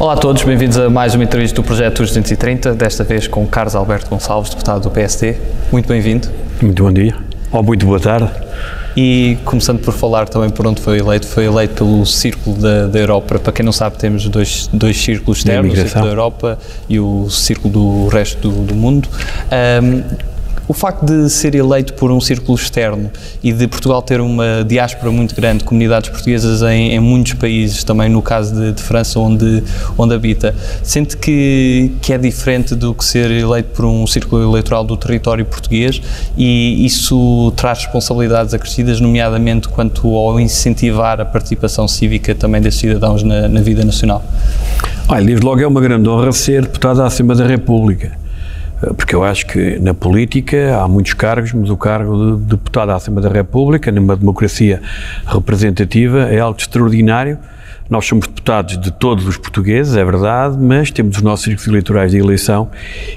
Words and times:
Olá 0.00 0.14
a 0.14 0.16
todos, 0.16 0.42
bem-vindos 0.44 0.78
a 0.78 0.88
mais 0.88 1.14
uma 1.14 1.24
entrevista 1.24 1.54
do 1.56 1.62
Projeto 1.62 1.98
230, 1.98 2.72
desta 2.72 3.04
vez 3.04 3.28
com 3.28 3.46
Carlos 3.46 3.74
Alberto 3.74 4.08
Gonçalves, 4.08 4.48
deputado 4.48 4.80
do 4.80 4.90
PSD. 4.90 5.36
Muito 5.70 5.86
bem-vindo. 5.88 6.26
Muito 6.62 6.82
bom 6.82 6.90
dia, 6.90 7.14
ou 7.52 7.62
muito 7.62 7.84
boa 7.84 8.00
tarde. 8.00 8.30
E 8.96 9.36
começando 9.44 9.78
por 9.78 9.92
falar 9.92 10.26
também 10.26 10.48
por 10.48 10.66
onde 10.66 10.80
foi 10.80 11.00
eleito, 11.00 11.26
foi 11.26 11.44
eleito 11.44 11.74
pelo 11.74 12.06
Círculo 12.06 12.56
da, 12.56 12.86
da 12.86 12.98
Europa. 12.98 13.38
Para 13.38 13.52
quem 13.52 13.62
não 13.62 13.72
sabe, 13.72 13.98
temos 13.98 14.26
dois, 14.26 14.70
dois 14.72 14.96
círculos 14.96 15.40
externos, 15.40 15.74
o 15.74 15.76
Círculo 15.76 16.04
da 16.06 16.10
Europa 16.10 16.58
e 16.88 16.98
o 16.98 17.28
Círculo 17.28 17.70
do 17.70 18.08
resto 18.08 18.48
do, 18.48 18.62
do 18.62 18.74
mundo. 18.74 19.06
Um, 19.82 20.02
o 20.70 20.72
facto 20.72 21.04
de 21.04 21.28
ser 21.28 21.56
eleito 21.56 21.94
por 21.94 22.12
um 22.12 22.20
círculo 22.20 22.56
externo 22.56 23.10
e 23.42 23.52
de 23.52 23.66
Portugal 23.66 24.00
ter 24.00 24.20
uma 24.20 24.64
diáspora 24.64 25.10
muito 25.10 25.34
grande, 25.34 25.64
comunidades 25.64 26.10
portuguesas 26.10 26.62
em, 26.62 26.92
em 26.92 27.00
muitos 27.00 27.32
países, 27.32 27.82
também 27.82 28.08
no 28.08 28.22
caso 28.22 28.54
de, 28.54 28.70
de, 28.74 28.80
França, 28.80 29.18
onde, 29.18 29.64
onde 29.98 30.14
habita, 30.14 30.54
sente 30.80 31.16
que, 31.16 31.90
que 32.00 32.12
é 32.12 32.18
diferente 32.18 32.76
do 32.76 32.94
que 32.94 33.04
ser 33.04 33.32
eleito 33.32 33.70
por 33.70 33.84
um 33.84 34.06
círculo 34.06 34.44
eleitoral 34.44 34.84
do 34.84 34.96
território 34.96 35.44
português 35.44 36.00
e 36.38 36.86
isso 36.86 37.52
traz 37.56 37.78
responsabilidades 37.78 38.54
acrescidas, 38.54 39.00
nomeadamente 39.00 39.68
quanto 39.68 40.14
ao 40.14 40.38
incentivar 40.38 41.20
a 41.20 41.24
participação 41.24 41.88
cívica 41.88 42.32
também 42.32 42.60
desses 42.60 42.78
cidadãos 42.78 43.24
na, 43.24 43.48
na 43.48 43.60
vida 43.60 43.84
nacional? 43.84 44.22
Olha, 45.08 45.24
desde 45.24 45.44
logo 45.44 45.60
é 45.60 45.66
uma 45.66 45.80
grande 45.80 46.08
honra 46.08 46.30
ser 46.30 46.62
deputado 46.62 47.02
acima 47.02 47.34
da 47.34 47.44
República 47.44 48.20
porque 48.96 49.14
eu 49.14 49.22
acho 49.22 49.46
que 49.46 49.78
na 49.78 49.92
política 49.92 50.78
há 50.80 50.88
muitos 50.88 51.12
cargos, 51.12 51.52
mas 51.52 51.68
o 51.68 51.76
cargo 51.76 52.36
de 52.36 52.44
deputado 52.44 52.90
acima 52.90 53.20
da 53.20 53.28
República, 53.28 53.92
numa 53.92 54.16
democracia 54.16 54.80
representativa, 55.26 56.22
é 56.30 56.40
algo 56.40 56.58
extraordinário 56.58 57.38
nós 57.90 58.06
somos 58.06 58.28
deputados 58.28 58.78
de 58.78 58.92
todos 58.92 59.26
os 59.26 59.36
portugueses, 59.36 59.96
é 59.96 60.04
verdade, 60.04 60.56
mas 60.56 60.92
temos 60.92 61.16
os 61.16 61.22
nossos 61.22 61.44
círculos 61.44 61.66
eleitorais 61.66 62.12
de 62.12 62.18
eleição 62.18 62.70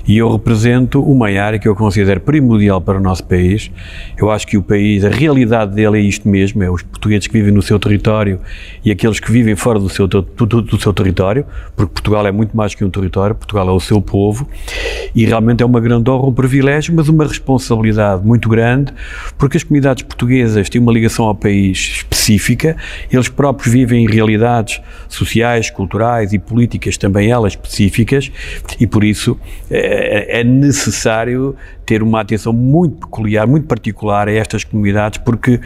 e 0.07 0.17
eu 0.17 0.31
represento 0.31 0.99
uma 0.99 1.27
área 1.27 1.59
que 1.59 1.67
eu 1.67 1.75
considero 1.75 2.19
primordial 2.19 2.81
para 2.81 2.97
o 2.97 3.01
nosso 3.01 3.23
país. 3.23 3.69
Eu 4.17 4.31
acho 4.31 4.47
que 4.47 4.57
o 4.57 4.63
país, 4.63 5.05
a 5.05 5.09
realidade 5.09 5.75
dele 5.75 5.99
é 5.99 6.01
isto 6.01 6.27
mesmo, 6.27 6.63
é 6.63 6.71
os 6.71 6.81
portugueses 6.81 7.27
que 7.27 7.33
vivem 7.33 7.53
no 7.53 7.61
seu 7.61 7.77
território 7.77 8.39
e 8.83 8.89
aqueles 8.89 9.19
que 9.19 9.31
vivem 9.31 9.55
fora 9.55 9.77
do 9.77 9.89
seu, 9.89 10.07
do, 10.07 10.21
do 10.23 10.81
seu 10.81 10.91
território, 10.91 11.45
porque 11.75 11.93
Portugal 11.93 12.25
é 12.25 12.31
muito 12.31 12.57
mais 12.57 12.73
que 12.73 12.83
um 12.83 12.89
território, 12.89 13.35
Portugal 13.35 13.69
é 13.69 13.71
o 13.71 13.79
seu 13.79 14.01
povo 14.01 14.49
e 15.13 15.23
realmente 15.23 15.61
é 15.61 15.65
uma 15.65 15.79
grande 15.79 16.09
honra, 16.09 16.29
um 16.29 16.33
privilégio, 16.33 16.95
mas 16.95 17.07
uma 17.07 17.25
responsabilidade 17.27 18.25
muito 18.25 18.49
grande, 18.49 18.91
porque 19.37 19.55
as 19.55 19.63
comunidades 19.63 20.01
portuguesas 20.01 20.67
têm 20.67 20.81
uma 20.81 20.91
ligação 20.91 21.25
ao 21.25 21.35
país 21.35 21.77
específica, 21.97 22.75
eles 23.11 23.29
próprios 23.29 23.71
vivem 23.71 24.05
em 24.05 24.07
realidade 24.07 24.62
realidades 24.63 24.81
sociais, 25.09 25.69
culturais 25.69 26.33
e 26.33 26.39
políticas, 26.39 26.97
também 26.97 27.29
elas 27.29 27.53
específicas, 27.53 28.31
e 28.79 28.87
por 28.87 29.03
isso 29.03 29.37
é, 29.69 30.39
é 30.39 30.43
necessário 30.43 31.55
ter 31.85 32.01
uma 32.01 32.21
atenção 32.21 32.53
muito 32.53 32.95
peculiar, 32.95 33.45
muito 33.45 33.67
particular 33.67 34.27
a 34.29 34.31
estas 34.31 34.63
comunidades, 34.63 35.19
porque 35.19 35.59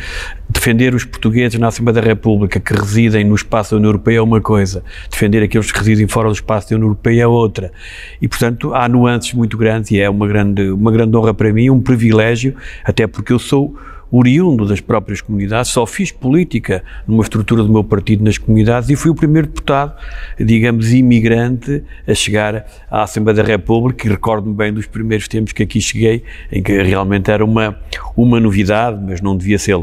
defender 0.50 0.96
os 0.96 1.06
portugueses 1.06 1.60
na 1.60 1.68
Assembleia 1.68 2.02
da 2.02 2.08
República 2.08 2.60
que 2.60 2.74
residem 2.74 3.24
no 3.24 3.36
espaço 3.36 3.72
da 3.72 3.78
União 3.78 3.90
Europeia 3.90 4.18
é 4.18 4.22
uma 4.22 4.42
coisa, 4.42 4.84
defender 5.12 5.44
aqueles 5.44 5.72
que 5.72 5.78
residem 5.78 6.08
fora 6.08 6.28
do 6.28 6.34
espaço 6.34 6.70
da 6.70 6.76
União 6.76 6.88
Europeia 6.88 7.24
é 7.24 7.28
outra. 7.28 7.72
E, 8.20 8.28
portanto, 8.28 8.74
há 8.74 8.90
nuances 8.90 9.34
muito 9.34 9.58
grandes 9.58 9.92
e 9.92 10.00
é 10.00 10.10
uma 10.10 10.28
grande, 10.28 10.70
uma 10.72 10.92
grande 10.92 11.16
honra 11.16 11.34
para 11.34 11.54
mim, 11.54 11.70
um 11.70 11.82
privilégio, 11.82 12.56
até 12.84 13.06
porque 13.06 13.32
eu 13.32 13.40
sou 13.40 13.78
oriundo 14.12 14.66
das 14.66 14.80
próprias 14.80 15.22
comunidades, 15.22 15.72
só 15.72 15.86
fiz 15.86 16.12
política 16.12 16.84
numa 17.08 17.24
estrutura 17.24 17.64
do 17.64 17.72
meu 17.72 17.84
partido 17.84 18.24
nas 18.24 18.38
comunidades 18.38 18.90
e 18.90 18.96
fui 18.96 19.12
o 19.12 19.16
primeiro 19.16 19.48
deputado, 19.48 19.94
digamos, 20.40 20.94
imigrante 20.94 21.84
a 22.08 22.14
chegar 22.14 22.66
à 22.90 23.04
Assembleia 23.04 23.38
da 23.38 23.44
República 23.44 24.08
e 24.08 24.10
recordo-me 24.10 24.56
bem 24.56 24.74
dos 24.74 24.86
primeiros 24.86 25.28
tempos 25.28 25.54
que 25.54 25.64
aqui 25.64 25.82
cheguei, 25.82 26.24
em 26.52 26.64
que 26.64 26.82
realmente 26.82 27.30
era 27.30 27.44
uma, 27.44 27.78
uma 28.16 28.40
novidade, 28.40 29.00
mas 29.06 29.22
não 29.22 29.36
devia 29.36 29.60
ser. 29.60 29.78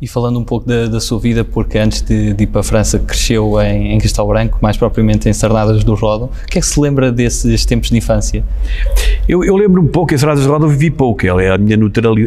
E 0.00 0.06
falando 0.06 0.38
um 0.38 0.44
pouco 0.44 0.66
da, 0.66 0.86
da 0.86 1.00
sua 1.00 1.18
vida, 1.18 1.42
porque 1.42 1.78
antes 1.78 2.02
de, 2.02 2.34
de, 2.34 2.44
ir 2.44 2.46
para 2.48 2.60
a 2.60 2.64
França 2.64 2.98
cresceu 2.98 3.58
em, 3.62 3.94
em 3.94 3.98
Cristal 3.98 4.28
Branco, 4.28 4.58
mais 4.60 4.76
propriamente 4.76 5.26
em 5.26 5.32
Sarnadas 5.32 5.82
do 5.84 5.94
Rodo, 5.94 6.26
o 6.26 6.46
que 6.46 6.58
é 6.58 6.60
que 6.60 6.66
se 6.66 6.78
lembra 6.78 7.10
desses 7.10 7.64
tempos 7.64 7.88
de 7.88 7.96
infância? 7.96 8.44
Eu, 9.28 9.42
eu 9.42 9.56
lembro 9.56 9.82
um 9.82 9.88
pouco, 9.88 10.14
em 10.14 10.18
Sarnadas 10.18 10.44
do 10.44 10.52
Rodo 10.52 10.66
eu 10.66 10.70
vivi 10.70 10.88
pouco, 10.88 11.26
ela 11.26 11.42
é 11.42 11.50
a 11.50 11.58
minha, 11.58 11.76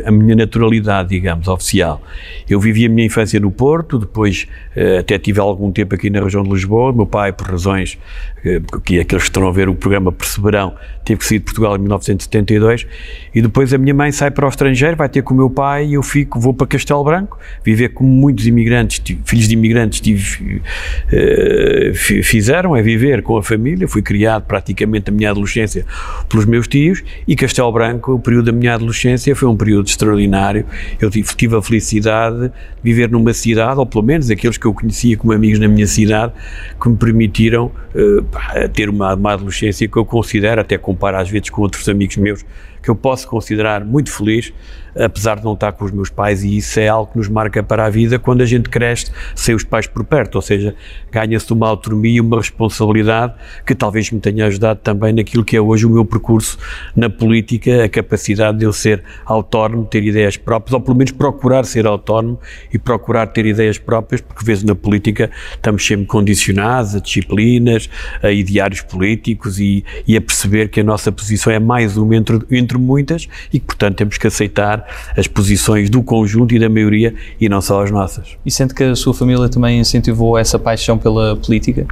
a 0.05 0.11
minha 0.11 0.35
naturalidade, 0.35 1.09
digamos, 1.09 1.47
oficial. 1.47 2.01
Eu 2.49 2.59
vivi 2.59 2.85
a 2.85 2.89
minha 2.89 3.05
infância 3.05 3.39
no 3.39 3.49
Porto, 3.49 3.97
depois 3.97 4.47
eh, 4.75 4.97
até 4.97 5.17
tive 5.17 5.39
algum 5.39 5.71
tempo 5.71 5.95
aqui 5.95 6.09
na 6.09 6.21
região 6.21 6.43
de 6.43 6.49
Lisboa, 6.49 6.91
meu 6.91 7.05
pai, 7.05 7.31
por 7.31 7.47
razões 7.47 7.97
eh, 8.43 8.59
que 8.83 8.99
aqueles 8.99 9.23
que 9.23 9.29
estão 9.29 9.47
a 9.47 9.51
ver 9.51 9.69
o 9.69 9.75
programa 9.75 10.11
perceberão, 10.11 10.75
teve 11.05 11.19
que 11.19 11.25
sair 11.25 11.39
de 11.39 11.45
Portugal 11.45 11.77
em 11.77 11.79
1972, 11.79 12.85
e 13.33 13.41
depois 13.41 13.73
a 13.73 13.77
minha 13.77 13.93
mãe 13.93 14.11
sai 14.11 14.29
para 14.29 14.45
o 14.45 14.49
estrangeiro, 14.49 14.97
vai 14.97 15.07
ter 15.07 15.21
com 15.21 15.33
o 15.33 15.37
meu 15.37 15.49
pai, 15.49 15.85
e 15.85 15.93
eu 15.93 16.03
fico, 16.03 16.37
vou 16.37 16.53
para 16.53 16.67
Castelo 16.67 17.05
Branco, 17.05 17.39
viver 17.63 17.89
como 17.89 18.09
muitos 18.09 18.45
imigrantes, 18.45 19.01
filhos 19.23 19.47
de 19.47 19.53
imigrantes 19.53 20.01
tive, 20.01 20.57
uh, 20.57 21.95
fizeram, 21.95 22.75
é 22.75 22.81
viver 22.81 23.21
com 23.21 23.37
a 23.37 23.43
família. 23.43 23.87
Fui 23.87 24.01
criado 24.01 24.43
praticamente 24.43 25.09
a 25.09 25.13
minha 25.13 25.31
adolescência 25.31 25.85
pelos 26.27 26.45
meus 26.45 26.67
tios 26.67 26.88
e 27.27 27.35
Castelo 27.35 27.71
Branco, 27.71 28.13
o 28.13 28.19
período 28.19 28.45
da 28.45 28.51
minha 28.51 28.73
adolescência 28.73 29.35
foi 29.35 29.47
um 29.47 29.55
período 29.55 29.87
extraordinário. 29.87 30.65
Eu 30.99 31.09
tive, 31.09 31.35
tive 31.35 31.55
a 31.55 31.61
felicidade 31.61 32.47
de 32.47 32.51
viver 32.83 33.09
numa 33.09 33.33
cidade, 33.33 33.79
ou 33.79 33.85
pelo 33.85 34.03
menos 34.03 34.29
aqueles 34.29 34.57
que 34.57 34.65
eu 34.65 34.73
conhecia 34.73 35.17
como 35.17 35.33
amigos 35.33 35.59
na 35.59 35.67
minha 35.67 35.87
cidade, 35.87 36.33
que 36.81 36.89
me 36.89 36.95
permitiram 36.95 37.71
uh, 37.95 38.69
ter 38.73 38.89
uma, 38.89 39.13
uma 39.13 39.33
adolescência 39.33 39.87
que 39.87 39.97
eu 39.97 40.05
considero, 40.05 40.61
até 40.61 40.77
comparo 40.77 41.17
às 41.17 41.29
vezes 41.29 41.49
com 41.49 41.61
outros 41.61 41.87
amigos 41.89 42.17
meus, 42.17 42.45
que 42.81 42.89
eu 42.89 42.95
posso 42.95 43.27
considerar 43.27 43.83
muito 43.83 44.11
feliz, 44.11 44.53
apesar 44.95 45.37
de 45.37 45.43
não 45.43 45.53
estar 45.53 45.71
com 45.73 45.85
os 45.85 45.91
meus 45.91 46.09
pais, 46.09 46.43
e 46.43 46.57
isso 46.57 46.79
é 46.79 46.87
algo 46.87 47.11
que 47.11 47.17
nos 47.17 47.27
marca 47.27 47.61
para 47.63 47.85
a 47.85 47.89
vida 47.89 48.19
quando 48.19 48.41
a 48.41 48.45
gente 48.45 48.69
cresce 48.69 49.11
sem 49.35 49.55
os 49.55 49.63
pais 49.63 49.87
por 49.87 50.03
perto, 50.03 50.35
ou 50.35 50.41
seja, 50.41 50.75
ganha-se 51.11 51.51
uma 51.53 51.67
autonomia 51.67 52.17
e 52.17 52.21
uma 52.21 52.37
responsabilidade 52.37 53.33
que 53.65 53.75
talvez 53.75 54.11
me 54.11 54.19
tenha 54.19 54.45
ajudado 54.45 54.79
também 54.81 55.13
naquilo 55.13 55.43
que 55.43 55.55
é 55.55 55.61
hoje 55.61 55.85
o 55.85 55.89
meu 55.89 56.05
percurso 56.05 56.57
na 56.95 57.09
política, 57.09 57.83
a 57.85 57.89
capacidade 57.89 58.57
de 58.59 58.65
eu 58.65 58.73
ser 58.73 59.03
autónomo, 59.25 59.85
ter 59.85 60.03
ideias 60.03 60.37
próprias, 60.37 60.73
ou 60.73 60.81
pelo 60.81 60.97
menos 60.97 61.11
procurar 61.11 61.65
ser 61.65 61.85
autónomo 61.85 62.39
e 62.73 62.77
procurar 62.77 63.27
ter 63.27 63.45
ideias 63.45 63.77
próprias, 63.77 64.21
porque 64.21 64.43
vezes 64.43 64.63
na 64.63 64.75
política 64.75 65.29
estamos 65.53 65.85
sempre 65.85 66.05
condicionados 66.05 66.95
a 66.95 66.99
disciplinas, 66.99 67.89
a 68.21 68.31
ideários 68.31 68.81
políticos 68.81 69.59
e, 69.59 69.83
e 70.07 70.15
a 70.15 70.21
perceber 70.21 70.69
que 70.69 70.79
a 70.79 70.83
nossa 70.83 71.11
posição 71.11 71.51
é 71.51 71.59
mais 71.59 71.97
uma 71.97 72.15
entre, 72.15 72.39
entre 72.51 72.77
muitas 72.77 73.27
e 73.53 73.59
que, 73.59 73.65
portanto, 73.65 73.97
temos 73.97 74.17
que 74.17 74.27
aceitar 74.27 74.78
as 75.15 75.27
posições 75.27 75.89
do 75.89 76.01
conjunto 76.03 76.53
e 76.55 76.59
da 76.59 76.69
maioria 76.69 77.13
e 77.39 77.47
não 77.49 77.61
só 77.61 77.83
as 77.83 77.91
nossas. 77.91 78.37
E 78.45 78.51
sente 78.51 78.73
que 78.73 78.83
a 78.83 78.95
sua 78.95 79.13
família 79.13 79.49
também 79.49 79.79
incentivou 79.79 80.37
essa 80.37 80.57
paixão 80.57 80.97
pela 80.97 81.35
política? 81.35 81.85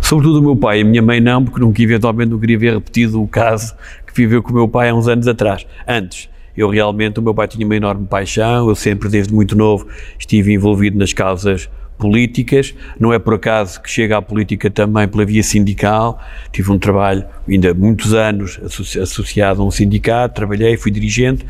Sobretudo 0.00 0.40
o 0.40 0.42
meu 0.42 0.56
pai, 0.56 0.80
a 0.80 0.84
minha 0.84 1.02
mãe 1.02 1.20
não, 1.20 1.44
porque 1.44 1.60
nunca 1.60 1.82
eventualmente 1.82 2.30
não 2.30 2.38
queria 2.38 2.58
ver 2.58 2.74
repetido 2.74 3.22
o 3.22 3.28
caso 3.28 3.74
que 4.06 4.14
viveu 4.14 4.42
com 4.42 4.50
o 4.50 4.54
meu 4.54 4.68
pai 4.68 4.90
há 4.90 4.94
uns 4.94 5.08
anos 5.08 5.26
atrás. 5.26 5.66
Antes, 5.86 6.28
eu 6.56 6.68
realmente, 6.68 7.18
o 7.18 7.22
meu 7.22 7.34
pai 7.34 7.48
tinha 7.48 7.64
uma 7.64 7.76
enorme 7.76 8.06
paixão, 8.06 8.68
eu 8.68 8.74
sempre, 8.74 9.08
desde 9.08 9.32
muito 9.32 9.56
novo, 9.56 9.86
estive 10.18 10.52
envolvido 10.52 10.98
nas 10.98 11.12
causas 11.12 11.68
políticas. 12.02 12.74
Não 12.98 13.12
é 13.12 13.18
por 13.20 13.34
acaso 13.34 13.80
que 13.80 13.88
chega 13.88 14.16
à 14.16 14.22
política 14.22 14.68
também 14.68 15.06
pela 15.06 15.24
via 15.24 15.42
sindical. 15.42 16.20
Tive 16.50 16.72
um 16.72 16.78
trabalho, 16.78 17.24
ainda 17.48 17.72
muitos 17.72 18.12
anos, 18.12 18.58
associado 19.00 19.62
a 19.62 19.64
um 19.64 19.70
sindicato, 19.70 20.34
trabalhei, 20.34 20.76
fui 20.76 20.90
dirigente 20.90 21.46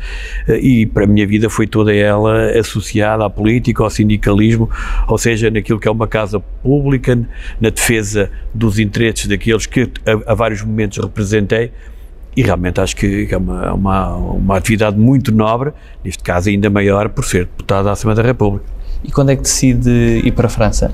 eh, 0.47 0.59
e 0.59 0.85
para 0.85 1.05
a 1.05 1.07
minha 1.07 1.25
vida 1.25 1.49
foi 1.49 1.65
toda 1.65 1.91
ela 1.91 2.51
associada 2.51 3.25
à 3.25 3.29
política, 3.31 3.81
ao 3.81 3.89
sindicalismo, 3.89 4.69
ou 5.07 5.17
seja, 5.17 5.49
naquilo 5.49 5.79
que 5.79 5.87
é 5.87 5.91
uma 5.91 6.07
casa 6.07 6.39
pública, 6.39 7.17
na 7.59 7.69
defesa 7.71 8.29
dos 8.53 8.77
interesses 8.77 9.25
daqueles 9.25 9.65
que 9.65 9.89
a, 10.05 10.33
a 10.33 10.35
vários 10.35 10.61
momentos 10.61 10.99
representei. 10.99 11.71
E 12.35 12.43
realmente 12.43 12.79
acho 12.79 12.95
que 12.95 13.27
é 13.31 13.37
uma, 13.37 13.73
uma, 13.73 14.15
uma 14.15 14.57
atividade 14.57 14.97
muito 14.97 15.31
nobre, 15.31 15.71
neste 16.03 16.23
caso 16.23 16.49
ainda 16.49 16.69
maior, 16.69 17.09
por 17.09 17.25
ser 17.25 17.45
deputado 17.45 17.85
da 17.85 17.91
Assembleia 17.91 18.15
da 18.15 18.23
República. 18.23 18.72
E 19.03 19.11
quando 19.11 19.31
é 19.31 19.35
que 19.35 19.41
decide 19.41 20.21
ir 20.23 20.31
para 20.31 20.47
a 20.47 20.49
França? 20.49 20.91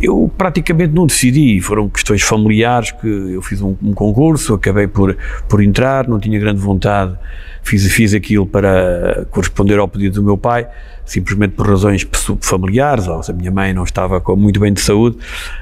Eu 0.00 0.30
praticamente 0.36 0.92
não 0.92 1.06
decidi, 1.06 1.60
foram 1.60 1.88
questões 1.88 2.22
familiares 2.22 2.90
que 2.90 3.06
eu 3.06 3.42
fiz 3.42 3.60
um, 3.60 3.76
um, 3.82 3.92
concurso, 3.92 4.54
acabei 4.54 4.86
por, 4.88 5.16
por 5.48 5.62
entrar, 5.62 6.08
não 6.08 6.18
tinha 6.18 6.38
grande 6.40 6.60
vontade, 6.60 7.16
fiz, 7.62 7.86
fiz 7.92 8.14
aquilo 8.14 8.46
para 8.46 9.26
corresponder 9.30 9.78
ao 9.78 9.86
pedido 9.86 10.16
do 10.16 10.22
meu 10.22 10.36
pai, 10.36 10.66
simplesmente 11.04 11.52
por 11.52 11.68
razões 11.68 12.06
familiares, 12.40 13.06
ou 13.06 13.22
se 13.22 13.30
a 13.30 13.34
minha 13.34 13.50
mãe 13.50 13.72
não 13.72 13.84
estava 13.84 14.20
com, 14.20 14.34
muito 14.34 14.58
bem 14.58 14.72
de 14.72 14.80
saúde, 14.80 15.18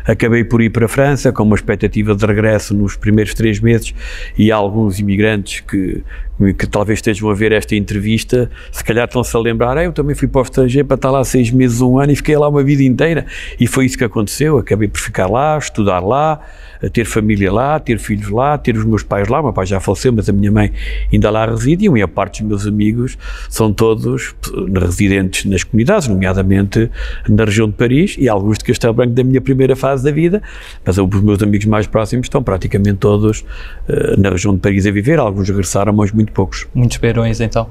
acabei 0.07 0.45
por 0.45 0.63
ir 0.63 0.71
para 0.71 0.87
a 0.87 0.89
França 0.89 1.33
com 1.33 1.43
uma 1.43 1.57
expectativa 1.57 2.15
de 2.15 2.25
regresso 2.25 2.75
nos 2.75 2.97
primeiros 2.97 3.35
três 3.35 3.61
meses 3.61 3.95
e 4.39 4.51
há 4.51 4.57
alguns 4.57 4.99
imigrantes 4.99 5.61
que, 5.61 6.03
que 6.57 6.67
talvez 6.67 6.99
estejam 6.99 7.29
a 7.29 7.35
ver 7.35 7.53
esta 7.53 7.77
entrevista, 7.77 8.51
se 8.73 8.83
calhar 8.83 9.07
estão-se 9.07 9.37
a 9.37 9.41
lembrar, 9.41 9.77
ah, 9.77 9.85
eu 9.85 9.93
também 9.93 10.15
fui 10.15 10.27
para 10.27 10.41
o 10.41 10.43
estrangeiro 10.43 10.89
para 10.89 10.95
estar 10.95 11.11
lá 11.11 11.23
seis 11.23 11.51
meses, 11.51 11.81
um 11.81 11.99
ano 11.99 12.13
e 12.13 12.17
fiquei 12.17 12.37
lá 12.37 12.49
uma 12.49 12.63
vida 12.63 12.83
inteira. 12.83 13.27
E 13.59 13.67
foi 13.67 13.85
isso 13.87 13.99
que 13.99 14.05
aconteceu, 14.05 14.59
acabei 14.59 14.89
por 14.89 15.01
ficar 15.01 15.27
lá, 15.27 15.59
estudar 15.59 16.01
lá, 16.01 16.41
ter 16.89 17.05
família 17.05 17.53
lá, 17.53 17.79
ter 17.79 17.99
filhos 17.99 18.31
lá, 18.31 18.57
ter 18.57 18.77
os 18.77 18.85
meus 18.85 19.03
pais 19.03 19.29
lá, 19.29 19.41
o 19.41 19.45
meu 19.45 19.53
pai 19.53 19.67
já 19.67 19.79
faleceu, 19.81 20.13
mas 20.13 20.29
a 20.29 20.33
minha 20.33 20.51
mãe 20.51 20.73
ainda 21.13 21.31
lá 21.31 21.45
reside 21.45 21.87
e 21.87 22.03
a 22.03 22.09
parte 22.09 22.43
dos 22.43 22.49
meus 22.49 22.67
amigos 22.67 23.19
são 23.49 23.73
todos 23.73 24.35
residentes 24.81 25.45
nas 25.45 25.63
comunidades, 25.63 26.09
nomeadamente 26.09 26.91
na 27.29 27.45
região 27.45 27.69
de 27.69 27.75
Paris 27.75 28.17
e 28.19 28.29
alguns 28.29 28.59
de 28.59 28.65
Castelo 28.65 28.95
Branco 28.95 29.13
da 29.13 29.23
minha 29.23 29.41
primeira 29.41 29.77
fase 29.77 30.03
da 30.03 30.11
vida, 30.11 30.43
mas 30.85 30.97
os 30.97 31.21
meus 31.23 31.43
amigos 31.43 31.67
mais 31.67 31.87
próximos 31.87 32.27
estão 32.27 32.43
praticamente 32.43 32.99
todos 32.99 33.41
uh, 33.41 34.19
na 34.19 34.31
região 34.31 34.55
de 34.55 34.61
Paris 34.61 34.87
a 34.87 34.91
viver, 34.91 35.19
alguns 35.19 35.49
regressaram, 35.49 35.93
mas 35.93 36.13
muito 36.13 36.30
poucos. 36.31 36.67
Muitos 36.75 36.97
beirões 36.99 37.41
então? 37.41 37.69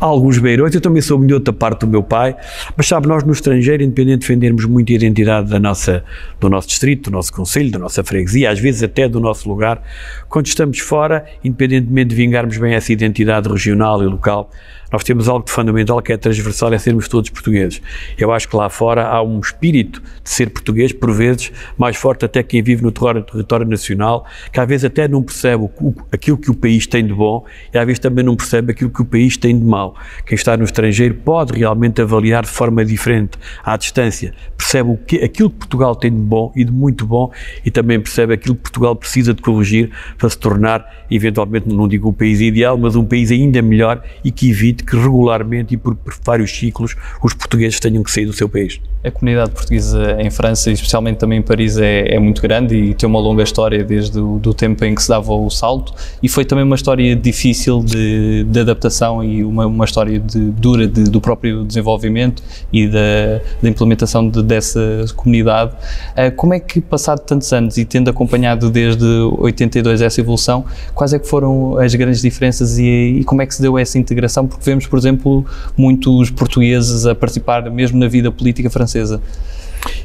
Há 0.00 0.04
alguns 0.04 0.38
beirões, 0.38 0.74
eu 0.74 0.80
também 0.80 1.00
sou 1.00 1.24
de 1.24 1.32
outra 1.32 1.52
parte 1.52 1.80
do 1.80 1.86
meu 1.86 2.02
pai, 2.02 2.36
mas 2.76 2.88
sabe, 2.88 3.06
nós 3.06 3.22
no 3.22 3.32
estrangeiro, 3.32 3.82
independente 3.82 4.20
de 4.20 4.26
defendermos 4.26 4.64
muito 4.64 4.92
a 4.92 4.96
identidade 4.96 5.50
da 5.50 5.60
nossa, 5.60 6.04
do 6.40 6.50
nosso 6.50 6.68
distrito, 6.68 7.10
do 7.10 7.14
nosso 7.14 7.32
conselho, 7.32 7.70
da 7.70 7.78
nossa 7.78 8.02
freguesia, 8.02 8.50
às 8.50 8.58
vezes 8.58 8.82
até 8.82 9.08
do 9.08 9.20
nosso 9.20 9.48
lugar, 9.48 9.82
quando 10.28 10.46
estamos 10.46 10.78
fora, 10.78 11.24
independentemente 11.44 12.10
de 12.10 12.16
vingarmos 12.16 12.56
bem 12.58 12.74
essa 12.74 12.92
identidade 12.92 13.48
regional 13.48 14.02
e 14.02 14.06
local, 14.06 14.50
nós 14.92 15.02
temos 15.02 15.26
algo 15.26 15.44
de 15.44 15.50
fundamental 15.50 16.00
que 16.02 16.12
é 16.12 16.16
transversal, 16.18 16.72
é 16.74 16.78
sermos 16.78 17.08
todos 17.08 17.30
portugueses. 17.30 17.80
Eu 18.18 18.30
acho 18.30 18.46
que 18.46 18.54
lá 18.54 18.68
fora 18.68 19.06
há 19.06 19.22
um 19.22 19.40
espírito 19.40 20.02
de 20.22 20.30
ser 20.30 20.50
português, 20.50 20.92
por 20.92 21.10
vezes, 21.12 21.50
mais 21.78 21.96
forte 21.96 22.26
até 22.26 22.42
quem 22.42 22.62
vive 22.62 22.82
no 22.82 22.92
território 22.92 23.66
nacional, 23.66 24.26
que 24.52 24.60
às 24.60 24.68
vezes 24.68 24.84
até 24.84 25.08
não 25.08 25.22
percebe 25.22 25.64
o, 25.64 25.94
aquilo 26.12 26.36
que 26.36 26.50
o 26.50 26.54
país 26.54 26.86
tem 26.86 27.06
de 27.06 27.14
bom 27.14 27.44
e 27.72 27.78
às 27.78 27.86
vezes 27.86 28.00
também 28.00 28.22
não 28.22 28.36
percebe 28.36 28.72
aquilo 28.72 28.90
que 28.90 29.00
o 29.00 29.04
país 29.04 29.38
tem 29.42 29.58
de 29.58 29.64
mau. 29.64 29.94
Quem 30.24 30.36
está 30.36 30.56
no 30.56 30.64
estrangeiro 30.64 31.14
pode 31.16 31.52
realmente 31.52 32.00
avaliar 32.00 32.44
de 32.44 32.48
forma 32.48 32.84
diferente, 32.84 33.36
à 33.64 33.76
distância, 33.76 34.32
percebe 34.56 34.90
o 34.90 34.96
que, 34.96 35.16
aquilo 35.16 35.50
que 35.50 35.56
Portugal 35.56 35.96
tem 35.96 36.12
de 36.12 36.22
bom 36.22 36.52
e 36.54 36.64
de 36.64 36.70
muito 36.70 37.04
bom 37.04 37.30
e 37.64 37.70
também 37.70 38.00
percebe 38.00 38.34
aquilo 38.34 38.54
que 38.54 38.62
Portugal 38.62 38.94
precisa 38.94 39.34
de 39.34 39.42
corrigir 39.42 39.90
para 40.16 40.30
se 40.30 40.38
tornar, 40.38 41.04
eventualmente, 41.10 41.68
não 41.68 41.88
digo 41.88 42.08
um 42.08 42.12
país 42.12 42.40
ideal, 42.40 42.78
mas 42.78 42.94
um 42.94 43.04
país 43.04 43.32
ainda 43.32 43.60
melhor 43.60 44.02
e 44.24 44.30
que 44.30 44.48
evite 44.48 44.84
que 44.84 44.96
regularmente 44.96 45.74
e 45.74 45.76
por 45.76 45.96
vários 46.24 46.52
ciclos 46.52 46.94
os 47.22 47.34
portugueses 47.34 47.80
tenham 47.80 48.02
que 48.02 48.10
sair 48.10 48.26
do 48.26 48.32
seu 48.32 48.48
país. 48.48 48.80
A 49.04 49.10
comunidade 49.10 49.50
portuguesa 49.50 50.16
em 50.20 50.30
França, 50.30 50.70
e 50.70 50.74
especialmente 50.74 51.16
também 51.16 51.40
em 51.40 51.42
Paris, 51.42 51.76
é, 51.76 52.14
é 52.14 52.18
muito 52.20 52.40
grande 52.40 52.76
e 52.76 52.94
tem 52.94 53.08
uma 53.08 53.18
longa 53.18 53.42
história 53.42 53.82
desde 53.82 54.20
o 54.20 54.38
do 54.38 54.54
tempo 54.54 54.84
em 54.84 54.94
que 54.94 55.02
se 55.02 55.08
dava 55.08 55.32
o 55.32 55.50
salto 55.50 55.92
e 56.22 56.28
foi 56.28 56.44
também 56.44 56.64
uma 56.64 56.76
história 56.76 57.16
difícil 57.16 57.82
de, 57.82 58.44
de 58.44 58.60
adaptação 58.60 59.24
e 59.24 59.31
uma, 59.42 59.66
uma 59.66 59.84
história 59.84 60.18
de, 60.18 60.38
dura 60.38 60.86
de, 60.86 61.04
do 61.04 61.20
próprio 61.20 61.64
desenvolvimento 61.64 62.42
e 62.72 62.88
da, 62.88 63.40
da 63.62 63.68
implementação 63.68 64.28
de, 64.28 64.42
dessa 64.42 64.80
comunidade. 65.16 65.72
Uh, 66.10 66.34
como 66.36 66.54
é 66.54 66.60
que, 66.60 66.80
passado 66.80 67.20
tantos 67.20 67.52
anos 67.52 67.76
e 67.78 67.84
tendo 67.84 68.10
acompanhado 68.10 68.70
desde 68.70 69.04
82 69.38 70.02
essa 70.02 70.20
evolução, 70.20 70.64
quais 70.94 71.12
é 71.12 71.18
que 71.18 71.28
foram 71.28 71.78
as 71.78 71.94
grandes 71.94 72.20
diferenças 72.20 72.78
e, 72.78 73.18
e 73.20 73.24
como 73.24 73.42
é 73.42 73.46
que 73.46 73.54
se 73.54 73.62
deu 73.62 73.78
essa 73.78 73.98
integração? 73.98 74.46
Porque 74.46 74.64
vemos, 74.64 74.86
por 74.86 74.98
exemplo, 74.98 75.44
muitos 75.76 76.30
portugueses 76.30 77.06
a 77.06 77.14
participar 77.14 77.70
mesmo 77.70 77.98
na 77.98 78.08
vida 78.08 78.30
política 78.30 78.68
francesa. 78.68 79.20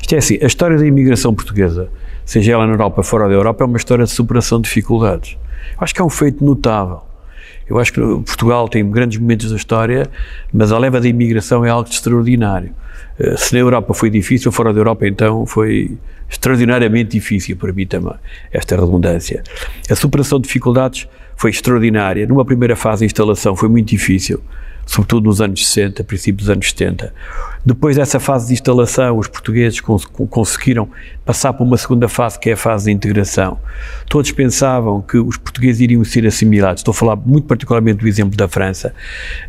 Isto 0.02 0.16
é 0.16 0.18
assim, 0.18 0.38
a 0.42 0.46
história 0.46 0.78
da 0.78 0.86
imigração 0.86 1.34
portuguesa, 1.34 1.90
seja 2.26 2.54
ela 2.54 2.66
na 2.66 2.74
Europa 2.74 3.04
fora 3.04 3.28
da 3.28 3.34
Europa, 3.34 3.64
é 3.64 3.68
uma 3.68 3.78
história 3.78 4.06
de 4.06 4.12
superação 4.12 4.60
de 4.60 4.68
dificuldades. 4.68 5.38
Acho 5.78 5.94
que 5.94 6.02
é 6.02 6.04
um 6.06 6.10
feito 6.10 6.44
notável. 6.44 7.02
Eu 7.70 7.80
acho 7.80 7.94
que 7.94 8.00
Portugal 8.00 8.68
tem 8.70 8.90
grandes 8.90 9.20
momentos 9.20 9.52
da 9.52 9.58
história, 9.58 10.10
mas 10.54 10.72
a 10.72 10.78
leva 10.78 11.02
da 11.02 11.08
imigração 11.08 11.66
é 11.66 11.70
algo 11.70 11.90
extraordinário. 11.90 12.72
Eh, 13.20 13.36
se 13.38 13.54
na 13.54 13.60
Europa 13.60 13.94
foi 13.94 14.10
difícil, 14.10 14.52
fora 14.52 14.74
da 14.74 14.80
Europa 14.80 15.08
então 15.08 15.46
foi 15.46 15.98
extraordinariamente 16.30 17.12
difícil 17.12 17.56
para 17.56 17.72
mim 17.72 17.86
também, 17.86 18.14
esta 18.52 18.76
redundância. 18.76 19.44
A 19.90 19.96
superação 19.96 20.40
de 20.40 20.48
dificuldades 20.48 21.08
foi 21.36 21.52
extraordinária. 21.52 22.26
Numa 22.26 22.44
primeira 22.44 22.76
fase, 22.76 23.04
a 23.04 23.06
instalação 23.06 23.56
foi 23.56 23.70
muito 23.70 23.90
difícil, 23.90 24.42
sobretudo 24.88 25.26
nos 25.26 25.40
anos 25.42 25.68
60, 25.68 26.04
princípios 26.04 26.48
dos 26.48 26.50
anos 26.50 26.70
70. 26.70 27.14
Depois 27.68 27.98
dessa 27.98 28.20
fase 28.20 28.48
de 28.48 28.54
instalação, 28.54 29.18
os 29.18 29.28
portugueses 29.28 29.82
cons 29.82 30.06
conseguiram 30.06 30.88
passar 31.26 31.52
para 31.52 31.66
uma 31.66 31.76
segunda 31.76 32.08
fase, 32.08 32.40
que 32.40 32.50
é 32.50 32.54
a 32.54 32.58
fase 32.58 32.86
de 32.86 32.92
integração. 32.92 33.60
Todos 34.08 34.32
pensavam 34.32 35.02
que 35.02 35.18
os 35.18 35.36
portugueses 35.36 35.82
iriam 35.82 36.02
ser 36.06 36.26
assimilados. 36.26 36.80
Estou 36.80 36.94
a 36.94 36.96
falar 36.96 37.18
muito 37.18 37.46
particularmente 37.46 38.00
do 38.00 38.08
exemplo 38.08 38.38
da 38.38 38.48
França, 38.48 38.94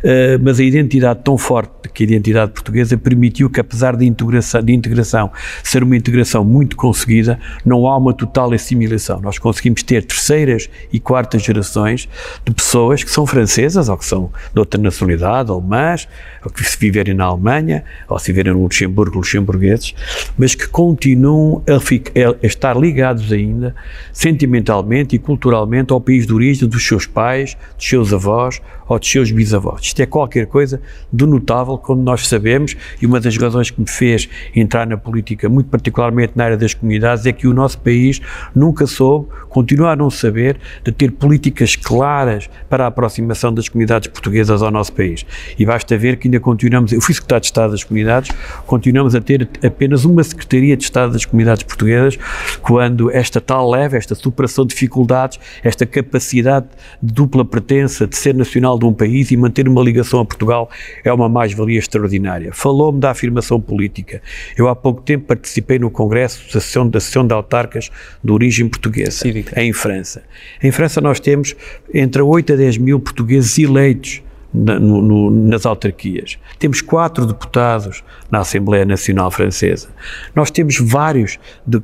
uh, 0.03 0.43
mas 0.43 0.59
a 0.59 0.63
identidade 0.63 1.21
tão 1.23 1.37
forte 1.37 1.87
que 1.93 2.03
a 2.03 2.07
identidade 2.07 2.51
portuguesa 2.51 2.97
permitiu 2.97 3.49
que, 3.49 3.61
apesar 3.61 3.95
de 3.95 4.05
integração, 4.05 4.61
de 4.61 4.73
integração 4.73 5.31
ser 5.63 5.81
uma 5.81 5.95
integração 5.95 6.43
muito 6.43 6.75
conseguida, 6.75 7.39
não 7.65 7.87
há 7.87 7.95
uma 7.95 8.13
total 8.13 8.51
assimilação. 8.51 9.21
Nós 9.21 9.37
conseguimos 9.39 9.81
ter 9.81 10.03
terceiras 10.03 10.69
e 10.91 10.99
quartas 10.99 11.41
gerações 11.41 12.09
de 12.45 12.53
pessoas 12.53 13.01
que 13.01 13.09
são 13.09 13.25
francesas 13.25 13.87
ou 13.87 13.97
que 13.97 14.05
são 14.05 14.29
de 14.53 14.59
outra 14.59 14.81
nacionalidade, 14.81 15.28
alemãs, 15.29 16.07
ou 16.43 16.51
que 16.51 16.63
se 16.63 16.77
viverem 16.77 17.13
na 17.13 17.25
Alemanha, 17.25 17.83
ou 18.07 18.17
se 18.17 18.31
viverem 18.31 18.53
no 18.53 18.63
Luxemburgo, 18.63 19.17
luxemburgueses, 19.17 19.93
mas 20.37 20.55
que 20.55 20.67
continuam 20.67 21.63
a, 21.67 21.75
a 21.75 22.47
estar 22.47 22.77
ligados 22.77 23.31
ainda 23.31 23.75
sentimentalmente 24.11 25.15
e 25.15 25.19
culturalmente 25.19 25.93
ao 25.93 26.01
país 26.01 26.25
de 26.25 26.33
origem 26.33 26.67
dos 26.67 26.85
seus 26.85 27.05
pais, 27.05 27.57
dos 27.77 27.87
seus 27.87 28.13
avós 28.13 28.61
ou 28.89 28.99
dos 28.99 29.09
seus 29.09 29.31
bisavós. 29.31 29.81
Isto 29.83 30.01
é 30.01 30.05
qualquer 30.05 30.47
coisa 30.47 30.81
de 31.13 31.25
notável 31.25 31.77
quando 31.77 32.01
nós 32.01 32.27
sabemos, 32.27 32.75
e 32.99 33.05
uma 33.05 33.19
das 33.19 33.37
razões 33.37 33.69
que 33.69 33.79
me 33.79 33.87
fez 33.87 34.27
entrar 34.55 34.87
na 34.87 34.97
política, 34.97 35.47
muito 35.47 35.69
particularmente 35.69 36.33
na 36.35 36.45
área 36.45 36.57
das 36.57 36.73
comunidades, 36.73 37.25
é 37.25 37.31
que 37.31 37.47
o 37.47 37.53
nosso 37.53 37.77
país 37.79 38.19
nunca 38.55 38.87
soube, 38.87 39.27
continua 39.47 39.91
a 39.91 39.95
não 39.95 40.09
saber, 40.09 40.59
de 40.83 40.91
ter 40.91 41.11
políticas 41.11 41.75
claras 41.75 42.49
para 42.67 42.85
a 42.85 42.87
aproximação 42.87 43.53
das 43.53 43.69
comunidades 43.69 44.07
portuguesas 44.07 44.63
ao 44.63 44.71
nosso 44.71 44.91
país. 44.91 45.25
E 45.57 45.65
basta 45.65 45.95
ver 45.97 46.17
que 46.17 46.27
ainda 46.27 46.39
continuamos, 46.39 46.91
eu 46.91 46.99
fui 47.01 47.13
secretário 47.13 47.41
de 47.41 47.47
Estado 47.47 47.71
das 47.71 47.83
Comunidades, 47.83 48.31
continuamos 48.65 49.13
a 49.13 49.21
ter 49.21 49.47
apenas 49.63 50.03
uma 50.03 50.23
Secretaria 50.23 50.75
de 50.75 50.83
Estado 50.83 51.13
das 51.13 51.25
Comunidades 51.25 51.63
Portuguesas, 51.63 52.17
quando 52.61 53.11
esta 53.11 53.39
tal 53.39 53.69
leve, 53.69 53.97
esta 53.97 54.15
superação 54.15 54.65
de 54.65 54.73
dificuldades, 54.73 55.39
esta 55.63 55.85
capacidade 55.85 56.67
de 57.01 57.13
dupla 57.13 57.45
pertença, 57.45 58.07
de 58.07 58.15
ser 58.15 58.33
nacional 58.33 58.78
de 58.79 58.85
um 58.85 58.93
país 58.93 59.31
e 59.31 59.37
manter 59.37 59.67
uma 59.67 59.81
ligação 59.81 60.19
a 60.19 60.25
Portugal 60.25 60.69
é 61.03 61.11
uma 61.11 61.29
mais-valia 61.29 61.77
extraordinária. 61.77 62.51
Falou-me 62.53 62.99
da 62.99 63.11
afirmação 63.11 63.59
política. 63.59 64.21
Eu 64.57 64.67
há 64.67 64.75
pouco 64.75 65.01
tempo 65.01 65.25
participei 65.25 65.77
no 65.77 65.91
Congresso 65.91 66.39
da 66.39 66.47
Associação, 66.49 66.89
da 66.89 66.97
Associação 66.97 67.27
de 67.27 67.33
Autarcas 67.33 67.91
de 68.23 68.31
origem 68.31 68.67
portuguesa, 68.67 69.11
Cívica. 69.11 69.61
em 69.61 69.73
França. 69.73 70.23
Em 70.63 70.71
França 70.71 71.01
nós 71.01 71.19
temos 71.19 71.55
entre 71.93 72.21
8 72.21 72.53
a 72.53 72.55
10 72.55 72.77
mil 72.77 72.99
portugueses 72.99 73.57
eleitos 73.59 74.21
na, 74.53 74.79
no, 74.79 75.29
nas 75.29 75.65
autarquias. 75.65 76.37
Temos 76.57 76.81
quatro 76.81 77.25
deputados 77.25 78.03
na 78.31 78.39
Assembleia 78.39 78.85
Nacional 78.85 79.29
Francesa. 79.31 79.89
Nós 80.35 80.49
temos 80.49 80.77
vários 80.79 81.39
de, 81.65 81.79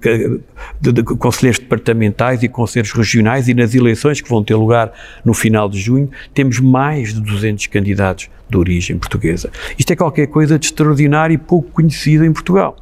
de, 0.81 0.91
de, 0.91 1.03
conselheiros 1.03 1.59
departamentais 1.59 2.43
e 2.43 2.47
conselheiros 2.47 2.91
regionais 2.91 3.47
e 3.47 3.53
nas 3.53 3.73
eleições 3.75 4.21
que 4.21 4.29
vão 4.29 4.43
ter 4.43 4.55
lugar 4.55 4.91
no 5.23 5.33
final 5.33 5.69
de 5.69 5.79
junho, 5.79 6.09
temos 6.33 6.59
mais 6.59 7.13
de 7.13 7.21
200 7.21 7.67
candidatos 7.67 8.29
de 8.49 8.57
origem 8.57 8.97
portuguesa. 8.97 9.49
Isto 9.77 9.91
é 9.93 9.95
qualquer 9.95 10.27
coisa 10.27 10.59
de 10.59 10.67
extraordinário 10.67 11.33
e 11.33 11.37
pouco 11.37 11.71
conhecido 11.71 12.25
em 12.25 12.31
Portugal. 12.31 12.77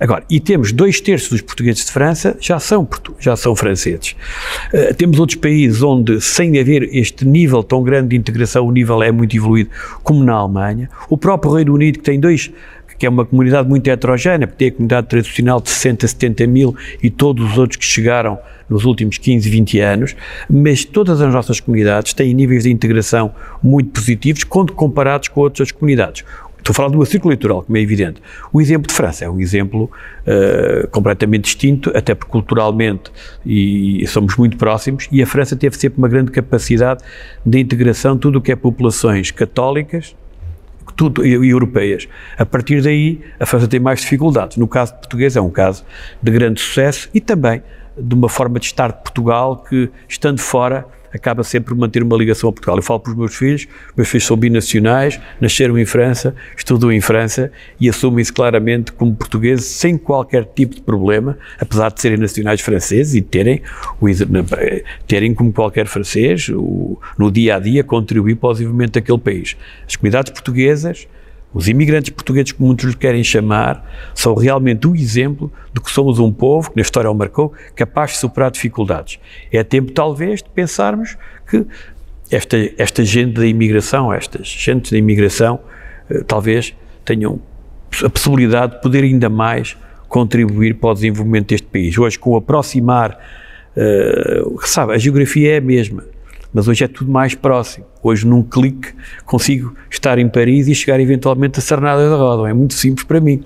Agora, 0.00 0.24
e 0.28 0.40
temos 0.40 0.72
dois 0.72 1.00
terços 1.00 1.30
dos 1.30 1.40
portugueses 1.40 1.84
de 1.84 1.92
França 1.92 2.36
já 2.40 2.58
são, 2.58 2.88
já 3.20 3.36
são 3.36 3.54
franceses. 3.54 4.16
Uh, 4.72 4.94
temos 4.94 5.20
outros 5.20 5.38
países 5.38 5.82
onde, 5.82 6.20
sem 6.20 6.58
haver 6.58 6.88
este 6.92 7.24
nível 7.24 7.62
tão 7.62 7.82
grande 7.82 8.08
de 8.08 8.16
integração, 8.16 8.66
o 8.66 8.72
nível 8.72 9.02
é 9.02 9.12
muito 9.12 9.36
evoluído, 9.36 9.70
como 10.02 10.24
na 10.24 10.32
Alemanha. 10.32 10.90
O 11.08 11.16
próprio 11.16 11.52
Reino 11.52 11.74
Unido, 11.74 11.98
que 11.98 12.04
tem 12.04 12.18
dois 12.18 12.50
que 12.98 13.06
é 13.06 13.08
uma 13.08 13.24
comunidade 13.24 13.68
muito 13.68 13.88
heterogénea, 13.88 14.46
porque 14.46 14.58
tem 14.58 14.68
a 14.68 14.72
comunidade 14.72 15.06
tradicional 15.08 15.60
de 15.60 15.70
60, 15.70 16.06
70 16.06 16.46
mil 16.46 16.76
e 17.02 17.10
todos 17.10 17.52
os 17.52 17.58
outros 17.58 17.76
que 17.76 17.84
chegaram 17.84 18.38
nos 18.68 18.84
últimos 18.84 19.18
15, 19.18 19.48
20 19.48 19.80
anos, 19.80 20.16
mas 20.48 20.84
todas 20.84 21.20
as 21.20 21.32
nossas 21.32 21.60
comunidades 21.60 22.14
têm 22.14 22.32
níveis 22.32 22.64
de 22.64 22.70
integração 22.70 23.32
muito 23.62 23.90
positivos 23.90 24.44
quando 24.44 24.72
comparados 24.72 25.28
com 25.28 25.40
outras 25.40 25.70
comunidades. 25.70 26.24
Estou 26.62 26.72
a 26.72 26.74
falar 26.74 26.90
de 26.90 26.96
uma 26.96 27.04
círculo 27.04 27.32
eleitoral, 27.32 27.62
como 27.64 27.76
é 27.76 27.80
evidente. 27.80 28.22
O 28.52 28.60
exemplo 28.60 28.86
de 28.86 28.94
França 28.94 29.24
é 29.24 29.28
um 29.28 29.40
exemplo 29.40 29.90
uh, 30.22 30.86
completamente 30.90 31.42
distinto, 31.42 31.90
até 31.92 32.14
porque 32.14 32.30
culturalmente 32.30 33.10
e, 33.44 34.00
e, 34.00 34.06
somos 34.06 34.36
muito 34.36 34.56
próximos, 34.56 35.08
e 35.10 35.20
a 35.20 35.26
França 35.26 35.56
teve 35.56 35.76
sempre 35.76 35.98
uma 35.98 36.08
grande 36.08 36.30
capacidade 36.30 37.02
de 37.44 37.58
integração 37.58 38.16
tudo 38.16 38.38
o 38.38 38.40
que 38.40 38.52
é 38.52 38.56
populações 38.56 39.32
católicas, 39.32 40.14
tudo, 40.96 41.24
e, 41.26 41.32
europeias. 41.48 42.08
A 42.38 42.46
partir 42.46 42.82
daí, 42.82 43.20
a 43.38 43.46
França 43.46 43.68
tem 43.68 43.80
mais 43.80 44.00
dificuldades. 44.00 44.56
No 44.56 44.68
caso 44.68 44.94
português, 44.94 45.36
é 45.36 45.40
um 45.40 45.50
caso 45.50 45.84
de 46.22 46.30
grande 46.30 46.60
sucesso 46.60 47.08
e 47.12 47.20
também 47.20 47.62
de 47.96 48.14
uma 48.14 48.28
forma 48.28 48.58
de 48.58 48.66
estar 48.66 48.90
de 48.90 49.02
Portugal 49.02 49.64
que, 49.68 49.90
estando 50.08 50.40
fora, 50.40 50.86
acaba 51.12 51.44
sempre 51.44 51.74
por 51.74 51.80
manter 51.80 52.02
uma 52.02 52.16
ligação 52.16 52.48
a 52.48 52.52
Portugal. 52.52 52.76
Eu 52.76 52.82
falo 52.82 53.00
para 53.00 53.10
os 53.10 53.16
meus 53.16 53.34
filhos, 53.34 53.66
meus 53.96 54.08
filhos 54.08 54.24
são 54.24 54.36
binacionais, 54.36 55.20
nasceram 55.40 55.78
em 55.78 55.84
França, 55.84 56.34
estudam 56.56 56.92
em 56.92 57.00
França 57.00 57.50
e 57.80 57.88
assumem-se 57.88 58.32
claramente 58.32 58.92
como 58.92 59.14
portugueses 59.14 59.66
sem 59.66 59.96
qualquer 59.96 60.44
tipo 60.44 60.74
de 60.74 60.80
problema, 60.80 61.38
apesar 61.60 61.90
de 61.90 62.00
serem 62.00 62.18
nacionais 62.18 62.60
franceses 62.60 63.14
e 63.14 63.20
terem, 63.20 63.62
o, 64.00 64.06
terem 65.06 65.34
como 65.34 65.52
qualquer 65.52 65.86
francês, 65.86 66.48
o, 66.48 66.98
no 67.18 67.30
dia 67.30 67.56
a 67.56 67.58
dia, 67.58 67.84
contribuir 67.84 68.36
desenvolvimento 68.52 68.94
daquele 68.94 69.18
país. 69.18 69.56
As 69.86 69.96
comunidades 69.96 70.32
portuguesas 70.32 71.06
os 71.54 71.68
imigrantes 71.68 72.10
portugueses, 72.10 72.52
como 72.52 72.68
muitos 72.68 72.86
lhe 72.86 72.96
querem 72.96 73.22
chamar, 73.22 73.84
são 74.14 74.34
realmente 74.34 74.86
o 74.86 74.96
exemplo 74.96 75.52
de 75.72 75.80
que 75.80 75.90
somos 75.90 76.18
um 76.18 76.32
povo, 76.32 76.70
que 76.70 76.76
na 76.76 76.82
história 76.82 77.10
o 77.10 77.14
marcou, 77.14 77.52
capaz 77.74 78.12
de 78.12 78.18
superar 78.18 78.50
dificuldades. 78.50 79.18
É 79.50 79.62
tempo, 79.62 79.92
talvez, 79.92 80.42
de 80.42 80.48
pensarmos 80.48 81.16
que 81.48 81.66
esta, 82.30 82.56
esta 82.78 83.04
gente 83.04 83.34
da 83.34 83.46
imigração, 83.46 84.12
estas 84.12 84.48
gentes 84.48 84.90
da 84.90 84.96
imigração, 84.96 85.60
eh, 86.08 86.22
talvez 86.26 86.74
tenham 87.04 87.40
a 88.02 88.08
possibilidade 88.08 88.76
de 88.76 88.80
poder 88.80 89.04
ainda 89.04 89.28
mais 89.28 89.76
contribuir 90.08 90.74
para 90.74 90.90
o 90.90 90.94
desenvolvimento 90.94 91.48
deste 91.48 91.66
país. 91.66 91.96
Hoje, 91.98 92.18
com 92.18 92.30
o 92.30 92.36
aproximar, 92.36 93.18
uh, 93.76 94.66
sabe, 94.66 94.94
a 94.94 94.98
geografia 94.98 95.54
é 95.54 95.56
a 95.58 95.60
mesma 95.60 96.04
mas 96.52 96.68
hoje 96.68 96.84
é 96.84 96.88
tudo 96.88 97.10
mais 97.10 97.34
próximo. 97.34 97.86
Hoje, 98.02 98.26
num 98.26 98.42
clique, 98.42 98.88
consigo 99.24 99.74
estar 99.88 100.18
em 100.18 100.28
Paris 100.28 100.66
e 100.66 100.74
chegar 100.74 100.98
eventualmente 100.98 101.60
a 101.60 101.62
Sarnada 101.62 102.10
da 102.10 102.16
Roda. 102.16 102.50
É 102.50 102.52
muito 102.52 102.74
simples 102.74 103.06
para 103.06 103.20
mim. 103.20 103.44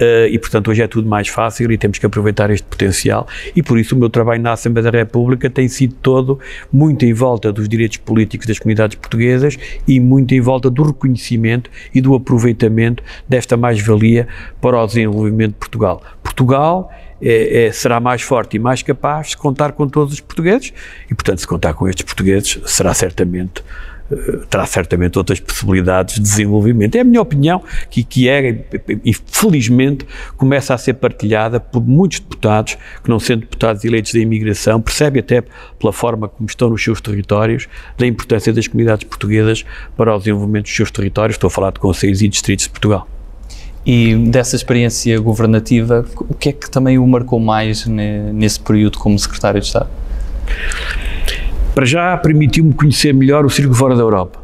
Uh, 0.00 0.28
e, 0.30 0.38
portanto, 0.38 0.70
hoje 0.70 0.82
é 0.82 0.86
tudo 0.86 1.08
mais 1.08 1.26
fácil 1.26 1.70
e 1.72 1.76
temos 1.76 1.98
que 1.98 2.06
aproveitar 2.06 2.48
este 2.50 2.64
potencial. 2.64 3.26
E, 3.56 3.62
por 3.62 3.76
isso, 3.76 3.96
o 3.96 3.98
meu 3.98 4.08
trabalho 4.08 4.40
na 4.40 4.52
Assembleia 4.52 4.90
da 4.90 4.98
República 4.98 5.50
tem 5.50 5.66
sido 5.66 5.94
todo 6.00 6.38
muito 6.72 7.04
em 7.04 7.12
volta 7.12 7.52
dos 7.52 7.68
direitos 7.68 7.96
políticos 7.96 8.46
das 8.46 8.58
comunidades 8.58 8.96
portuguesas 8.96 9.58
e 9.86 9.98
muito 9.98 10.32
em 10.32 10.40
volta 10.40 10.70
do 10.70 10.84
reconhecimento 10.84 11.68
e 11.92 12.00
do 12.00 12.14
aproveitamento 12.14 13.02
desta 13.28 13.56
mais-valia 13.56 14.28
para 14.60 14.80
o 14.80 14.86
desenvolvimento 14.86 15.54
de 15.54 15.58
Portugal. 15.58 16.02
Portugal 16.22 16.88
é, 17.20 17.66
é, 17.66 17.72
será 17.72 18.00
mais 18.00 18.22
forte 18.22 18.56
e 18.56 18.58
mais 18.58 18.82
capaz 18.82 19.28
de 19.28 19.36
contar 19.36 19.72
com 19.72 19.88
todos 19.88 20.14
os 20.14 20.20
portugueses 20.20 20.72
e, 21.10 21.14
portanto, 21.14 21.40
se 21.40 21.46
contar 21.46 21.74
com 21.74 21.88
estes 21.88 22.04
portugueses, 22.04 22.60
será 22.66 22.94
certamente 22.94 23.62
uh, 24.10 24.46
terá 24.46 24.64
certamente 24.66 25.18
outras 25.18 25.40
possibilidades 25.40 26.14
de 26.14 26.20
desenvolvimento. 26.20 26.94
É 26.94 27.00
a 27.00 27.04
minha 27.04 27.20
opinião 27.20 27.62
que, 27.90 28.04
que 28.04 28.28
é, 28.28 28.64
felizmente, 29.26 30.06
começa 30.36 30.74
a 30.74 30.78
ser 30.78 30.94
partilhada 30.94 31.58
por 31.58 31.84
muitos 31.84 32.20
deputados 32.20 32.76
que, 33.02 33.10
não 33.10 33.18
sendo 33.18 33.40
deputados 33.40 33.84
eleitos 33.84 34.12
da 34.12 34.20
imigração, 34.20 34.80
percebem 34.80 35.20
até 35.20 35.42
pela 35.78 35.92
forma 35.92 36.28
como 36.28 36.48
estão 36.48 36.70
nos 36.70 36.82
seus 36.82 37.00
territórios 37.00 37.68
da 37.96 38.06
importância 38.06 38.52
das 38.52 38.68
comunidades 38.68 39.04
portuguesas 39.08 39.64
para 39.96 40.14
o 40.14 40.18
desenvolvimento 40.18 40.66
dos 40.66 40.76
seus 40.76 40.90
territórios. 40.90 41.34
Estou 41.34 41.48
a 41.48 41.50
falar 41.50 41.72
de 41.72 41.80
conselhos 41.80 42.22
e 42.22 42.28
distritos 42.28 42.66
de 42.66 42.70
Portugal. 42.70 43.17
E 43.90 44.14
dessa 44.14 44.54
experiência 44.54 45.18
governativa, 45.18 46.04
o 46.28 46.34
que 46.34 46.50
é 46.50 46.52
que 46.52 46.70
também 46.70 46.98
o 46.98 47.06
marcou 47.06 47.40
mais 47.40 47.86
nesse 47.86 48.60
período 48.60 48.98
como 48.98 49.18
secretário 49.18 49.58
de 49.62 49.66
Estado? 49.66 49.88
Para 51.74 51.86
já 51.86 52.14
permitiu-me 52.18 52.74
conhecer 52.74 53.14
melhor 53.14 53.46
o 53.46 53.48
Círculo 53.48 53.74
Fora 53.74 53.96
da 53.96 54.02
Europa. 54.02 54.40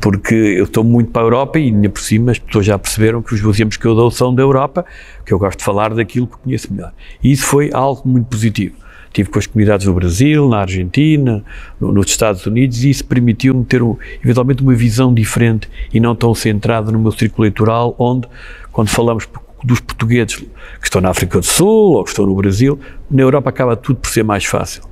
Porque 0.00 0.34
eu 0.34 0.64
estou 0.64 0.82
muito 0.82 1.12
para 1.12 1.22
a 1.22 1.26
Europa 1.26 1.60
e, 1.60 1.66
ainda 1.66 1.88
por 1.90 2.00
cima, 2.00 2.32
as 2.32 2.40
pessoas 2.40 2.66
já 2.66 2.76
perceberam 2.76 3.22
que 3.22 3.32
os 3.32 3.40
exemplos 3.40 3.76
que 3.76 3.86
eu 3.86 3.94
dou 3.94 4.10
são 4.10 4.34
da 4.34 4.42
Europa, 4.42 4.84
que 5.24 5.32
eu 5.32 5.38
gosto 5.38 5.58
de 5.60 5.64
falar 5.64 5.94
daquilo 5.94 6.26
que 6.26 6.36
conheço 6.38 6.74
melhor. 6.74 6.92
E 7.22 7.30
isso 7.30 7.44
foi 7.44 7.70
algo 7.72 8.02
muito 8.04 8.26
positivo. 8.26 8.74
Tive 9.12 9.28
com 9.28 9.38
as 9.38 9.46
comunidades 9.46 9.86
no 9.86 9.94
Brasil, 9.94 10.48
na 10.48 10.60
Argentina, 10.60 11.44
no, 11.80 11.92
nos 11.92 12.06
Estados 12.06 12.46
Unidos 12.46 12.84
e 12.84 12.90
isso 12.90 13.04
permitiu-me 13.04 13.64
ter 13.64 13.82
um, 13.82 13.96
eventualmente 14.22 14.62
uma 14.62 14.74
visão 14.74 15.12
diferente 15.12 15.68
e 15.92 15.98
não 15.98 16.14
tão 16.14 16.34
centrada 16.34 16.92
no 16.92 16.98
meu 16.98 17.12
círculo 17.12 17.44
eleitoral, 17.44 17.94
onde, 17.98 18.28
quando 18.70 18.88
falamos 18.88 19.28
dos 19.62 19.80
portugueses 19.80 20.36
que 20.36 20.46
estão 20.84 21.00
na 21.00 21.10
África 21.10 21.38
do 21.38 21.46
Sul 21.46 21.96
ou 21.96 22.04
que 22.04 22.10
estão 22.10 22.24
no 22.24 22.34
Brasil, 22.34 22.78
na 23.10 23.22
Europa 23.22 23.50
acaba 23.50 23.76
tudo 23.76 24.00
por 24.00 24.10
ser 24.10 24.22
mais 24.22 24.44
fácil. 24.44 24.82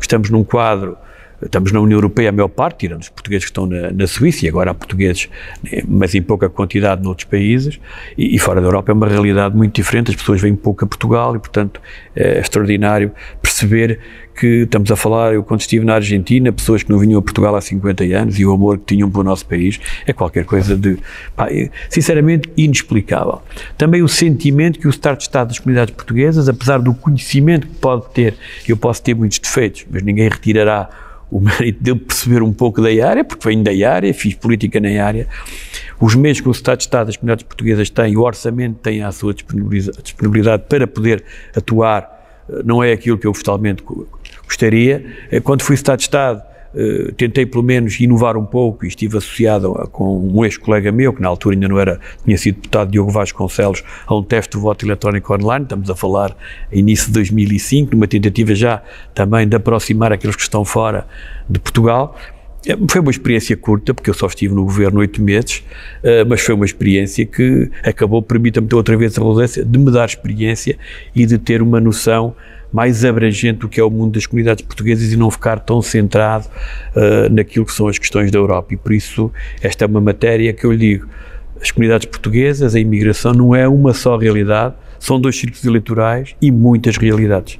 Estamos 0.00 0.30
num 0.30 0.42
quadro 0.42 0.96
Estamos 1.42 1.72
na 1.72 1.80
União 1.80 1.96
Europeia 1.96 2.30
a 2.30 2.32
maior 2.32 2.48
parte, 2.48 2.78
tirando 2.78 3.02
os 3.02 3.08
portugueses 3.08 3.44
que 3.44 3.50
estão 3.50 3.66
na, 3.66 3.90
na 3.90 4.06
Suíça, 4.06 4.46
e 4.46 4.48
agora 4.48 4.70
há 4.70 4.74
portugueses, 4.74 5.28
mas 5.86 6.14
em 6.14 6.22
pouca 6.22 6.48
quantidade 6.48 7.02
noutros 7.02 7.24
países, 7.24 7.78
e, 8.16 8.34
e, 8.34 8.38
fora 8.38 8.60
da 8.60 8.66
Europa 8.66 8.90
é 8.92 8.94
uma 8.94 9.08
realidade 9.08 9.56
muito 9.56 9.74
diferente, 9.74 10.10
as 10.10 10.16
pessoas 10.16 10.40
vêm 10.40 10.54
pouco 10.54 10.84
a 10.84 10.88
Portugal 10.88 11.36
e, 11.36 11.38
portanto, 11.38 11.80
é 12.14 12.40
extraordinário 12.40 13.12
perceber 13.42 14.00
que 14.36 14.62
estamos 14.62 14.90
a 14.90 14.96
falar, 14.96 15.32
eu 15.32 15.42
quando 15.42 15.60
estive 15.60 15.84
na 15.84 15.94
Argentina, 15.94 16.52
pessoas 16.52 16.82
que 16.82 16.90
não 16.90 16.98
vinham 16.98 17.18
a 17.18 17.22
Portugal 17.22 17.56
há 17.56 17.60
50 17.60 18.04
anos 18.04 18.38
e 18.38 18.44
o 18.44 18.52
amor 18.52 18.78
que 18.78 18.94
tinham 18.94 19.10
pelo 19.10 19.24
nosso 19.24 19.46
país 19.46 19.80
é 20.06 20.12
qualquer 20.12 20.44
coisa 20.44 20.76
de, 20.76 20.98
pá, 21.34 21.48
é, 21.50 21.70
sinceramente, 21.88 22.50
inexplicável. 22.56 23.40
Também 23.78 24.02
o 24.02 24.08
sentimento 24.08 24.78
que 24.78 24.86
o 24.86 24.90
Estado 24.90 25.16
de 25.16 25.22
Estado 25.22 25.48
das 25.48 25.58
comunidades 25.58 25.94
portuguesas, 25.94 26.48
apesar 26.48 26.78
do 26.78 26.92
conhecimento 26.94 27.66
que 27.66 27.74
pode 27.76 28.10
ter, 28.12 28.34
eu 28.68 28.76
posso 28.76 29.02
ter 29.02 29.14
muitos 29.14 29.38
defeitos, 29.38 29.86
mas 29.90 30.02
ninguém 30.02 30.28
retirará 30.28 30.88
o 31.30 31.40
mérito 31.40 31.82
de 31.82 31.94
perceber 31.94 32.42
um 32.42 32.52
pouco 32.52 32.80
da 32.80 32.88
área, 33.06 33.24
porque 33.24 33.48
venho 33.48 33.62
da 33.62 33.90
área, 33.90 34.12
fiz 34.14 34.34
política 34.34 34.80
na 34.80 35.04
área, 35.04 35.26
os 36.00 36.14
meios 36.14 36.40
que 36.40 36.48
o 36.48 36.52
Estado 36.52 36.78
de 36.78 36.84
Estado 36.84 37.06
das 37.06 37.16
comunidades 37.16 37.44
portuguesas 37.44 37.90
têm, 37.90 38.16
o 38.16 38.22
orçamento 38.22 38.78
tem 38.78 39.02
à 39.02 39.10
sua 39.10 39.34
disponibilidade 39.34 40.64
para 40.68 40.86
poder 40.86 41.24
atuar, 41.54 42.44
não 42.64 42.82
é 42.82 42.92
aquilo 42.92 43.18
que 43.18 43.26
eu 43.26 43.32
totalmente 43.32 43.82
gostaria. 44.44 45.04
Eh, 45.30 45.40
quando 45.40 45.62
fui 45.62 45.74
Estado 45.74 45.98
de 45.98 46.04
Estado, 46.04 46.42
Uh, 46.76 47.10
tentei 47.12 47.46
pelo 47.46 47.64
menos 47.64 47.98
inovar 47.98 48.36
um 48.36 48.44
pouco 48.44 48.84
e 48.84 48.88
estive 48.88 49.16
associado 49.16 49.72
a, 49.78 49.86
com 49.86 50.18
um 50.18 50.44
ex-colega 50.44 50.92
meu, 50.92 51.10
que 51.12 51.22
na 51.22 51.28
altura 51.28 51.56
ainda 51.56 51.68
não 51.68 51.78
era, 51.78 51.98
tinha 52.22 52.36
sido 52.36 52.56
deputado 52.56 52.90
Diogo 52.90 53.10
Vasconcelos, 53.10 53.82
a 54.06 54.14
um 54.14 54.22
teste 54.22 54.56
de 54.56 54.62
voto 54.62 54.84
eletrónico 54.84 55.32
online, 55.34 55.64
estamos 55.64 55.88
a 55.88 55.94
falar 55.94 56.36
início 56.70 57.06
de 57.06 57.14
2005, 57.14 57.94
numa 57.94 58.06
tentativa 58.06 58.54
já 58.54 58.82
também 59.14 59.48
de 59.48 59.56
aproximar 59.56 60.12
aqueles 60.12 60.36
que 60.36 60.42
estão 60.42 60.66
fora 60.66 61.06
de 61.48 61.58
Portugal. 61.58 62.14
Eh, 62.66 62.76
foi 62.90 63.00
uma 63.00 63.10
experiência 63.10 63.56
curta, 63.56 63.94
porque 63.94 64.10
eu 64.10 64.14
só 64.14 64.26
estive 64.26 64.54
no 64.54 64.64
governo 64.64 65.00
oito 65.00 65.22
meses, 65.22 65.64
uh, 66.02 66.28
mas 66.28 66.40
foi 66.40 66.54
uma 66.54 66.64
experiência 66.64 67.24
que 67.24 67.70
acabou, 67.82 68.20
permita-me 68.20 68.68
outra 68.74 68.96
vez 68.96 69.16
a 69.16 69.22
relevância, 69.22 69.64
de 69.64 69.78
me 69.78 69.90
dar 69.90 70.04
experiência 70.04 70.76
e 71.14 71.24
de 71.24 71.38
ter 71.38 71.62
uma 71.62 71.80
noção 71.80 72.34
mais 72.76 73.06
abrangente 73.06 73.60
do 73.60 73.70
que 73.70 73.80
é 73.80 73.82
o 73.82 73.88
mundo 73.88 74.12
das 74.12 74.26
comunidades 74.26 74.62
portuguesas 74.62 75.10
e 75.10 75.16
não 75.16 75.30
ficar 75.30 75.60
tão 75.60 75.80
centrado 75.80 76.46
uh, 76.94 77.32
naquilo 77.32 77.64
que 77.64 77.72
são 77.72 77.88
as 77.88 77.98
questões 77.98 78.30
da 78.30 78.36
Europa. 78.36 78.74
E 78.74 78.76
por 78.76 78.92
isso, 78.92 79.32
esta 79.62 79.86
é 79.86 79.88
uma 79.88 79.98
matéria 79.98 80.52
que 80.52 80.66
eu 80.66 80.72
lhe 80.72 80.78
digo: 80.78 81.08
as 81.58 81.70
comunidades 81.70 82.06
portuguesas, 82.06 82.74
a 82.74 82.78
imigração, 82.78 83.32
não 83.32 83.56
é 83.56 83.66
uma 83.66 83.94
só 83.94 84.18
realidade, 84.18 84.74
são 84.98 85.18
dois 85.18 85.38
círculos 85.38 85.64
eleitorais 85.64 86.36
e 86.40 86.50
muitas 86.50 86.98
realidades. 86.98 87.58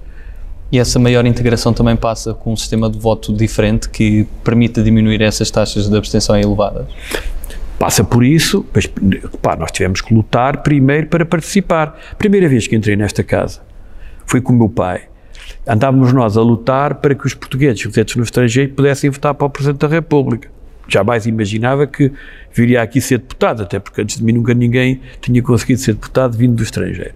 E 0.70 0.78
essa 0.78 0.98
maior 0.98 1.24
integração 1.24 1.72
também 1.72 1.96
passa 1.96 2.34
com 2.34 2.52
um 2.52 2.56
sistema 2.56 2.90
de 2.90 2.98
voto 2.98 3.32
diferente 3.32 3.88
que 3.88 4.26
permita 4.44 4.82
diminuir 4.82 5.22
essas 5.22 5.50
taxas 5.50 5.88
de 5.88 5.96
abstenção 5.96 6.36
elevadas? 6.36 6.84
Passa 7.78 8.04
por 8.04 8.22
isso, 8.22 8.66
mas 8.74 8.86
pá, 9.40 9.56
nós 9.56 9.70
tivemos 9.70 10.02
que 10.02 10.12
lutar 10.12 10.62
primeiro 10.62 11.06
para 11.06 11.24
participar. 11.24 11.98
Primeira 12.18 12.48
vez 12.50 12.66
que 12.66 12.76
entrei 12.76 12.96
nesta 12.96 13.22
casa, 13.22 13.60
foi 14.26 14.40
com 14.40 14.52
o 14.52 14.56
meu 14.56 14.68
pai. 14.68 15.02
Andávamos 15.66 16.12
nós 16.12 16.36
a 16.36 16.42
lutar 16.42 16.96
para 16.96 17.14
que 17.14 17.26
os 17.26 17.34
portugueses 17.34 17.82
residentes 17.82 18.16
no 18.16 18.22
estrangeiro 18.22 18.72
pudessem 18.72 19.10
votar 19.10 19.34
para 19.34 19.46
o 19.46 19.50
Presidente 19.50 19.80
da 19.80 19.88
República. 19.88 20.48
Jamais 20.88 21.26
imaginava 21.26 21.86
que 21.86 22.12
viria 22.52 22.82
aqui 22.82 23.00
ser 23.00 23.18
deputado, 23.18 23.62
até 23.62 23.78
porque 23.78 24.02
antes 24.02 24.16
de 24.16 24.24
mim 24.24 24.32
nunca 24.32 24.54
ninguém 24.54 25.00
tinha 25.20 25.42
conseguido 25.42 25.80
ser 25.80 25.94
deputado 25.94 26.36
vindo 26.36 26.54
do 26.54 26.62
estrangeiro. 26.62 27.14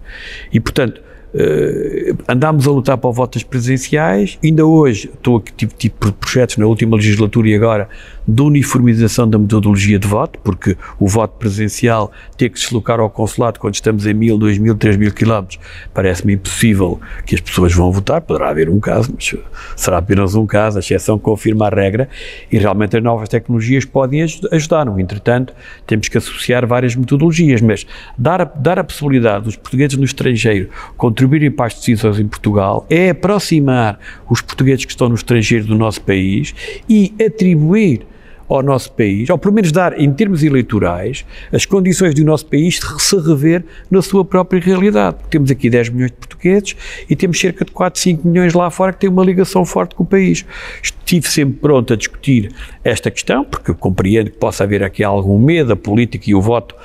E, 0.51 0.59
portanto, 0.59 1.01
Uh, 1.33 2.13
andámos 2.27 2.67
a 2.67 2.71
lutar 2.71 2.97
para 2.97 3.09
o 3.09 3.13
voto 3.13 3.35
das 3.35 3.43
presenciais, 3.43 4.37
ainda 4.43 4.65
hoje 4.65 5.09
estou 5.13 5.37
aqui, 5.37 5.53
tive, 5.53 5.73
tive 5.77 5.95
projetos 6.19 6.57
na 6.57 6.65
última 6.65 6.97
legislatura 6.97 7.47
e 7.47 7.55
agora 7.55 7.87
de 8.27 8.41
uniformização 8.41 9.27
da 9.27 9.37
metodologia 9.37 9.97
de 9.97 10.07
voto, 10.07 10.39
porque 10.43 10.77
o 10.99 11.07
voto 11.07 11.37
presencial 11.37 12.11
ter 12.37 12.49
que 12.49 12.59
se 12.59 12.65
deslocar 12.65 12.99
ao 12.99 13.09
consulado 13.09 13.59
quando 13.59 13.73
estamos 13.73 14.05
em 14.05 14.13
mil, 14.13 14.37
dois 14.37 14.57
mil, 14.57 14.75
três 14.75 14.95
mil 14.95 15.11
quilómetros, 15.11 15.59
parece-me 15.93 16.33
impossível 16.33 16.99
que 17.25 17.35
as 17.35 17.41
pessoas 17.41 17.73
vão 17.73 17.91
votar, 17.91 18.21
poderá 18.21 18.49
haver 18.49 18.69
um 18.69 18.79
caso, 18.79 19.11
mas 19.13 19.35
será 19.75 19.97
apenas 19.97 20.35
um 20.35 20.45
caso, 20.45 20.77
a 20.77 20.79
exceção 20.79 21.17
confirma 21.17 21.67
a 21.67 21.69
regra, 21.69 22.09
e 22.51 22.57
realmente 22.57 22.97
as 22.97 23.03
novas 23.03 23.27
tecnologias 23.27 23.85
podem 23.85 24.21
ajudar, 24.21 24.85
no 24.85 24.99
entretanto, 24.99 25.53
temos 25.87 26.07
que 26.07 26.17
associar 26.17 26.65
várias 26.65 26.95
metodologias, 26.95 27.61
mas 27.61 27.85
dar 28.17 28.41
a, 28.41 28.45
dar 28.45 28.79
a 28.79 28.83
possibilidade 28.83 29.45
dos 29.45 29.55
portugueses 29.55 29.97
no 29.97 30.03
estrangeiro 30.03 30.69
contribuírem 30.95 31.51
para 31.51 31.67
as 31.67 31.73
decisões 31.73 32.19
em 32.19 32.27
Portugal 32.27 32.85
é 32.89 33.09
aproximar 33.09 33.99
os 34.29 34.41
portugueses 34.41 34.85
que 34.85 34.91
estão 34.91 35.09
no 35.09 35.15
estrangeiro 35.15 35.65
do 35.65 35.75
nosso 35.75 36.01
país 36.01 36.53
e 36.87 37.13
atribuir 37.23 38.10
ao 38.55 38.63
nosso 38.63 38.91
país, 38.91 39.29
ou 39.29 39.37
pelo 39.37 39.53
menos 39.53 39.71
dar, 39.71 39.99
em 39.99 40.11
termos 40.11 40.43
eleitorais, 40.43 41.25
as 41.51 41.65
condições 41.65 42.13
do 42.13 42.23
nosso 42.23 42.45
país 42.45 42.79
se 42.99 43.15
rever 43.17 43.63
na 43.89 44.01
sua 44.01 44.25
própria 44.25 44.59
realidade. 44.59 45.17
Temos 45.29 45.49
aqui 45.49 45.69
10 45.69 45.89
milhões 45.89 46.11
de 46.11 46.17
portugueses 46.17 46.75
e 47.09 47.15
temos 47.15 47.39
cerca 47.39 47.63
de 47.63 47.71
4, 47.71 47.99
5 47.99 48.27
milhões 48.27 48.53
lá 48.53 48.69
fora 48.69 48.93
que 48.93 48.99
têm 48.99 49.09
uma 49.09 49.23
ligação 49.23 49.65
forte 49.65 49.95
com 49.95 50.03
o 50.03 50.05
país. 50.05 50.45
Estive 50.81 51.27
sempre 51.27 51.59
pronto 51.59 51.93
a 51.93 51.95
discutir 51.95 52.51
esta 52.83 53.09
questão, 53.09 53.45
porque 53.45 53.73
compreendo 53.73 54.29
que 54.29 54.37
possa 54.37 54.63
haver 54.63 54.83
aqui 54.83 55.03
algum 55.03 55.39
medo, 55.39 55.73
a 55.73 55.75
política 55.75 56.29
e 56.29 56.35
o 56.35 56.41
voto 56.41 56.75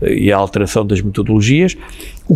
eh, 0.00 0.14
e 0.14 0.32
a 0.32 0.36
alteração 0.36 0.86
das 0.86 1.00
metodologias. 1.00 1.76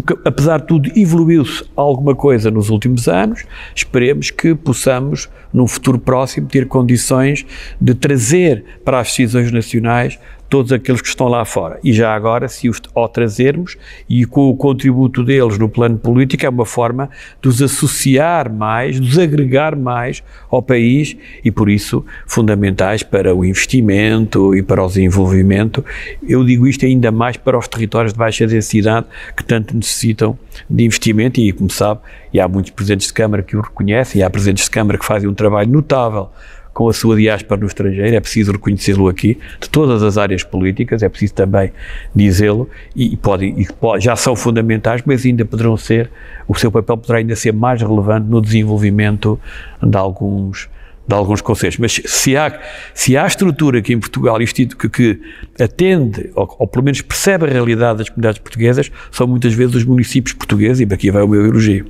Que, 0.07 0.17
apesar 0.25 0.61
de 0.61 0.67
tudo, 0.67 0.91
evoluiu-se 0.97 1.65
alguma 1.75 2.15
coisa 2.15 2.51
nos 2.51 2.71
últimos 2.71 3.09
anos. 3.09 3.45
Esperemos 3.75 4.31
que 4.31 4.55
possamos, 4.55 5.29
num 5.53 5.67
futuro 5.67 5.99
próximo, 5.99 6.47
ter 6.47 6.67
condições 6.67 7.45
de 7.81 7.95
trazer 7.95 8.65
para 8.85 9.01
as 9.01 9.09
decisões 9.09 9.51
nacionais 9.51 10.19
todos 10.51 10.73
aqueles 10.73 11.01
que 11.01 11.09
estão 11.09 11.29
lá 11.29 11.45
fora. 11.45 11.79
E 11.83 11.93
já 11.93 12.13
agora, 12.13 12.49
se 12.49 12.69
os 12.69 12.83
ao 12.93 13.09
trazermos 13.09 13.79
e 14.09 14.27
com 14.27 14.51
o 14.51 14.57
contributo 14.57 15.23
deles 15.23 15.57
no 15.57 15.69
plano 15.69 15.97
político, 15.97 16.45
é 16.45 16.49
uma 16.49 16.67
forma 16.67 17.09
de 17.41 17.49
os 17.49 17.63
associar 17.63 18.53
mais, 18.53 19.01
de 19.01 19.09
os 19.09 19.17
agregar 19.17 19.77
mais 19.77 20.23
ao 20.51 20.61
país 20.61 21.17
e, 21.45 21.53
por 21.53 21.71
isso, 21.71 22.05
fundamentais 22.27 23.05
para 23.05 23.33
o 23.35 23.45
investimento 23.45 24.55
e 24.55 24.61
para 24.61 24.83
o 24.83 24.89
desenvolvimento. 24.89 25.85
Eu 26.29 26.45
digo 26.45 26.67
isto 26.67 26.85
ainda 26.85 27.13
mais 27.13 27.37
para 27.37 27.57
os 27.57 27.69
territórios 27.69 28.13
de 28.13 28.19
baixa 28.19 28.45
densidade 28.45 29.07
que 29.37 29.45
tanto 29.45 29.77
necessitam 29.81 30.39
de 30.69 30.85
investimento 30.85 31.41
e, 31.41 31.53
como 31.53 31.71
sabe, 31.71 32.01
e 32.33 32.41
há 32.41 32.47
muitos 32.47 32.71
presidentes 32.71 33.09
de 33.09 33.13
Câmara 33.13 33.43
que 33.43 33.57
o 33.57 33.61
reconhecem, 33.61 34.21
e 34.21 34.25
há 34.25 34.31
presidentes 34.31 34.65
de 34.65 34.71
Câmara 34.71 34.99
que 34.99 35.05
fazem 35.05 35.29
um 35.29 35.35
trabalho 35.35 35.71
notável 35.71 36.31
com 36.73 36.89
a 36.89 36.93
sua 36.93 37.17
diáspora 37.17 37.61
no 37.61 37.67
estrangeiro, 37.67 38.15
é 38.15 38.21
preciso 38.21 38.53
reconhecê-lo 38.53 39.09
aqui, 39.09 39.39
de 39.61 39.69
todas 39.69 40.03
as 40.03 40.17
áreas 40.17 40.45
políticas, 40.45 41.03
é 41.03 41.09
preciso 41.09 41.35
também 41.35 41.73
dizê-lo, 42.15 42.69
e, 42.95 43.17
podem, 43.17 43.61
e 43.61 43.67
pode, 43.73 44.05
já 44.05 44.15
são 44.15 44.37
fundamentais, 44.37 45.03
mas 45.05 45.27
ainda 45.27 45.45
poderão 45.45 45.77
ser, 45.77 46.11
o 46.47 46.55
seu 46.55 46.71
papel 46.71 46.97
poderá 46.97 47.19
ainda 47.19 47.35
ser 47.35 47.53
mais 47.53 47.83
relevante 47.83 48.29
no 48.29 48.41
desenvolvimento 48.41 49.39
de 49.83 49.97
alguns 49.97 50.69
de 51.17 51.21
alguns 51.21 51.41
conselhos. 51.41 51.77
Mas 51.79 52.01
se 52.05 52.37
há, 52.37 52.59
se 52.95 53.17
há 53.17 53.27
estrutura 53.27 53.79
aqui 53.79 53.93
em 53.93 53.99
Portugal 53.99 54.39
que, 54.39 54.89
que 54.89 55.21
atende, 55.61 56.31
ou, 56.35 56.57
ou, 56.59 56.67
pelo 56.67 56.85
menos 56.85 57.03
percebe 57.03 57.47
a 57.47 57.49
realidade 57.49 57.99
das 57.99 58.09
comunidades 58.09 58.41
portuguesas, 58.41 58.91
são 59.11 59.27
muitas 59.27 59.53
vezes 59.53 59.75
os 59.75 59.85
municípios 59.85 60.35
portugueses, 60.35 60.81
e 60.81 60.95
aqui 60.95 61.11
vai 61.11 61.23
o 61.23 61.29
meu 61.29 61.47
elogio 61.47 61.87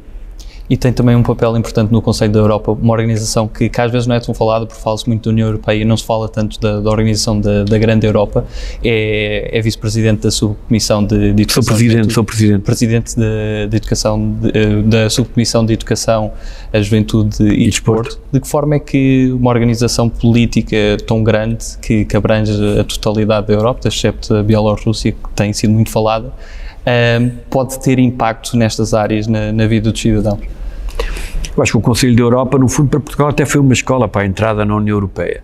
e 0.71 0.77
tem 0.77 0.93
também 0.93 1.17
um 1.17 1.23
papel 1.25 1.57
importante 1.57 1.91
no 1.91 2.01
Conselho 2.01 2.33
da 2.33 2.39
Europa, 2.39 2.71
uma 2.71 2.93
organização 2.93 3.49
que, 3.49 3.69
que 3.69 3.81
às 3.81 3.91
vezes 3.91 4.07
não 4.07 4.15
é 4.15 4.21
tão 4.21 4.33
falada, 4.33 4.65
porque 4.67 4.81
fala-se 4.81 5.05
muito 5.09 5.25
da 5.25 5.31
União 5.33 5.49
Europeia 5.49 5.83
e 5.83 5.85
não 5.85 5.97
se 5.97 6.05
fala 6.05 6.29
tanto 6.29 6.61
da, 6.61 6.79
da 6.79 6.89
organização 6.89 7.41
da, 7.41 7.65
da, 7.65 7.77
Grande 7.77 8.07
Europa. 8.07 8.47
É, 8.85 9.51
é 9.53 9.61
vice-presidente 9.61 10.23
da 10.23 10.31
Subcomissão 10.31 11.05
de, 11.05 11.33
de 11.33 11.43
Educação. 11.43 11.63
Sou 11.65 11.75
presidente, 11.75 12.13
sou 12.13 12.25
presidente. 12.25 12.63
Presidente 12.63 13.17
de, 13.17 13.67
de 13.69 13.77
Educação, 13.79 14.33
de, 14.41 14.49
eh, 14.55 14.83
da 14.83 15.11
Subcomissão 15.11 15.67
de 15.67 15.73
Educação, 15.73 16.31
a 16.73 16.81
Juventude 16.81 17.43
e, 17.43 17.65
e 17.65 17.67
Desporto. 17.67 18.21
De 18.33 18.39
que 18.39 18.47
forma 18.47 18.77
é 18.77 18.79
que 18.79 19.29
uma 19.33 19.51
organização 19.51 20.09
política 20.09 20.77
tão 21.05 21.25
grande, 21.25 21.65
que, 21.83 22.05
que 22.05 22.17
abrange 22.17 22.53
a 22.79 22.85
totalidade 22.85 23.49
da 23.49 23.55
Europa, 23.55 23.89
excepto 23.89 24.37
a 24.37 24.43
Bielorrússia, 24.45 25.11
que 25.11 25.31
tem 25.35 25.53
sido 25.53 25.73
muito 25.73 25.91
falada, 25.91 26.29
um, 26.29 26.33
eh, 26.87 27.31
pode 27.51 27.81
ter 27.81 27.99
impacto 27.99 28.57
nestas 28.57 28.95
áreas 28.95 29.27
na, 29.27 29.51
na 29.51 29.67
vida 29.67 29.91
dos 29.91 30.01
cidadãos? 30.01 30.60
Eu 31.57 31.63
acho 31.63 31.73
que 31.73 31.79
o 31.79 31.81
Conselho 31.81 32.17
da 32.17 32.23
Europa, 32.23 32.59
no 32.59 32.69
fundo, 32.69 32.89
para 32.89 33.01
Portugal 33.01 33.29
até 33.29 33.45
foi 33.45 33.61
uma 33.61 33.73
escola 33.73 34.09
para 34.09 34.23
a 34.23 34.27
entrada 34.27 34.65
na 34.65 34.75
União 34.75 34.97
Europeia. 34.97 35.43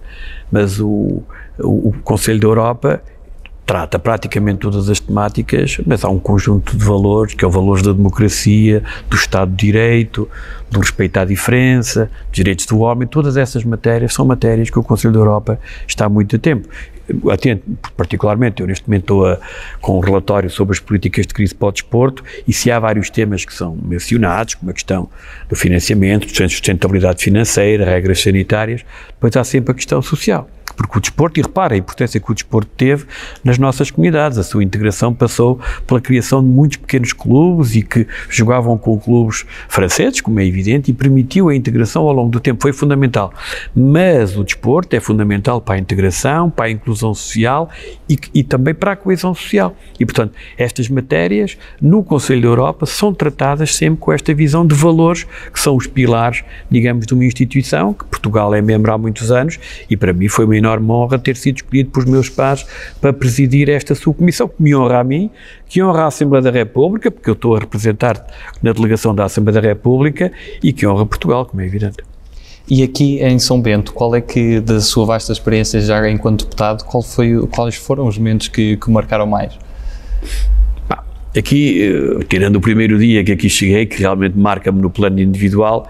Mas 0.51 0.81
o, 0.81 1.23
o, 1.59 1.89
o 1.89 1.95
Conselho 2.05 2.41
da 2.41 2.47
Europa 2.47 3.03
trata 3.67 3.99
praticamente 3.99 4.61
todas 4.61 4.89
as 4.89 5.01
temáticas, 5.01 5.79
mas 5.85 6.05
há 6.05 6.09
um 6.09 6.21
conjunto 6.21 6.77
de 6.77 6.85
valores, 6.85 7.35
que 7.35 7.45
é 7.45 7.49
o 7.49 7.51
valores 7.51 7.83
da 7.83 7.93
democracia, 7.93 8.81
do 9.11 9.17
Estado 9.17 9.51
de 9.51 9.57
Direito, 9.57 10.31
do 10.71 10.79
respeito 10.79 11.19
à 11.19 11.25
diferença, 11.25 12.09
direitos 12.31 12.65
do 12.67 12.79
homem, 12.79 13.09
todas 13.09 13.37
essas 13.37 13.65
matérias 13.65 14.15
são 14.15 14.25
matérias 14.25 14.71
que 14.71 14.79
o 14.79 14.85
Conselho 14.85 15.13
da 15.13 15.19
Europa 15.19 15.59
está 15.87 16.07
há 16.07 16.09
muito 16.09 16.39
tempo. 16.39 16.69
Atento, 17.31 17.63
particularmente, 17.97 18.61
eu 18.61 18.67
neste 18.67 18.89
momento 18.89 19.03
estou 19.03 19.27
a, 19.27 19.39
com 19.81 19.97
um 19.97 20.01
relatório 20.01 20.51
sobre 20.51 20.73
as 20.73 20.81
políticas 20.81 21.27
de 21.27 21.35
crise 21.35 21.55
para 21.55 21.69
o 21.69 21.73
desporto 21.73 22.23
e 22.47 22.53
se 22.53 22.71
há 22.71 22.79
vários 22.79 23.11
temas 23.11 23.45
que 23.45 23.55
são 23.55 23.77
mencionados, 23.83 24.55
como 24.55 24.71
a 24.71 24.75
questão 24.75 25.09
do 25.49 25.57
financiamento, 25.57 26.29
sustentabilidade 26.29 27.23
financeira, 27.23 27.85
regras 27.85 28.23
sanitárias, 28.23 28.85
depois 29.09 29.37
há 29.37 29.45
sempre 29.45 29.73
a 29.73 29.75
questão 29.75 30.01
social 30.03 30.49
porque 30.77 30.99
o 30.99 31.01
desporto, 31.01 31.41
e 31.41 31.43
repara 31.43 31.75
a 31.75 31.79
importância 31.79 32.21
que 32.21 32.31
o 32.31 32.35
desporto 32.35 32.71
teve 32.77 33.07
nas 33.43 33.59
nossas 33.59 33.91
comunidades, 33.91 34.39
a 34.39 34.43
sua 34.43 34.63
integração 34.63 35.15
passou 35.15 35.59
pela 35.87 36.01
criação 36.01 36.43
de 36.43 36.49
muitos 36.49 36.77
pequenos 36.77 37.13
clubes 37.13 37.75
e 37.75 37.83
que 37.83 38.07
jogavam 38.29 38.77
com 38.77 38.99
clubes 38.99 39.47
franceses, 39.69 40.21
como 40.21 40.39
é 40.41 40.47
evidente, 40.47 40.91
e 40.91 40.95
permitiu 40.95 41.49
a 41.49 41.55
integração 41.55 42.03
ao 42.03 42.13
longo 42.13 42.31
do 42.31 42.41
tempo, 42.41 42.63
foi 42.63 42.73
fundamental. 42.73 43.33
Mas 43.75 44.37
o 44.37 44.45
desporto 44.45 44.95
é 44.95 45.01
fundamental 45.01 45.61
para 45.61 45.77
a 45.77 45.79
integração, 45.79 46.51
para 46.51 46.67
a 46.67 46.71
inclusão 46.71 47.15
social 47.15 47.71
e, 48.09 48.19
e 48.35 48.45
também 48.45 48.75
para 48.75 48.93
a 48.93 48.97
coesão 48.97 49.35
social. 49.35 49.75
E, 49.99 50.05
portanto, 50.05 50.35
estas 50.59 50.89
matérias 50.89 51.57
no 51.81 52.03
Conselho 52.03 52.43
da 52.43 52.49
Europa 52.49 52.87
são 52.87 53.15
tratadas 53.15 53.75
sempre 53.75 54.01
com 54.01 54.13
esta 54.13 54.35
visão 54.35 54.67
de 54.67 54.75
valores 54.75 55.25
que 55.53 55.59
são 55.59 55.77
os 55.77 55.87
pilares, 55.87 56.45
digamos, 56.71 57.07
de 57.07 57.15
uma 57.15 57.25
instituição 57.25 57.93
que 57.93 58.05
Portugal 58.05 58.55
é 58.55 58.61
membro 58.61 58.93
há 58.93 58.99
muitos 58.99 59.31
anos 59.31 59.59
e 59.89 59.97
para 59.97 60.13
mim 60.13 60.29
foi 60.29 60.45
uma 60.45 60.57
enorme 60.57 60.66
honra 60.71 61.19
ter 61.19 61.37
sido 61.37 61.57
escolhido 61.57 61.91
pelos 61.91 62.09
meus 62.09 62.29
pais 62.29 62.67
para 63.01 63.13
presidir 63.13 63.69
esta 63.69 63.95
subcomissão, 63.95 64.49
que 64.49 64.63
me 64.63 64.75
honra 64.75 65.01
a 65.01 65.05
mim, 65.05 65.31
que 65.69 65.83
honra 65.83 66.03
a 66.03 66.07
Assembleia 66.07 66.43
da 66.43 66.51
República, 66.51 67.11
porque 67.11 67.31
eu 67.31 67.35
estou 67.35 67.57
a 67.57 67.59
representar 67.59 68.27
na 68.63 68.73
delegação 68.73 69.15
da 69.15 69.25
Assembleia 69.25 69.61
da 69.61 69.69
República 69.69 70.33
e 70.63 70.73
que 70.73 70.87
honra 70.87 71.07
Portugal, 71.07 71.47
como 71.47 71.63
é 71.63 71.67
evidente. 71.67 71.99
E 72.69 72.83
aqui 72.83 73.21
em 73.23 73.39
São 73.39 73.61
Bento, 73.61 73.93
qual 73.93 74.15
é 74.17 74.21
que, 74.21 74.59
da 74.59 74.81
sua 74.81 75.07
vasta 75.07 75.33
experiência 75.33 75.81
já 75.81 76.11
enquanto 76.11 76.45
deputado, 76.45 76.85
qual 76.85 77.01
foi, 77.01 77.47
quais 77.47 77.77
foram 77.77 78.09
os 78.09 78.19
momentos 78.19 78.49
que, 78.49 78.77
que 78.77 78.91
marcaram 78.91 79.27
mais? 79.27 79.57
Aqui, 81.37 81.83
eh, 81.83 82.25
tirando 82.29 82.57
o 82.57 82.61
primeiro 82.61 82.99
dia 82.99 83.23
que 83.23 83.31
aqui 83.31 83.49
cheguei, 83.49 83.85
que 83.87 84.01
realmente 84.01 84.37
marca-me 84.37 84.81
no 84.81 84.91
plano 84.91 85.21
individual, 85.21 85.87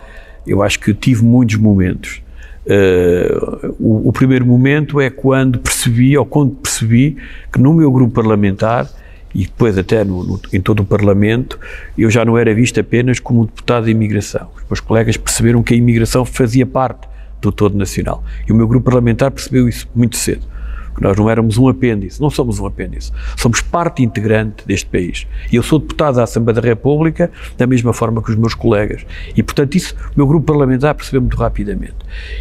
eu 0.46 0.62
acho 0.62 0.78
que 0.80 0.92
tive 0.92 1.24
muitos 1.24 1.56
momentos. 1.56 2.20
Uh, 2.66 3.76
o, 3.78 4.08
o, 4.08 4.12
primeiro 4.12 4.44
momento 4.44 5.00
é 5.00 5.08
quando 5.08 5.60
percebi, 5.60 6.18
ou 6.18 6.26
quando 6.26 6.50
percebi, 6.56 7.16
que 7.52 7.60
no 7.60 7.72
meu 7.72 7.92
grupo 7.92 8.12
parlamentar 8.12 8.90
e 9.32 9.42
depois 9.42 9.78
até 9.78 10.02
no, 10.02 10.24
no, 10.24 10.40
em 10.52 10.60
todo 10.60 10.80
o 10.80 10.84
Parlamento, 10.84 11.60
eu 11.96 12.10
já 12.10 12.24
não 12.24 12.36
era 12.36 12.52
visto 12.52 12.80
apenas 12.80 13.20
como 13.20 13.46
deputado 13.46 13.84
de 13.84 13.92
imigração. 13.92 14.48
Os 14.56 14.64
meus 14.68 14.80
colegas 14.80 15.16
perceberam 15.16 15.62
que 15.62 15.74
a 15.74 15.76
imigração 15.76 16.24
fazia 16.24 16.66
parte 16.66 17.06
do 17.40 17.52
todo 17.52 17.76
nacional. 17.76 18.24
E 18.48 18.52
o 18.52 18.54
meu 18.54 18.66
grupo 18.66 18.86
parlamentar 18.86 19.30
percebeu 19.30 19.68
isso 19.68 19.88
muito 19.94 20.16
cedo 20.16 20.55
que 20.96 21.02
nós 21.02 21.16
não 21.16 21.28
éramos 21.28 21.58
um 21.58 21.68
apêndice, 21.68 22.20
não 22.20 22.30
somos 22.30 22.58
um 22.58 22.66
apêndice, 22.66 23.12
somos 23.36 23.60
parte 23.60 24.02
integrante 24.02 24.66
deste 24.66 24.86
país. 24.86 25.26
E 25.52 25.56
eu 25.56 25.62
sou 25.62 25.78
deputado 25.78 26.16
da 26.16 26.22
Assembleia 26.24 26.60
da 26.60 26.66
República 26.66 27.30
da 27.56 27.66
mesma 27.66 27.92
forma 27.92 28.22
que 28.22 28.30
os 28.30 28.36
meus 28.36 28.54
colegas. 28.54 29.04
E, 29.36 29.42
portanto, 29.42 29.74
isso 29.74 29.94
o 29.94 30.16
meu 30.16 30.26
grupo 30.26 30.46
parlamentar 30.46 30.94
percebeu 30.94 31.20
muito 31.20 31.36
rapidamente. 31.36 31.94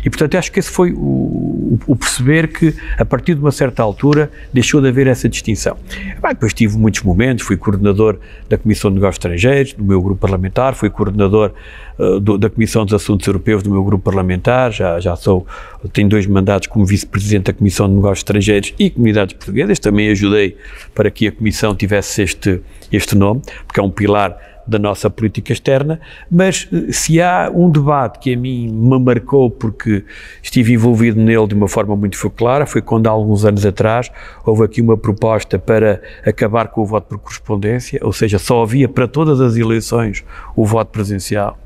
E, 0.04 0.10
portanto, 0.10 0.38
acho 0.38 0.52
que 0.52 0.60
esse 0.60 0.70
foi 0.70 0.94
o, 0.94 1.78
o 1.86 1.96
perceber 1.96 2.48
que, 2.48 2.74
a 2.98 3.04
partir 3.04 3.36
de 3.36 3.42
uma 3.42 3.52
certa 3.52 3.84
altura, 3.84 4.32
deixou 4.54 4.82
de 4.82 4.88
haver 4.88 5.08
essa 5.08 5.28
distinção. 5.28 5.76
Bem, 6.22 6.32
depois 6.32 6.54
tive 6.54 6.78
muitos 6.78 7.02
momentos, 7.02 7.46
fui 7.46 7.58
coordenador 7.58 8.18
da 8.50 8.58
Comissão 8.58 8.90
de 8.90 8.96
Negócios 8.96 9.18
Estrangeiros, 9.18 9.74
do 9.74 9.84
meu 9.84 10.02
grupo 10.02 10.22
parlamentar, 10.22 10.76
fui 10.76 10.90
coordenador 10.90 11.52
uh, 12.00 12.20
do, 12.20 12.38
da 12.38 12.50
Comissão 12.50 12.86
dos 12.86 12.94
Assuntos 12.94 13.28
Europeus 13.28 13.62
do 13.62 13.70
meu 13.70 13.84
grupo 13.84 14.04
parlamentar, 14.04 14.72
já, 14.72 15.00
já 15.00 15.16
sou, 15.16 15.46
tenho 15.92 16.08
dois 16.08 16.26
mandatos 16.26 16.68
como 16.68 16.86
vice-presidente 16.86 17.46
da 17.46 17.54
Comissão 17.54 17.88
de 17.88 17.96
Negócios 17.96 18.20
Estrangeiros 18.20 18.45
estrangeiros 18.46 18.74
e 18.78 18.90
comunidades 18.90 19.34
portuguesas. 19.34 19.80
Também 19.80 20.10
ajudei 20.10 20.58
para 20.94 21.10
que 21.10 21.28
a 21.28 21.32
Comissão 21.32 21.76
tivesse 21.76 22.22
este, 22.22 22.62
este 22.92 23.16
nome, 23.16 23.42
porque 23.66 23.80
é 23.80 23.84
um 23.84 23.90
pilar 23.90 24.38
da 24.68 24.80
nossa 24.80 25.12
política 25.12 25.54
externa, 25.54 26.02
mas 26.30 26.68
eh, 26.74 26.92
se 26.92 27.22
há 27.22 27.52
um 27.54 27.70
debate 27.70 28.18
que 28.18 28.34
a 28.34 28.38
mim 28.38 28.68
me 28.68 29.00
marcou 29.00 29.48
porque 29.48 30.04
estive 30.42 30.74
envolvido 30.74 31.22
nele 31.22 31.46
de 31.46 31.54
uma 31.54 31.68
forma 31.68 31.96
muito 31.96 32.18
clara, 32.32 32.66
foi 32.66 32.82
quando 32.82 33.06
há 33.06 33.12
alguns 33.12 33.46
anos 33.46 33.64
atrás 33.64 34.10
houve 34.44 34.64
aqui 34.64 34.82
uma 34.82 34.98
proposta 34.98 35.60
para 35.60 36.02
acabar 36.26 36.70
com 36.70 36.82
o 36.82 36.86
voto 36.86 37.10
por 37.10 37.20
correspondência, 37.20 38.00
ou 38.02 38.12
seja, 38.12 38.40
só 38.40 38.64
havia 38.64 38.90
para 38.90 39.08
todas 39.08 39.40
as 39.40 39.56
eleições 39.56 40.24
o 40.56 40.66
voto 40.66 40.90
presencial. 40.90 41.60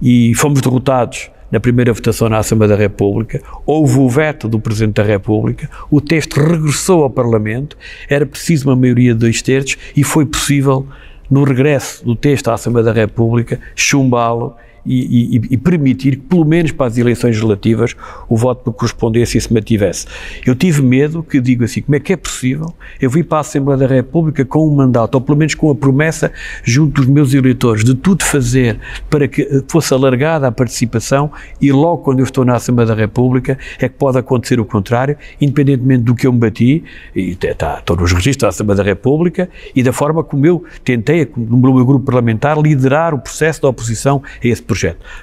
E 0.00 0.32
fomos 0.36 0.60
derrotados 0.60 1.28
na 1.50 1.60
primeira 1.60 1.92
votação 1.92 2.28
na 2.28 2.38
Assembleia 2.38 2.70
da 2.70 2.76
República, 2.76 3.42
houve 3.64 3.98
o 3.98 4.08
veto 4.08 4.48
do 4.48 4.58
Presidente 4.58 4.94
da 4.94 5.02
República, 5.02 5.70
o 5.90 6.00
texto 6.00 6.40
regressou 6.40 7.02
ao 7.02 7.10
Parlamento, 7.10 7.76
era 8.08 8.26
preciso 8.26 8.68
uma 8.68 8.76
maioria 8.76 9.12
de 9.14 9.20
dois 9.20 9.42
terços 9.42 9.76
e 9.96 10.02
foi 10.02 10.26
possível, 10.26 10.86
no 11.30 11.44
regresso 11.44 12.04
do 12.04 12.14
texto 12.14 12.48
à 12.48 12.54
Assembleia 12.54 12.84
da 12.84 12.92
República, 12.92 13.60
chumbá-lo 13.74 14.56
e, 14.86 15.36
e, 15.36 15.40
e, 15.50 15.56
permitir 15.56 16.16
que, 16.16 16.22
pelo 16.22 16.44
menos 16.44 16.72
para 16.72 16.86
as 16.86 16.96
eleições 16.96 17.38
relativas, 17.38 17.94
o 18.28 18.36
voto 18.36 18.64
por 18.64 18.72
correspondência 18.72 19.40
se 19.40 19.52
mantivesse. 19.52 20.06
Eu 20.44 20.54
tive 20.54 20.82
medo 20.82 21.22
que, 21.22 21.40
digo 21.40 21.64
assim, 21.64 21.82
como 21.82 21.96
é 21.96 22.00
que 22.00 22.12
é 22.12 22.16
possível 22.16 22.74
eu 23.00 23.10
vir 23.10 23.24
para 23.24 23.38
a 23.38 23.40
Assembleia 23.40 23.78
da 23.78 23.86
República 23.86 24.44
com 24.44 24.66
um 24.66 24.74
mandato, 24.74 25.16
ou 25.16 25.20
pelo 25.20 25.38
menos 25.38 25.54
com 25.54 25.70
a 25.70 25.74
promessa 25.74 26.30
junto 26.62 27.00
dos 27.00 27.06
meus 27.06 27.34
eleitores, 27.34 27.84
de 27.84 27.94
tudo 27.94 28.24
fazer 28.24 28.78
para 29.10 29.26
que 29.26 29.42
eh, 29.42 29.62
fosse 29.68 29.92
alargada 29.92 30.46
a 30.46 30.52
participação 30.52 31.30
e 31.60 31.72
logo 31.72 31.98
quando 31.98 32.20
eu 32.20 32.24
estou 32.24 32.44
na 32.44 32.54
Assembleia 32.54 32.88
da 32.88 32.94
República 32.94 33.58
é 33.78 33.88
que 33.88 33.94
pode 33.96 34.18
acontecer 34.18 34.60
o 34.60 34.64
contrário, 34.64 35.16
independentemente 35.40 36.04
do 36.04 36.14
que 36.14 36.26
eu 36.26 36.32
me 36.32 36.38
bati, 36.38 36.84
e 37.14 37.36
está, 37.40 37.78
estou 37.78 37.96
nos 37.96 38.12
registros 38.12 38.42
da 38.42 38.48
Assembleia 38.48 38.76
da 38.76 38.82
República, 38.82 39.48
e 39.74 39.82
da 39.82 39.92
forma 39.92 40.22
como 40.22 40.46
eu 40.46 40.64
tentei, 40.84 41.28
no 41.36 41.56
meu 41.56 41.84
grupo 41.84 42.04
parlamentar, 42.04 42.58
liderar 42.58 43.14
o 43.14 43.18
processo 43.18 43.62
da 43.62 43.68
oposição 43.68 44.22
a 44.42 44.46
esse 44.46 44.62
projeto. 44.62 44.75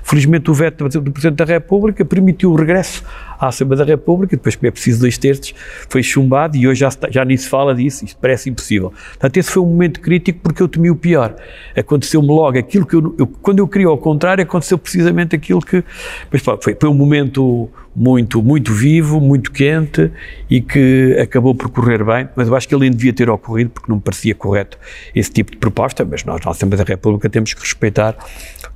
Felizmente 0.03 0.49
o 0.49 0.53
veto 0.53 0.87
do 0.87 1.11
Presidente 1.11 1.37
da 1.37 1.45
República 1.45 2.03
permitiu 2.03 2.51
o 2.51 2.55
regresso 2.55 3.03
à 3.45 3.49
Assembleia 3.49 3.85
da 3.85 3.91
República, 3.91 4.35
depois 4.35 4.57
é 4.61 4.71
preciso 4.71 5.01
dois 5.01 5.17
terços, 5.17 5.53
foi 5.89 6.01
chumbado 6.01 6.55
e 6.55 6.67
hoje 6.67 6.79
já, 6.79 6.87
está, 6.87 7.09
já 7.09 7.25
nem 7.25 7.35
se 7.35 7.49
fala 7.49 7.75
disso, 7.75 8.05
isto 8.05 8.17
parece 8.19 8.49
impossível. 8.49 8.91
Portanto, 8.91 9.37
esse 9.37 9.51
foi 9.51 9.61
um 9.61 9.67
momento 9.67 9.99
crítico 9.99 10.39
porque 10.41 10.63
eu 10.63 10.67
temi 10.67 10.89
o 10.89 10.95
pior. 10.95 11.35
Aconteceu-me 11.75 12.27
logo 12.27 12.57
aquilo 12.57 12.85
que 12.85 12.95
eu, 12.95 13.15
eu, 13.17 13.27
quando 13.27 13.59
eu 13.59 13.67
queria 13.67 13.87
ao 13.87 13.97
contrário, 13.97 14.43
aconteceu 14.43 14.77
precisamente 14.77 15.35
aquilo 15.35 15.61
que, 15.61 15.83
mas, 16.31 16.41
foi, 16.41 16.75
foi 16.79 16.89
um 16.89 16.93
momento 16.93 17.69
muito, 17.95 18.41
muito 18.41 18.73
vivo, 18.73 19.19
muito 19.19 19.51
quente 19.51 20.11
e 20.49 20.61
que 20.61 21.15
acabou 21.21 21.53
por 21.53 21.69
correr 21.69 22.03
bem, 22.03 22.27
mas 22.35 22.47
eu 22.47 22.55
acho 22.55 22.67
que 22.67 22.73
ele 22.73 22.81
nem 22.81 22.91
devia 22.91 23.13
ter 23.13 23.29
ocorrido 23.29 23.69
porque 23.69 23.89
não 23.89 23.97
me 23.97 24.01
parecia 24.01 24.33
correto 24.33 24.77
esse 25.13 25.31
tipo 25.31 25.51
de 25.51 25.57
proposta, 25.57 26.03
mas 26.03 26.23
nós 26.23 26.43
na 26.43 26.51
Assembleia 26.51 26.83
da 26.83 26.89
República 26.89 27.29
temos 27.29 27.53
que 27.53 27.61
respeitar 27.61 28.15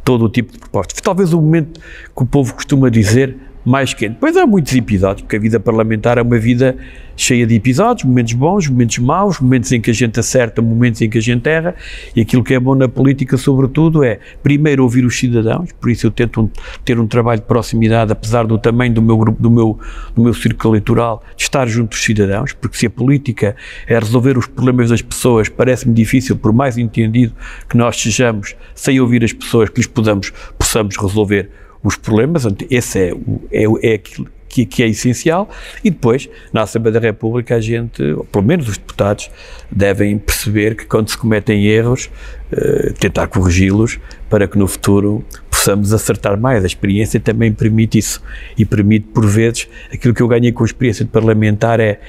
todo 0.04 0.26
o 0.26 0.30
tipo 0.30 0.54
de 0.54 0.60
propostas. 0.60 1.02
Talvez 1.02 1.34
o 1.34 1.42
momento 1.42 1.80
que 1.80 2.24
o 2.24 2.26
povo 2.26 2.54
costuma 2.54 2.90
dizer 2.90 3.36
mais 3.68 3.94
quente. 3.94 4.16
Pois 4.18 4.38
há 4.38 4.48
muitos 4.48 4.74
episódios, 4.74 5.24
porque 5.24 5.36
a 5.36 5.40
vida 5.40 5.60
parlamentar 5.60 6.18
é 6.18 6.22
uma 6.22 6.40
vida 6.40 6.78
cheia 7.18 7.46
de 7.46 7.56
episódios, 7.56 8.06
momentos 8.08 8.32
bons, 8.32 8.70
momentos 8.70 8.98
maus, 9.00 9.42
momentos 9.42 9.74
em 9.74 9.82
que 9.82 9.92
a 9.92 9.94
gente 9.94 10.18
acerta, 10.18 10.62
momentos 10.62 11.02
em 11.02 11.10
que 11.10 11.18
a 11.18 11.22
gente 11.22 11.50
erra, 11.50 11.76
e 12.16 12.22
aquilo 12.22 12.46
que 12.46 12.54
é 12.54 12.60
bom 12.62 12.76
na 12.76 12.88
política, 12.88 13.36
sobretudo, 13.36 14.06
é 14.06 14.20
primeiro 14.42 14.84
ouvir 14.84 15.04
os 15.04 15.20
cidadãos, 15.20 15.74
por 15.74 15.90
isso 15.90 16.08
eu 16.08 16.12
tento 16.12 16.44
um, 16.44 16.50
ter 16.86 16.98
um 16.98 17.06
trabalho 17.06 17.42
de 17.42 17.46
proximidade, 17.46 18.10
apesar 18.10 18.48
do 18.48 18.58
tamanho 18.58 18.94
do 18.94 19.02
meu 19.02 19.18
grupo, 19.18 19.42
do 19.42 19.52
meu, 19.52 19.78
do 20.16 20.24
meu 20.24 20.34
círculo 20.34 20.76
eleitoral, 20.76 21.22
de 21.36 21.44
estar 21.44 21.68
junto 21.68 21.90
dos 21.90 22.02
cidadãos, 22.02 22.54
porque 22.54 22.78
se 22.78 22.86
a 22.86 22.90
política 22.90 23.54
é 23.86 24.00
resolver 24.00 24.38
os 24.38 24.48
problemas 24.48 24.92
das 24.92 25.02
pessoas, 25.02 25.50
parece-me 25.50 25.94
difícil, 25.94 26.38
por 26.38 26.54
mais 26.54 26.78
entendido 26.78 27.34
que 27.68 27.76
nós 27.76 28.00
sejamos, 28.00 28.56
sem 28.74 28.98
ouvir 29.02 29.26
as 29.26 29.34
pessoas, 29.34 29.68
que 29.70 29.78
lhes 29.82 29.88
podamos, 29.88 30.32
possamos 30.58 30.96
resolver 30.96 31.50
os 31.84 31.96
problemas, 31.96 32.46
esse 32.70 33.00
é, 33.00 33.14
é, 33.52 33.66
é 33.84 33.94
aquilo 33.94 34.28
que, 34.48 34.66
que, 34.66 34.82
é 34.82 34.88
essencial, 34.88 35.50
e 35.84 35.90
depois, 35.90 36.30
na 36.52 36.64
Assembleia 36.64 36.94
da 36.94 37.00
República, 37.00 37.56
a 37.56 37.60
gente, 37.60 38.02
ou 38.02 38.24
pelo 38.24 38.44
menos 38.44 38.68
os 38.68 38.78
deputados, 38.78 39.30
devem 39.72 40.18
perceber 40.18 40.76
que 40.76 40.86
quando 40.86 41.10
se 41.10 41.18
cometem 41.18 41.66
erros, 41.66 42.10
uh, 42.52 42.94
tentar 42.94 43.28
corrigi-los 43.28 44.00
para 44.30 44.48
que 44.48 44.58
no 44.58 44.68
futuro 44.68 45.24
possamos 45.50 45.94
acertar 45.94 46.40
mais. 46.40 46.64
A 46.64 46.68
experiência 46.68 47.20
também 47.20 47.52
permite 47.52 47.98
isso, 47.98 48.22
e 48.58 48.66
permite, 48.66 49.08
por 49.08 49.26
vezes, 49.26 49.68
aquilo 49.94 50.14
que 50.14 50.22
eu 50.22 50.28
ganhei 50.28 50.52
com 50.52 50.64
a 50.64 50.66
experiência 50.66 51.06
de 51.06 51.12
parlamentar 51.12 51.80
é 51.80 52.00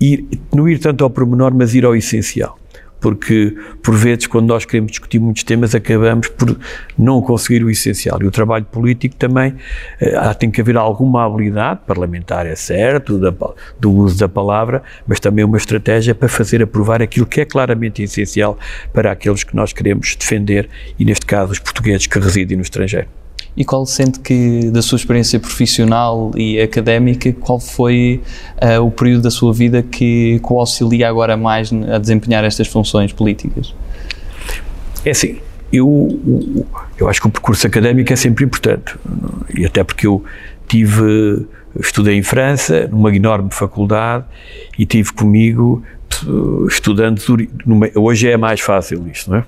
ir, 0.00 0.26
não 0.54 0.68
ir 0.68 0.78
tanto 0.78 1.04
ao 1.04 1.10
pormenor, 1.10 1.54
mas 1.54 1.74
ir 1.74 1.84
ao 1.84 1.94
essencial 1.94 2.58
porque 3.00 3.54
por 3.82 3.94
vezes 3.94 4.26
quando 4.26 4.48
nós 4.48 4.64
queremos 4.64 4.92
discutir 4.92 5.18
muitos 5.18 5.42
temas 5.42 5.74
acabamos 5.74 6.28
por 6.28 6.56
não 6.98 7.20
conseguir 7.20 7.62
o 7.64 7.70
essencial. 7.70 8.18
E 8.22 8.26
o 8.26 8.30
trabalho 8.30 8.64
político 8.64 9.16
também 9.16 9.54
eh, 10.00 10.34
tem 10.34 10.50
que 10.50 10.60
haver 10.60 10.76
alguma 10.76 11.24
habilidade 11.24 11.80
parlamentar 11.86 12.46
é 12.46 12.54
certo 12.54 13.18
da, 13.18 13.32
do 13.78 13.90
uso 13.90 14.18
da 14.18 14.28
palavra 14.28 14.82
mas 15.06 15.20
também 15.20 15.44
uma 15.44 15.56
estratégia 15.56 16.14
para 16.14 16.28
fazer 16.28 16.62
aprovar 16.62 17.02
aquilo 17.02 17.26
que 17.26 17.40
é 17.40 17.44
claramente 17.44 18.02
essencial 18.02 18.58
para 18.92 19.12
aqueles 19.12 19.44
que 19.44 19.54
nós 19.54 19.72
queremos 19.72 20.14
defender 20.16 20.68
e 20.98 21.04
neste 21.04 21.26
caso 21.26 21.52
os 21.52 21.58
portugueses 21.58 22.06
que 22.06 22.18
residem 22.18 22.56
no 22.56 22.62
estrangeiro 22.62 23.08
e 23.56 23.64
qual 23.64 23.86
sente 23.86 24.20
que, 24.20 24.70
da 24.70 24.82
sua 24.82 24.96
experiência 24.96 25.40
profissional 25.40 26.30
e 26.36 26.60
académica, 26.60 27.32
qual 27.32 27.58
foi 27.58 28.20
uh, 28.62 28.82
o 28.82 28.90
período 28.90 29.22
da 29.22 29.30
sua 29.30 29.52
vida 29.52 29.82
que, 29.82 30.38
o 30.42 30.60
auxilia 30.60 31.08
agora 31.08 31.36
mais 31.36 31.72
a 31.72 31.98
desempenhar 31.98 32.44
estas 32.44 32.68
funções 32.68 33.12
políticas? 33.12 33.74
É 35.04 35.10
assim, 35.10 35.38
eu, 35.72 36.20
eu 36.98 37.08
acho 37.08 37.20
que 37.20 37.26
o 37.26 37.30
percurso 37.30 37.66
académico 37.66 38.12
é 38.12 38.16
sempre 38.16 38.44
importante, 38.44 38.94
e 39.56 39.64
até 39.64 39.82
porque 39.82 40.06
eu 40.06 40.22
tive, 40.68 41.46
estudei 41.80 42.16
em 42.16 42.22
França, 42.22 42.86
numa 42.88 43.14
enorme 43.14 43.48
faculdade, 43.52 44.24
e 44.78 44.84
tive 44.84 45.12
comigo 45.12 45.82
estudantes, 46.68 47.26
hoje 47.94 48.28
é 48.28 48.36
mais 48.36 48.60
fácil 48.60 49.06
isto, 49.12 49.30
não 49.30 49.38
é? 49.38 49.44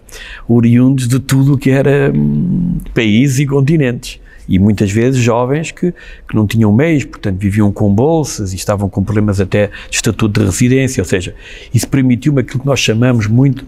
Oriundos 0.48 1.07
de 1.07 1.18
tudo 1.18 1.54
o 1.54 1.59
que 1.59 1.70
era 1.70 2.12
hum, 2.14 2.78
países 2.94 3.38
e 3.38 3.46
continentes. 3.46 4.20
E 4.48 4.59
muitas 4.59 4.90
vezes 4.90 5.20
jovens 5.20 5.70
que, 5.70 5.92
que 6.26 6.35
não 6.35 6.46
tinham 6.46 6.72
meios, 6.72 7.04
portanto 7.04 7.38
viviam 7.38 7.70
com 7.70 7.92
bolsas 7.94 8.52
e 8.54 8.57
estavam 8.57 8.88
com 8.88 9.04
problemas 9.04 9.40
até 9.40 9.66
de 9.90 9.96
estatuto 9.96 10.40
de 10.40 10.46
residência, 10.46 11.02
ou 11.02 11.04
seja, 11.04 11.35
isso 11.74 11.87
permitiu-me 11.87 12.40
aquilo 12.40 12.61
que 12.61 12.66
nós 12.66 12.81
chamamos 12.81 13.26
muito 13.26 13.66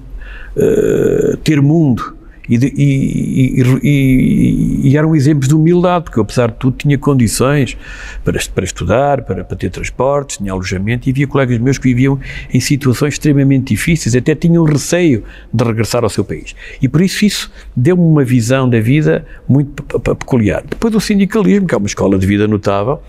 uh, 0.56 1.36
ter 1.38 1.60
mundo 1.60 2.14
e, 2.50 2.58
de, 2.58 2.66
e, 2.76 3.62
e, 3.82 4.88
e, 4.88 4.96
eram 4.96 5.14
exemplos 5.14 5.46
de 5.46 5.54
humildade, 5.54 6.04
porque 6.04 6.18
eu, 6.18 6.24
apesar 6.24 6.48
de 6.48 6.56
tudo, 6.56 6.76
tinha 6.76 6.98
condições 6.98 7.76
para, 8.24 8.40
para 8.52 8.64
estudar, 8.64 9.22
para, 9.22 9.44
para 9.44 9.56
ter 9.56 9.70
transportes, 9.70 10.38
tinha 10.38 10.50
alojamento, 10.50 11.08
e 11.08 11.12
havia 11.12 11.28
colegas 11.28 11.58
meus 11.58 11.78
que 11.78 11.84
viviam 11.84 12.18
em 12.52 12.58
situações 12.58 13.14
extremamente 13.14 13.68
difíceis, 13.68 14.16
até 14.16 14.34
tinham 14.34 14.64
receio 14.64 15.22
de 15.52 15.64
regressar 15.64 16.02
ao 16.02 16.10
seu 16.10 16.24
país. 16.24 16.56
E 16.82 16.88
por 16.88 17.00
isso 17.00 17.24
isso 17.24 17.52
deu-me 17.76 18.02
uma 18.02 18.24
visão 18.24 18.68
da 18.68 18.80
vida 18.80 19.24
muito 19.48 19.82
peculiar. 20.00 20.64
Depois 20.68 20.92
o 20.92 21.00
sindicalismo, 21.00 21.68
que 21.68 21.74
é 21.74 21.78
uma 21.78 21.86
escola 21.86 22.18
de 22.18 22.26
vida 22.26 22.48
notável, 22.48 23.00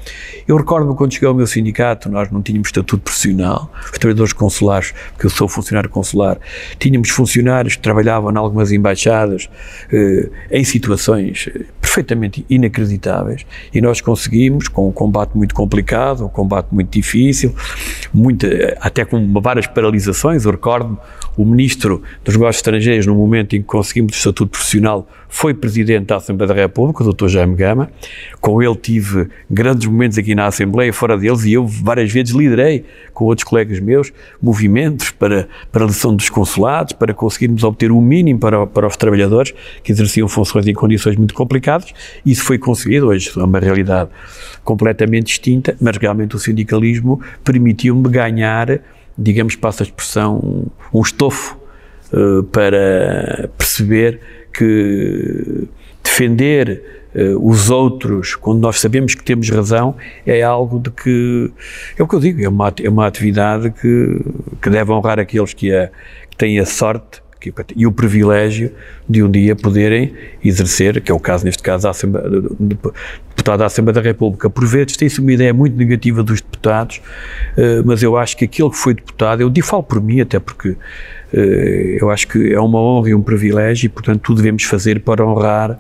eu 0.48 0.56
recordo-me 0.56 0.96
quando 0.96 1.14
cheguei 1.14 1.28
ao 1.28 1.34
meu 1.34 1.48
sindicato, 1.48 2.10
nós 2.10 2.30
não 2.30 2.44
tínhamos 2.44 2.68
estatuto 2.68 3.02
profissional, 3.02 3.72
os 3.86 3.98
trabalhadores 3.98 4.34
consulares, 4.34 4.94
porque 5.14 5.26
eu 5.26 5.30
sou 5.32 5.48
funcionário 5.48 5.90
consular, 5.90 6.38
tínhamos 6.78 7.10
funcionários 7.10 7.76
que 7.76 7.82
trabalhavam 7.82 8.32
em 8.32 8.38
algumas 8.38 8.72
embaixadas, 8.72 9.31
eh, 9.92 10.30
em 10.52 10.64
situações 10.64 11.50
eh, 11.54 11.62
perfeitamente 11.92 12.46
inacreditáveis 12.50 13.46
e 13.74 13.82
nós 13.82 14.00
conseguimos, 14.00 14.70
com 14.70 14.88
um 14.88 14.92
combate 14.94 15.36
muito 15.36 15.54
complicado, 15.54 16.26
um 16.26 16.30
combate 16.30 16.70
muito 16.72 16.90
difícil, 16.90 17.54
muito, 18.14 18.46
eh, 18.46 18.78
até 18.80 19.04
com 19.04 19.42
várias 19.42 19.68
paralisações, 19.68 20.46
eu 20.46 20.52
recordo 20.52 20.98
o 21.36 21.46
Ministro 21.46 22.02
dos 22.24 22.36
Negócios 22.36 22.58
Estrangeiros, 22.58 23.06
no 23.06 23.16
momento 23.16 23.56
em 23.56 23.62
que 23.62 23.68
conseguimos 23.68 24.14
o 24.14 24.18
estatuto 24.18 24.52
profissional, 24.52 25.08
foi 25.32 25.54
Presidente 25.54 26.08
da 26.08 26.18
Assembleia 26.18 26.54
da 26.54 26.54
República, 26.54 27.04
o 27.04 27.14
Dr. 27.14 27.30
Jaime 27.30 27.56
Gama. 27.56 27.90
Com 28.42 28.62
ele 28.62 28.76
tive 28.76 29.30
grandes 29.50 29.88
momentos 29.88 30.18
aqui 30.18 30.36
na 30.36 30.46
Assembleia, 30.46 30.92
fora 30.92 31.18
deles, 31.18 31.46
e 31.46 31.54
eu 31.54 31.66
várias 31.66 32.12
vezes 32.12 32.36
liderei, 32.36 32.84
com 33.14 33.26
outros 33.26 33.46
colegas 33.46 33.80
meus, 33.80 34.12
movimentos 34.42 35.10
para, 35.10 35.48
a 35.74 35.80
lição 35.80 36.14
dos 36.14 36.30
consulados, 36.30 36.92
para 36.92 37.14
conseguirmos 37.14 37.64
obter 37.64 37.92
o 37.92 38.02
mínimo 38.02 38.40
para, 38.40 38.68
para 38.68 38.86
os 38.86 38.98
trabalhadores 38.98 39.54
que 39.82 39.92
exerciam 39.94 40.28
funções 40.28 40.68
em 40.68 40.74
condições 40.74 41.16
muito 41.16 41.34
complicadas. 41.34 41.81
Isso 42.26 42.44
foi 42.44 42.58
conseguido, 42.58 43.08
hoje 43.08 43.32
é 43.36 43.44
uma 43.44 43.60
realidade 43.60 44.10
completamente 44.64 45.28
distinta, 45.28 45.76
mas 45.80 45.98
realmente 45.98 46.36
o 46.36 46.40
sindicalismo 46.40 47.22
permitiu-me 47.44 48.10
ganhar 48.10 48.82
digamos, 49.18 49.56
passa 49.56 49.84
a 49.84 49.86
expressão, 49.86 50.66
um 50.94 51.02
estofo 51.02 51.58
uh, 52.12 52.44
para 52.44 53.50
perceber 53.58 54.20
que 54.54 55.68
defender 56.04 57.10
uh, 57.16 57.50
os 57.50 57.70
outros 57.70 58.36
quando 58.36 58.60
nós 58.60 58.80
sabemos 58.80 59.16
que 59.16 59.24
temos 59.24 59.50
razão 59.50 59.96
é 60.26 60.42
algo 60.42 60.80
de 60.80 60.90
que, 60.92 61.52
é 61.98 62.04
o 62.04 62.08
que 62.08 62.16
eu 62.16 62.20
digo, 62.20 62.44
é 62.44 62.50
uma, 62.50 62.74
é 62.82 62.90
uma 62.90 63.08
atividade 63.08 63.72
que, 63.72 64.20
que 64.62 64.70
deve 64.70 64.92
honrar 64.92 65.20
aqueles 65.20 65.54
que, 65.54 65.74
a, 65.74 65.90
que 66.30 66.38
têm 66.38 66.60
a 66.60 66.66
sorte 66.66 67.22
e 67.76 67.88
o 67.88 67.92
privilégio 67.92 68.72
de 69.10 69.24
um 69.24 69.30
dia 69.30 69.56
poderem 69.56 70.14
exercer, 70.44 71.02
que 71.02 71.12
é 71.12 71.16
o 71.16 71.20
caso 71.20 71.46
neste 71.46 71.64
caso 71.64 71.84
da 71.84 71.94
deputado 73.30 73.60
da 73.60 73.66
Assembleia 73.66 73.94
da 73.96 74.02
República. 74.02 74.50
Por 74.50 74.66
vezes 74.66 74.96
tem-se 74.96 75.20
uma 75.20 75.32
ideia 75.32 75.54
muito 75.54 75.76
negativa 75.76 76.22
dos 76.22 76.42
deputados, 76.42 77.02
eh, 77.58 77.82
mas 77.84 78.04
eu 78.04 78.16
acho 78.16 78.38
que 78.38 78.46
aquele 78.46 78.70
que 78.70 78.78
foi 78.78 78.94
deputado, 78.94 79.42
eu 79.42 79.64
falo 79.64 79.84
por 79.84 80.02
mim 80.02 80.22
até 80.22 80.40
porque 80.40 80.76
eh, 81.34 81.98
eu 82.00 82.10
acho 82.10 82.28
que 82.28 82.54
é 82.54 82.60
uma 82.60 82.80
honra 82.80 83.10
e 83.10 83.16
um 83.16 83.22
privilégio 83.22 83.88
e 83.88 83.90
portanto 83.90 84.22
tudo 84.22 84.38
devemos 84.38 84.64
fazer 84.64 85.00
para 85.02 85.26
honrar 85.26 85.80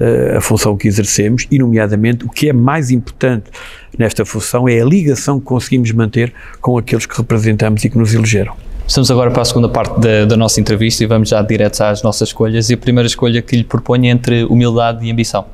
eh, 0.00 0.36
a 0.36 0.40
função 0.40 0.76
que 0.76 0.86
exercemos 0.86 1.46
e, 1.50 1.58
nomeadamente, 1.58 2.24
o 2.24 2.28
que 2.28 2.48
é 2.48 2.52
mais 2.52 2.90
importante 2.90 3.50
nesta 3.98 4.24
função 4.24 4.68
é 4.68 4.80
a 4.80 4.84
ligação 4.84 5.40
que 5.40 5.46
conseguimos 5.46 5.90
manter 5.90 6.32
com 6.60 6.78
aqueles 6.78 7.04
que 7.04 7.16
representamos 7.16 7.84
e 7.84 7.90
que 7.90 7.98
nos 7.98 8.14
elegeram. 8.14 8.67
Estamos 8.88 9.10
agora 9.10 9.30
para 9.30 9.42
a 9.42 9.44
segunda 9.44 9.68
parte 9.68 10.00
da, 10.00 10.24
da, 10.24 10.34
nossa 10.34 10.58
entrevista 10.62 11.04
e 11.04 11.06
vamos 11.06 11.28
já 11.28 11.42
direto 11.42 11.78
às 11.82 12.02
nossas 12.02 12.30
escolhas. 12.30 12.70
E 12.70 12.74
a 12.74 12.76
primeira 12.78 13.06
escolha 13.06 13.42
que 13.42 13.54
lhe 13.54 13.62
proponho 13.62 14.06
é 14.06 14.08
entre 14.08 14.44
humildade 14.44 15.04
e 15.04 15.12
ambição. 15.12 15.44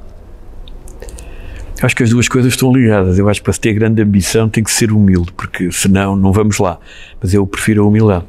Acho 1.82 1.96
que 1.96 2.04
as 2.04 2.10
duas 2.10 2.28
coisas 2.28 2.52
estão 2.52 2.72
ligadas. 2.72 3.18
Eu 3.18 3.28
acho 3.28 3.40
que 3.40 3.44
para 3.44 3.52
se 3.52 3.58
ter 3.58 3.72
grande 3.72 4.00
ambição 4.00 4.48
tem 4.48 4.62
que 4.62 4.70
ser 4.70 4.92
humilde, 4.92 5.32
porque 5.32 5.70
senão 5.72 6.14
não 6.14 6.32
vamos 6.32 6.60
lá. 6.60 6.78
Mas 7.20 7.34
eu 7.34 7.44
prefiro 7.44 7.82
a 7.82 7.88
humildade. 7.88 8.24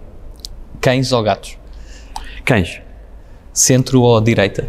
Cães 0.81 1.11
ou 1.11 1.21
gatos? 1.21 1.55
Cães. 2.43 2.81
Centro 3.53 4.01
ou 4.01 4.19
direita? 4.19 4.67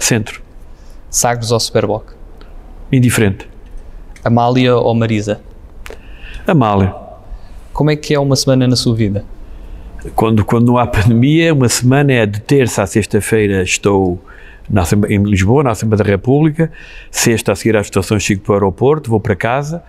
Centro. 0.00 0.42
Sagres 1.08 1.52
ou 1.52 1.60
Superboc? 1.60 2.06
Indiferente. 2.90 3.48
Amália 4.24 4.74
ou 4.74 4.92
Marisa? 4.96 5.40
Amália. 6.44 6.92
Como 7.72 7.88
é 7.88 7.94
que 7.94 8.12
é 8.12 8.18
uma 8.18 8.34
semana 8.34 8.66
na 8.66 8.74
sua 8.74 8.96
vida? 8.96 9.24
Quando, 10.14 10.44
quando 10.44 10.66
não 10.66 10.78
há 10.78 10.86
pandemia, 10.86 11.52
uma 11.52 11.68
semana 11.68 12.12
é 12.12 12.26
de 12.26 12.40
terça 12.40 12.82
a 12.82 12.86
sexta-feira 12.86 13.62
estou 13.62 14.22
na, 14.68 14.82
em 15.08 15.22
Lisboa, 15.22 15.62
na 15.62 15.70
Assembleia 15.70 16.02
da 16.02 16.10
República, 16.10 16.70
sexta 17.10 17.52
a 17.52 17.56
seguir 17.56 17.76
às 17.76 17.86
estações 17.86 18.22
chego 18.22 18.40
para 18.42 18.52
o 18.52 18.54
aeroporto, 18.54 19.10
vou 19.10 19.20
para 19.20 19.36
casa, 19.36 19.82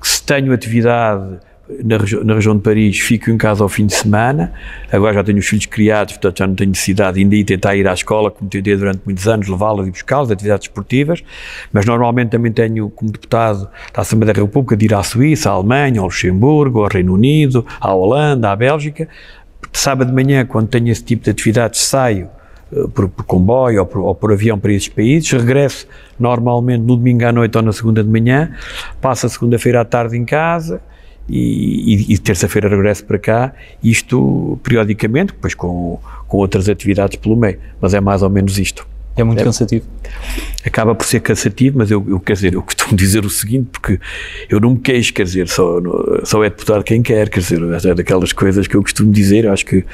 se 0.00 0.22
tenho 0.22 0.52
atividade 0.52 1.38
na, 1.84 1.98
na, 2.24 2.34
região 2.34 2.56
de 2.56 2.62
Paris, 2.62 2.98
fico 2.98 3.30
em 3.30 3.36
casa 3.36 3.62
ao 3.62 3.68
fim 3.68 3.84
de 3.84 3.94
semana. 3.94 4.52
Agora 4.90 5.14
já 5.14 5.22
tenho 5.22 5.38
os 5.38 5.46
filhos 5.46 5.66
criados, 5.66 6.14
portanto 6.14 6.38
já 6.38 6.46
não 6.46 6.54
tenho 6.54 6.70
necessidade 6.70 7.18
ainda 7.18 7.36
de 7.36 7.44
tentar 7.44 7.76
ir 7.76 7.86
à 7.86 7.92
escola, 7.92 8.30
como 8.30 8.48
tentei 8.48 8.74
durante 8.74 9.00
muitos 9.04 9.28
anos, 9.28 9.48
levá-los 9.48 9.86
e 9.86 9.90
buscá-los, 9.90 10.30
atividades 10.30 10.66
esportivas. 10.66 11.22
Mas 11.72 11.84
normalmente 11.84 12.30
também 12.30 12.52
tenho, 12.52 12.88
como 12.90 13.10
deputado 13.12 13.68
da 13.92 14.00
Assembleia 14.00 14.32
da 14.32 14.40
República, 14.40 14.76
de 14.76 14.86
ir 14.86 14.94
à 14.94 15.02
Suíça, 15.02 15.50
à 15.50 15.52
Alemanha, 15.52 16.00
ao 16.00 16.06
Luxemburgo, 16.06 16.82
ao 16.82 16.88
Reino 16.88 17.12
Unido, 17.12 17.66
à 17.80 17.92
Holanda, 17.92 18.50
à 18.50 18.56
Bélgica. 18.56 19.06
Sábado 19.72 20.08
de 20.08 20.14
manhã, 20.14 20.44
quando 20.46 20.68
tenho 20.68 20.88
esse 20.88 21.02
tipo 21.02 21.24
de 21.24 21.30
atividades, 21.30 21.80
saio 21.80 22.28
eh, 22.72 22.86
por, 22.94 23.08
por, 23.08 23.24
comboio 23.24 23.80
ou 23.80 23.86
por, 23.86 23.98
ou 24.00 24.14
por, 24.14 24.32
avião 24.32 24.58
para 24.58 24.72
esses 24.72 24.88
países, 24.88 25.30
regresso 25.32 25.86
normalmente 26.18 26.80
no 26.80 26.96
domingo 26.96 27.24
à 27.24 27.32
noite 27.32 27.56
ou 27.56 27.62
na 27.62 27.72
segunda 27.72 28.02
de 28.02 28.10
manhã, 28.10 28.52
passo 29.00 29.26
a 29.26 29.28
segunda-feira 29.28 29.80
à 29.80 29.84
tarde 29.84 30.16
em 30.16 30.24
casa, 30.24 30.80
e, 31.28 32.10
e, 32.10 32.14
e 32.14 32.18
terça-feira 32.18 32.68
regresso 32.68 33.04
para 33.04 33.18
cá, 33.18 33.52
isto 33.82 34.58
periodicamente, 34.62 35.32
depois 35.32 35.54
com, 35.54 36.00
com 36.26 36.38
outras 36.38 36.68
atividades 36.68 37.18
pelo 37.18 37.36
meio, 37.36 37.58
mas 37.80 37.92
é 37.92 38.00
mais 38.00 38.22
ou 38.22 38.30
menos 38.30 38.58
isto. 38.58 38.86
É 39.18 39.24
muito 39.24 39.40
é, 39.40 39.44
cansativo. 39.44 39.84
Acaba 40.64 40.94
por 40.94 41.04
ser 41.04 41.20
cansativo, 41.20 41.78
mas 41.78 41.90
eu, 41.90 42.04
eu 42.08 42.20
quer 42.20 42.34
dizer, 42.34 42.54
eu 42.54 42.62
costumo 42.62 42.94
dizer 42.96 43.24
o 43.24 43.30
seguinte, 43.30 43.68
porque 43.72 43.98
eu 44.48 44.60
não 44.60 44.70
me 44.70 44.78
queixo, 44.78 45.12
quer 45.12 45.24
dizer, 45.24 45.48
só, 45.48 45.80
só 46.24 46.44
é 46.44 46.48
deputado 46.48 46.84
quem 46.84 47.02
quer, 47.02 47.28
quer 47.28 47.40
dizer, 47.40 47.60
é 47.62 47.94
daquelas 47.94 48.32
coisas 48.32 48.66
que 48.68 48.76
eu 48.76 48.82
costumo 48.82 49.10
dizer, 49.10 49.44
eu 49.44 49.52
acho 49.52 49.66
que 49.66 49.84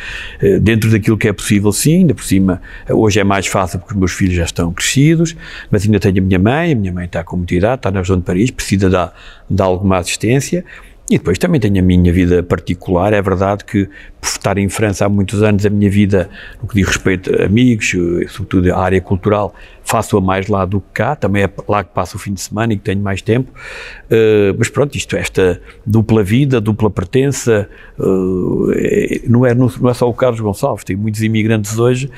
eh, 0.43 0.59
dentro 0.59 0.91
daquilo 0.91 1.17
que 1.17 1.27
é 1.27 1.33
possível, 1.33 1.73
sim, 1.73 1.99
ainda 1.99 2.15
por 2.15 2.25
cima, 2.25 2.61
hoje 2.91 3.19
é 3.19 3.25
mais 3.25 3.47
fácil 3.47 3.79
porque 3.79 3.95
os 3.95 3.99
meus 3.99 4.13
filhos 4.13 4.35
já 4.35 4.45
estão 4.45 4.73
crescidos, 4.73 5.35
mas 5.71 5.85
ainda 5.85 5.99
tenho 5.99 6.19
a 6.19 6.21
minha 6.21 6.39
mãe, 6.39 6.73
a 6.73 6.77
minha 6.77 6.93
mãe 6.93 7.07
está 7.07 7.25
com 7.25 7.37
muita 7.37 7.55
idade, 7.55 7.77
está 7.77 7.91
na 7.91 8.01
região 8.01 8.19
de 8.19 8.25
Paris, 8.25 8.51
precisa 8.51 8.91
de, 8.91 9.55
de 9.57 9.63
alguma 9.63 9.99
assistência, 9.99 10.65
e 11.11 11.19
depois 11.19 11.37
também 11.37 11.61
tenho 11.61 11.79
a 11.79 11.83
minha 11.83 12.11
vida 12.11 12.43
particular. 12.43 13.13
É 13.13 13.21
verdade 13.21 13.63
que, 13.65 13.85
por 14.21 14.27
estar 14.27 14.57
em 14.57 14.71
França 14.71 15.05
há 15.05 15.09
muitos 15.09 15.43
anos, 15.43 15.67
a 15.67 15.71
minha 15.71 15.91
vida, 15.91 16.31
no 16.63 16.67
que 16.67 16.77
diz 16.77 16.87
respeito 16.87 17.31
a 17.43 17.45
amigos, 17.45 17.95
sobretudo 18.29 18.73
a 18.73 18.79
área 18.79 19.01
cultural, 19.03 19.55
faço-a 19.83 20.21
mais 20.21 20.49
lá 20.49 20.65
do 20.65 20.81
que 20.81 20.87
cá. 20.95 21.15
Também 21.15 21.43
é 21.43 21.51
lá 21.69 21.85
que 21.85 21.93
passo 21.93 22.17
o 22.17 22.19
fim 22.19 22.33
de 22.33 22.41
semana 22.41 22.73
e 22.73 22.79
que 22.79 22.83
tenho 22.83 23.03
mais 23.03 23.21
tempo. 23.21 23.53
Uh, 24.07 24.57
mas 24.59 24.71
pronto, 24.71 24.97
isto, 24.97 25.15
esta 25.15 25.61
dupla 25.85 26.23
vida, 26.23 26.59
dupla 26.59 26.89
pertença, 26.89 27.69
uh, 27.99 28.73
não, 29.29 29.45
é, 29.45 29.55
não 29.55 29.69
é 29.91 29.95
só 29.95 30.09
o 30.09 30.15
Carlos 30.15 30.41
Gonçalves. 30.41 30.85
Tem 30.85 30.97
muitos 30.97 31.23
imigrantes 31.23 31.79
hoje 31.79 32.11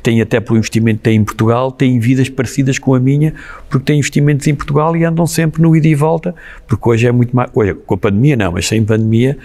que 0.00 0.04
têm 0.04 0.22
até 0.22 0.40
pelo 0.40 0.56
investimento 0.56 0.98
que 0.98 1.04
têm 1.04 1.16
em 1.16 1.24
Portugal, 1.24 1.70
têm 1.70 2.00
vidas 2.00 2.28
parecidas 2.30 2.78
com 2.78 2.94
a 2.94 3.00
minha, 3.00 3.34
porque 3.68 3.84
têm 3.84 3.98
investimentos 3.98 4.46
em 4.46 4.54
Portugal 4.54 4.96
e 4.96 5.04
andam 5.04 5.26
sempre 5.26 5.60
no 5.60 5.76
ida 5.76 5.86
e 5.86 5.94
volta, 5.94 6.34
porque 6.66 6.88
hoje 6.88 7.06
é 7.06 7.12
muito 7.12 7.36
mais, 7.36 7.50
hoje, 7.54 7.74
com 7.74 7.94
a 7.94 7.98
pandemia 7.98 8.34
não, 8.34 8.52
mas 8.52 8.66
sem 8.66 8.82
pandemia, 8.82 9.36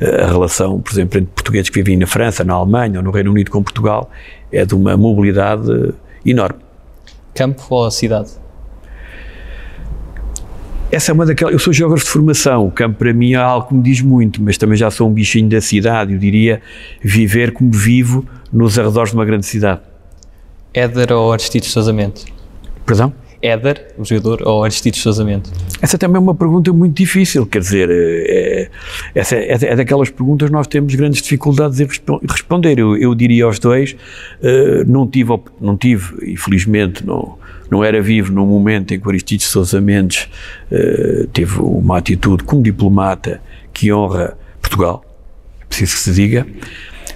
eh, 0.00 0.22
a 0.22 0.28
relação, 0.28 0.80
por 0.80 0.92
exemplo, 0.92 1.18
entre 1.18 1.32
portugueses 1.34 1.68
que 1.68 1.82
vivem 1.82 1.96
na 1.96 2.06
França, 2.06 2.44
na 2.44 2.54
Alemanha 2.54 3.00
ou 3.00 3.02
no 3.04 3.10
Reino 3.10 3.32
Unido 3.32 3.50
com 3.50 3.62
Portugal, 3.62 4.08
é 4.52 4.64
de 4.64 4.74
uma 4.74 4.96
mobilidade 4.96 5.92
enorme. 6.24 6.60
Campo 7.34 7.62
ou 7.70 7.90
cidade? 7.90 8.30
Essa 10.92 11.10
é 11.10 11.12
uma 11.12 11.26
daquelas. 11.26 11.52
Eu 11.52 11.58
sou 11.58 11.72
geógrafo 11.72 12.04
de 12.04 12.10
formação, 12.10 12.68
o 12.68 12.70
campo 12.70 12.98
para 12.98 13.12
mim 13.12 13.32
é 13.32 13.36
algo 13.36 13.66
que 13.66 13.74
me 13.74 13.82
diz 13.82 14.00
muito, 14.00 14.40
mas 14.40 14.56
também 14.56 14.76
já 14.76 14.92
sou 14.92 15.08
um 15.08 15.12
bichinho 15.12 15.48
da 15.48 15.60
cidade. 15.60 16.12
Eu 16.12 16.18
diria 16.20 16.62
viver 17.02 17.52
como 17.52 17.72
vivo 17.72 18.24
nos 18.52 18.78
arredores 18.78 19.10
de 19.10 19.16
uma 19.16 19.24
grande 19.24 19.44
cidade. 19.44 19.80
Éder 20.74 21.12
ou 21.12 21.32
Aristides 21.32 21.70
Sousa 21.70 21.92
Mendes? 21.92 22.26
Perdão? 22.84 23.12
Éder, 23.40 23.94
o 23.98 24.04
jogador, 24.04 24.42
ou 24.44 24.64
Aristides 24.64 25.00
Sousa 25.00 25.22
Mendes? 25.22 25.52
Essa 25.80 25.98
também 25.98 26.16
é 26.16 26.18
uma 26.18 26.34
pergunta 26.34 26.72
muito 26.72 26.96
difícil, 26.96 27.46
quer 27.46 27.58
dizer, 27.58 27.88
é, 27.90 28.70
essa 29.14 29.36
é, 29.36 29.52
é, 29.52 29.76
daquelas 29.76 30.08
perguntas 30.08 30.48
que 30.48 30.52
nós 30.52 30.66
temos 30.66 30.94
grandes 30.94 31.20
dificuldades 31.20 31.78
em 31.78 31.86
responder. 32.26 32.78
Eu, 32.78 32.96
eu 32.96 33.14
diria 33.14 33.44
aos 33.44 33.58
dois, 33.58 33.92
uh, 33.92 34.90
não 34.90 35.06
tive, 35.06 35.38
não 35.60 35.76
tive, 35.76 36.32
infelizmente, 36.32 37.06
não, 37.06 37.38
não 37.70 37.84
era 37.84 38.00
vivo 38.00 38.32
no 38.32 38.46
momento 38.46 38.94
em 38.94 38.98
que 38.98 39.06
o 39.06 39.10
Aristides 39.10 39.46
Sousa 39.46 39.78
Mendes 39.78 40.26
uh, 40.72 41.26
teve 41.28 41.60
uma 41.60 41.98
atitude 41.98 42.44
como 42.44 42.62
diplomata 42.62 43.42
que 43.74 43.92
honra 43.92 44.38
Portugal, 44.62 45.04
é 45.60 45.64
preciso 45.66 45.92
que 45.92 46.00
se 46.00 46.12
diga, 46.12 46.46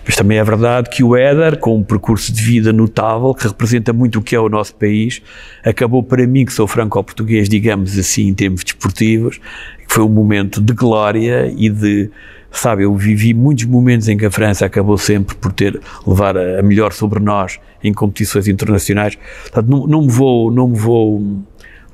mas 0.09 0.16
também 0.16 0.38
é 0.38 0.42
verdade 0.42 0.88
que 0.88 1.05
o 1.05 1.14
Éder, 1.14 1.59
com 1.59 1.77
um 1.77 1.83
percurso 1.83 2.33
de 2.33 2.40
vida 2.40 2.73
notável, 2.73 3.35
que 3.35 3.47
representa 3.47 3.92
muito 3.92 4.21
o 4.21 4.23
que 4.23 4.35
é 4.35 4.40
o 4.40 4.49
nosso 4.49 4.75
país, 4.75 5.21
acabou 5.62 6.03
para 6.03 6.27
mim, 6.27 6.47
que 6.47 6.53
sou 6.55 6.66
franco-português, 6.66 7.47
digamos 7.47 7.99
assim, 7.99 8.27
em 8.29 8.33
termos 8.33 8.64
desportivos, 8.64 9.37
que 9.37 9.92
foi 9.92 10.03
um 10.03 10.09
momento 10.09 10.62
de 10.62 10.73
glória 10.73 11.53
e 11.55 11.68
de, 11.68 12.11
sabe, 12.51 12.85
eu 12.85 12.94
vivi 12.97 13.35
muitos 13.35 13.66
momentos 13.66 14.09
em 14.09 14.16
que 14.16 14.25
a 14.25 14.31
França 14.31 14.64
acabou 14.64 14.97
sempre 14.97 15.37
por 15.37 15.53
ter, 15.53 15.79
levar 16.07 16.38
a, 16.38 16.62
melhor 16.62 16.94
sobre 16.94 17.21
nós 17.21 17.61
em 17.85 17.92
competições 17.92 18.49
internacionais. 18.49 19.18
Portanto, 19.42 19.68
não, 19.68 19.87
não 19.87 20.01
me 20.01 20.11
vou, 20.11 20.51
não 20.51 20.68
me 20.68 20.79
vou, 20.79 21.42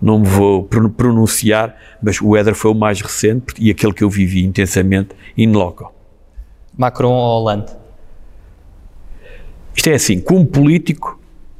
não 0.00 0.20
me 0.20 0.28
vou 0.28 0.62
pronunciar, 0.62 1.74
mas 2.00 2.20
o 2.22 2.36
Éder 2.36 2.54
foi 2.54 2.70
o 2.70 2.74
mais 2.74 3.00
recente 3.00 3.54
e 3.58 3.72
aquele 3.72 3.92
que 3.92 4.04
eu 4.04 4.08
vivi 4.08 4.44
intensamente 4.44 5.16
in 5.36 5.50
loco. 5.50 5.92
Macron 6.78 7.10
ou 7.10 7.40
Hollande? 7.40 7.83
Isto 9.74 9.88
é 9.90 9.94
assim, 9.94 10.20
como 10.20 10.46
político, 10.46 11.18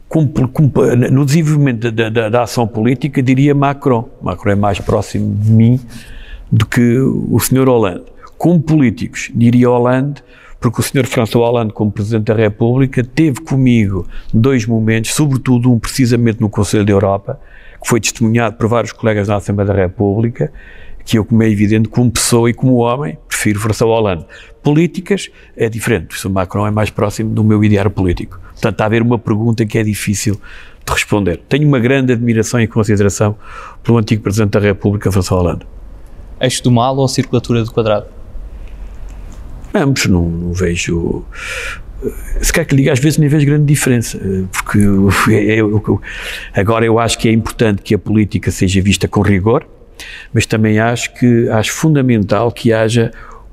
como, 0.09 0.29
como, 0.29 0.71
no 1.11 1.25
desenvolvimento 1.25 1.91
da, 1.91 2.09
da, 2.09 2.29
da, 2.29 2.43
ação 2.43 2.67
política, 2.67 3.23
diria 3.23 3.55
Macron. 3.55 4.09
Macron 4.23 4.53
é 4.53 4.55
mais 4.55 4.79
próximo 4.79 5.35
de 5.35 5.51
mim 5.51 5.81
do 6.51 6.67
que 6.67 6.99
o 6.99 7.39
Sr. 7.41 7.69
Hollande. 7.69 8.05
Como 8.39 8.61
políticos, 8.61 9.31
diria 9.35 9.71
Hollande, 9.71 10.23
porque 10.61 10.81
o 10.81 10.83
Sr. 10.83 11.07
François 11.07 11.49
Hollande, 11.49 11.73
como 11.73 11.91
Presidente 11.91 12.27
da 12.27 12.35
República, 12.35 13.03
teve 13.03 13.41
comigo 13.41 14.07
dois 14.33 14.67
momentos, 14.67 15.13
sobretudo 15.13 15.73
um 15.73 15.79
precisamente 15.79 16.41
no 16.41 16.49
Conselho 16.49 16.85
da 16.85 16.93
Europa, 16.93 17.41
que 17.83 17.89
foi 17.89 18.01
testemunhado 18.01 18.57
por 18.57 18.69
vários 18.69 18.93
colegas 18.93 19.27
da 19.29 19.37
Assembleia 19.37 19.67
da 19.67 19.75
República, 19.75 20.53
que 21.05 21.19
eu, 21.19 21.25
como 21.25 21.43
é 21.43 21.51
evidente, 21.51 21.89
como 21.89 22.11
pessoa 22.11 22.49
e 22.49 22.55
como 22.55 22.77
homem, 22.77 23.19
prefiro 23.29 23.61
François 23.61 23.91
Hollande. 23.91 24.25
Políticas 24.63 25.31
é 25.57 25.69
diferente, 25.69 26.27
o 26.27 26.31
Macron 26.31 26.67
é 26.67 26.71
mais 26.71 26.91
próximo 26.91 27.31
do 27.31 27.45
meu 27.45 27.63
ideário 27.63 27.91
político. 27.91 28.41
Portanto, 28.53 28.73
está 28.73 28.85
a 28.85 28.87
haver 28.87 29.03
uma 29.03 29.19
pergunta 29.19 29.67
que 29.67 29.79
é 29.79 29.83
difícil 29.83 30.41
de 30.87 30.93
responder. 30.93 31.41
Tenho 31.49 31.69
uma 31.69 31.79
grande 31.79 32.13
admiração 32.13 32.61
e 32.61 32.67
consideração 32.67 33.37
pelo 33.83 33.99
antigo 33.99 34.23
Presidente 34.23 34.53
da 34.53 34.61
República, 34.61 35.13
François 35.13 35.43
Hollande. 35.43 35.67
Eixo 36.41 36.63
do 36.63 36.71
mal 36.71 36.97
ou 36.97 37.07
circulatura 37.07 37.63
do 37.63 37.71
quadrado? 37.71 38.07
Ambos, 39.75 40.07
não, 40.07 40.29
não 40.29 40.53
vejo 40.53 41.25
se 42.41 42.53
quer 42.53 42.65
que 42.65 42.75
lhe 42.75 42.83
diga, 42.83 42.93
às 42.93 42.99
vezes 42.99 43.19
nem 43.19 43.29
vejo 43.29 43.47
grande 43.47 43.65
diferença, 43.65 44.19
porque 44.53 44.79
eu, 44.79 45.11
eu, 45.31 46.01
agora 46.55 46.85
eu 46.85 46.99
acho 46.99 47.19
que 47.19 47.29
é 47.29 47.33
importante 47.33 47.83
que 47.83 47.95
a 47.95 47.99
política 47.99 48.51
seja 48.51 48.81
vista 48.83 49.09
com 49.09 49.23
rigor, 49.23 49.67
mas 50.33 50.47
também 50.47 50.79
acho 50.79 51.13
que 51.15 51.49
acho 51.49 51.73
fundamental 51.73 52.51
que 52.51 52.73
haja, 52.73 53.11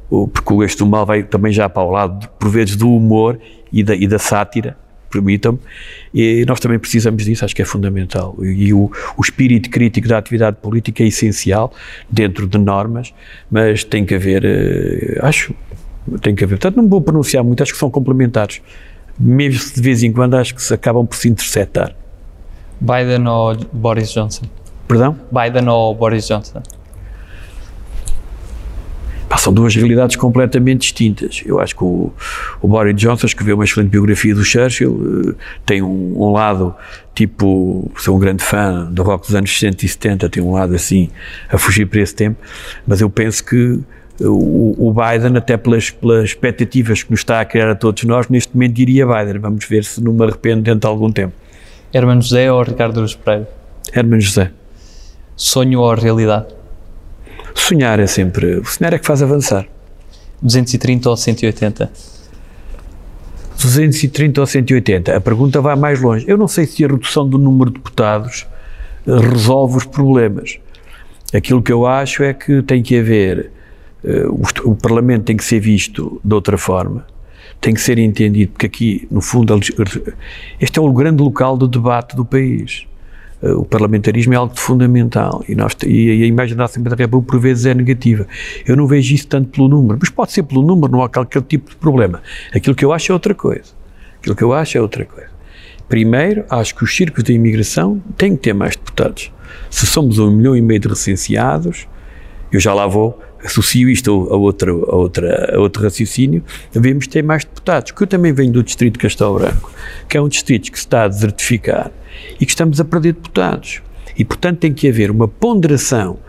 porque 0.09 0.53
o 0.53 0.63
Este 0.63 0.79
do 0.79 0.85
Mal 0.85 1.05
vai 1.05 1.23
também 1.23 1.51
já 1.51 1.69
para 1.69 1.83
o 1.83 1.91
lado, 1.91 2.27
por 2.39 2.49
vezes, 2.49 2.75
do 2.75 2.93
humor 2.93 3.39
e 3.71 3.83
da, 3.83 3.95
e 3.95 4.07
da 4.07 4.19
sátira, 4.19 4.77
permitam-me, 5.09 5.59
e 6.13 6.43
nós 6.47 6.59
também 6.59 6.79
precisamos 6.79 7.25
disso, 7.25 7.43
acho 7.45 7.55
que 7.55 7.61
é 7.61 7.65
fundamental. 7.65 8.35
E 8.41 8.73
o, 8.73 8.91
o 9.17 9.21
espírito 9.21 9.69
crítico 9.69 10.07
da 10.07 10.17
atividade 10.17 10.57
política 10.61 11.03
é 11.03 11.07
essencial 11.07 11.73
dentro 12.09 12.47
de 12.47 12.57
normas, 12.57 13.13
mas 13.49 13.83
tem 13.83 14.05
que 14.05 14.15
haver, 14.15 14.43
eh, 14.45 15.19
acho, 15.21 15.53
tem 16.21 16.33
que 16.33 16.43
haver. 16.43 16.57
Portanto, 16.57 16.77
não 16.77 16.87
vou 16.87 17.01
pronunciar 17.01 17.43
muito, 17.43 17.61
acho 17.61 17.73
que 17.73 17.79
são 17.79 17.91
complementares. 17.91 18.61
Mesmo 19.19 19.73
de 19.75 19.81
vez 19.81 20.01
em 20.01 20.11
quando 20.11 20.35
acho 20.35 20.55
que 20.55 20.63
se 20.63 20.73
acabam 20.73 21.05
por 21.05 21.15
se 21.15 21.29
interceptar. 21.29 21.93
Biden 22.79 23.27
ou 23.27 23.55
Boris 23.71 24.11
Johnson? 24.11 24.45
Perdão? 24.91 25.17
Biden 25.31 25.69
ou 25.69 25.95
Boris 25.95 26.27
Johnson? 26.27 26.61
são 29.41 29.51
duas 29.51 29.75
realidades 29.75 30.15
completamente 30.15 30.81
distintas. 30.81 31.41
Eu 31.45 31.59
acho 31.59 31.75
que 31.75 31.83
o, 31.83 32.13
o 32.61 32.67
Boris 32.67 32.95
Johnson 32.95 33.25
escreveu 33.25 33.55
uma 33.55 33.63
excelente 33.63 33.89
biografia 33.89 34.35
do 34.35 34.45
Churchill, 34.45 35.29
eh, 35.29 35.35
tem 35.65 35.81
um, 35.81 36.13
um, 36.15 36.31
lado 36.31 36.75
tipo, 37.15 37.91
sou 37.97 38.15
um 38.15 38.19
grande 38.19 38.43
fã 38.43 38.85
do 38.91 39.01
rock 39.01 39.25
dos 39.25 39.35
anos 39.35 39.51
60 39.51 39.85
e 39.85 39.89
70, 39.89 40.29
tem 40.29 40.43
um 40.43 40.53
lado 40.53 40.75
assim 40.75 41.09
a 41.49 41.57
fugir 41.57 41.87
para 41.87 42.01
esse 42.01 42.13
tempo, 42.13 42.37
mas 42.85 43.01
eu 43.01 43.09
penso 43.09 43.43
que 43.43 43.79
o, 44.19 44.89
o 44.89 44.93
Biden, 44.93 45.35
até 45.35 45.57
pelas, 45.57 45.89
pelas 45.89 46.25
expectativas 46.25 47.01
que 47.01 47.09
nos 47.09 47.21
está 47.21 47.41
a 47.41 47.45
criar 47.45 47.71
a 47.71 47.75
todos 47.75 48.03
nós, 48.03 48.29
neste 48.29 48.53
momento 48.53 48.73
diria 48.73 49.07
Biden. 49.07 49.39
Vamos 49.39 49.65
ver 49.65 49.83
se 49.83 50.03
não 50.03 50.13
me 50.13 50.23
arrependo 50.23 50.61
dentro 50.61 50.81
de 50.81 50.87
algum 50.87 51.11
tempo. 51.11 51.33
Hermano 51.91 52.21
José 52.21 52.51
ou 52.51 52.61
Ricardo 52.61 53.01
Luz 53.01 53.15
Pereira? 53.15 53.49
Hermano 53.91 54.21
José. 54.21 54.51
Sonho 55.41 55.79
ou 55.79 55.95
realidade? 55.95 56.45
Sonhar 57.55 57.99
é 57.99 58.05
sempre. 58.05 58.63
Sonhar 58.63 58.93
é 58.93 58.99
que 58.99 59.07
faz 59.07 59.23
avançar. 59.23 59.67
230 60.39 61.09
ou 61.09 61.17
180? 61.17 61.91
230 63.59 64.39
ou 64.39 64.45
180. 64.45 65.17
A 65.17 65.19
pergunta 65.19 65.59
vai 65.59 65.75
mais 65.75 65.99
longe. 65.99 66.25
Eu 66.27 66.37
não 66.37 66.47
sei 66.47 66.67
se 66.67 66.85
a 66.85 66.87
redução 66.87 67.27
do 67.27 67.39
número 67.39 67.71
de 67.71 67.77
deputados 67.77 68.45
eh, 69.07 69.17
resolve 69.17 69.77
os 69.77 69.85
problemas. 69.85 70.59
Aquilo 71.33 71.59
que 71.63 71.71
eu 71.71 71.87
acho 71.87 72.21
é 72.21 72.35
que 72.35 72.61
tem 72.61 72.83
que 72.83 72.99
haver. 72.99 73.51
O, 74.03 74.69
o, 74.69 74.75
Parlamento 74.75 75.23
tem 75.23 75.37
que 75.37 75.43
ser 75.43 75.59
visto 75.59 76.21
de 76.23 76.35
outra 76.35 76.55
forma. 76.55 77.03
Tem 77.59 77.73
que 77.73 77.81
ser 77.81 77.97
entendido, 77.97 78.51
porque 78.51 78.67
aqui, 78.67 79.07
no 79.09 79.21
fundo, 79.21 79.59
este 80.59 80.77
é 80.77 80.81
o 80.81 80.93
grande 80.93 81.23
local 81.23 81.57
do 81.57 81.67
debate 81.67 82.15
do 82.15 82.23
país. 82.23 82.85
Eh, 83.41 83.51
o 83.51 83.65
parlamentarismo 83.65 84.33
é 84.33 84.37
algo 84.37 84.57
fundamental 84.57 85.43
e, 85.47 85.55
nós, 85.55 85.75
e 85.85 86.23
a 86.23 86.25
imagem 86.25 86.55
da 86.55 86.65
Assembleia 86.65 86.95
da 86.95 87.03
República 87.03 87.31
por 87.31 87.39
vezes 87.39 87.65
é 87.65 87.73
negativa. 87.73 88.27
Eu 88.65 88.75
não 88.75 88.87
vejo 88.87 89.13
isso 89.13 89.27
tanto 89.27 89.49
pelo 89.49 89.67
número, 89.67 89.97
mas 89.99 90.09
pode 90.09 90.31
ser 90.31 90.43
pelo 90.43 90.61
número, 90.61 90.91
não 90.91 91.03
há 91.03 91.09
qualquer 91.09 91.41
tipo 91.43 91.71
de 91.71 91.75
problema. 91.75 92.21
Aquilo 92.53 92.75
que 92.75 92.85
eu 92.85 92.93
acho 92.93 93.11
é 93.11 93.13
outra 93.13 93.33
coisa. 93.33 93.73
Aquilo 94.19 94.35
que 94.35 94.43
eu 94.43 94.53
acho 94.53 94.77
é 94.77 94.81
outra 94.81 95.05
coisa. 95.05 95.31
Primeiro, 95.89 96.45
acho 96.49 96.75
que 96.75 96.83
os 96.83 96.95
círculos 96.95 97.23
de 97.23 97.33
imigração 97.33 98.01
têm 98.15 98.35
que 98.35 98.43
ter 98.43 98.53
mais 98.53 98.75
deputados. 98.75 99.31
Se 99.69 99.85
somos 99.85 100.19
um 100.19 100.31
milhão 100.31 100.55
e 100.55 100.61
meio 100.61 100.79
de 100.79 100.87
recenseados, 100.87 101.87
eu 102.51 102.59
já 102.59 102.73
lá 102.73 102.87
vou, 102.87 103.19
associo 103.43 103.89
isto 103.89 104.11
a, 104.31 104.35
outro, 104.35 104.87
a, 104.89 104.95
outra, 104.95 105.55
a 105.55 105.59
outro 105.59 105.83
raciocínio, 105.83 106.43
devemos 106.71 107.07
ter 107.07 107.23
mais 107.23 107.43
deputados. 107.43 107.91
Que 107.91 108.03
eu 108.03 108.07
também 108.07 108.33
venho 108.33 108.51
do 108.51 108.63
distrito 108.63 108.93
de 108.93 108.99
Castelo 108.99 109.39
Branco, 109.39 109.71
que 110.07 110.17
é 110.17 110.21
um 110.21 110.27
distrito 110.27 110.71
que 110.71 110.77
se 110.77 110.85
está 110.85 111.03
a 111.03 111.07
desertificar 111.07 111.91
e 112.39 112.45
que 112.45 112.51
estamos 112.51 112.79
a 112.79 112.85
perder 112.85 113.13
deputados. 113.13 113.81
E, 114.17 114.25
portanto, 114.25 114.59
tem 114.59 114.73
que 114.73 114.87
haver 114.87 115.09
uma 115.09 115.27
ponderação 115.27 116.19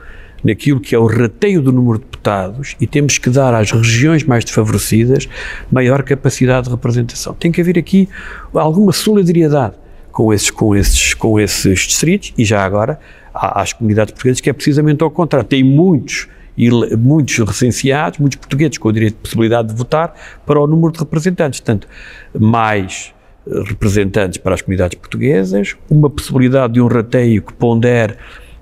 naquilo 0.42 0.80
que 0.80 0.94
é 0.94 0.98
o 0.98 1.06
rateio 1.06 1.62
do 1.62 1.72
número 1.72 1.98
de 1.98 2.04
deputados 2.04 2.76
e 2.80 2.86
temos 2.86 3.18
que 3.18 3.30
dar 3.30 3.54
às 3.54 3.70
regiões 3.70 4.24
mais 4.24 4.44
desfavorecidas 4.44 5.28
maior 5.70 6.02
capacidade 6.02 6.66
de 6.66 6.70
representação. 6.70 7.34
Tem 7.34 7.52
que 7.52 7.60
haver 7.60 7.78
aqui 7.78 8.08
alguma 8.52 8.92
solidariedade 8.92 9.74
com 10.10 10.32
esses, 10.32 10.50
com 10.50 10.74
esses, 10.74 11.14
com 11.14 11.38
esses 11.38 11.80
distritos 11.80 12.32
e 12.36 12.44
já 12.44 12.64
agora 12.64 12.98
às 13.32 13.72
comunidades 13.72 14.12
portuguesas 14.12 14.40
que 14.40 14.50
é 14.50 14.52
precisamente 14.52 15.02
ao 15.02 15.10
contrário. 15.10 15.48
Tem 15.48 15.62
muitos 15.62 16.28
muitos 16.98 17.38
recenseados, 17.38 18.18
muitos 18.18 18.36
portugueses 18.36 18.78
com 18.78 18.88
o 18.88 18.92
direito 18.92 19.14
de 19.14 19.20
possibilidade 19.20 19.68
de 19.68 19.74
votar 19.74 20.14
para 20.46 20.60
o 20.60 20.66
número 20.66 20.92
de 20.92 20.98
representantes. 20.98 21.60
Portanto, 21.60 21.88
mais 22.38 23.14
representantes 23.66 24.38
para 24.38 24.54
as 24.54 24.62
comunidades 24.62 24.98
portuguesas, 24.98 25.76
uma 25.90 26.08
possibilidade 26.08 26.74
de 26.74 26.80
um 26.80 26.86
rateio 26.86 27.42
que 27.42 27.52
pondere 27.52 28.14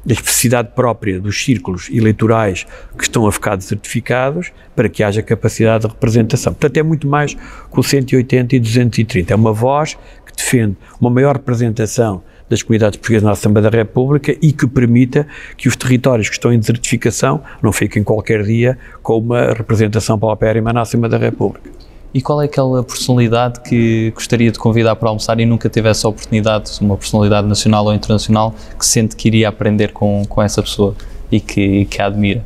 a 0.09 0.12
especificidade 0.12 0.70
própria 0.74 1.20
dos 1.20 1.44
círculos 1.44 1.90
eleitorais 1.90 2.66
que 2.96 3.03
estão 3.05 3.26
a 3.26 3.33
ficar 3.33 3.57
desertificados 3.57 4.50
para 4.74 4.88
que 4.88 5.03
haja 5.03 5.22
capacidade 5.22 5.85
de 5.85 5.92
representação. 5.92 6.55
Portanto, 6.55 6.76
é 6.79 6.83
muito 6.83 7.07
mais 7.07 7.35
que 7.35 7.79
o 7.79 7.83
180 7.83 8.57
e 8.57 8.61
230. 8.61 9.33
É 9.33 9.37
uma 9.37 9.53
voz 9.53 9.98
que 10.24 10.35
defende 10.35 10.76
uma 10.98 11.11
maior 11.11 11.37
representação 11.37 12.22
das 12.50 12.62
comunidades 12.62 12.98
portuguesas 12.98 13.24
na 13.24 13.30
Assembleia 13.30 13.70
da 13.70 13.76
República 13.78 14.36
e 14.42 14.52
que 14.52 14.66
permita 14.66 15.26
que 15.56 15.68
os 15.68 15.76
territórios 15.76 16.28
que 16.28 16.34
estão 16.34 16.52
em 16.52 16.58
desertificação 16.58 17.40
não 17.62 17.72
fiquem 17.72 18.02
qualquer 18.02 18.42
dia 18.42 18.76
com 19.02 19.18
uma 19.18 19.52
representação 19.52 20.18
paupérrima 20.18 20.72
na 20.72 20.80
Assembleia 20.80 21.12
da 21.12 21.18
República. 21.18 21.70
E 22.12 22.20
qual 22.20 22.42
é 22.42 22.46
aquela 22.46 22.82
personalidade 22.82 23.60
que 23.60 24.10
gostaria 24.10 24.50
de 24.50 24.58
convidar 24.58 24.96
para 24.96 25.08
almoçar 25.08 25.38
e 25.38 25.46
nunca 25.46 25.70
teve 25.70 25.88
essa 25.88 26.08
oportunidade, 26.08 26.72
uma 26.80 26.96
personalidade 26.96 27.46
nacional 27.46 27.84
ou 27.84 27.94
internacional, 27.94 28.52
que 28.76 28.84
sente 28.84 29.14
que 29.14 29.28
iria 29.28 29.48
aprender 29.48 29.92
com, 29.92 30.24
com 30.28 30.42
essa 30.42 30.60
pessoa 30.60 30.96
e 31.30 31.38
que, 31.38 31.60
e 31.60 31.84
que 31.84 32.02
a 32.02 32.06
admira? 32.06 32.44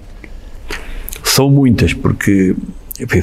São 1.23 1.49
muitas, 1.49 1.95
porque 1.95 2.55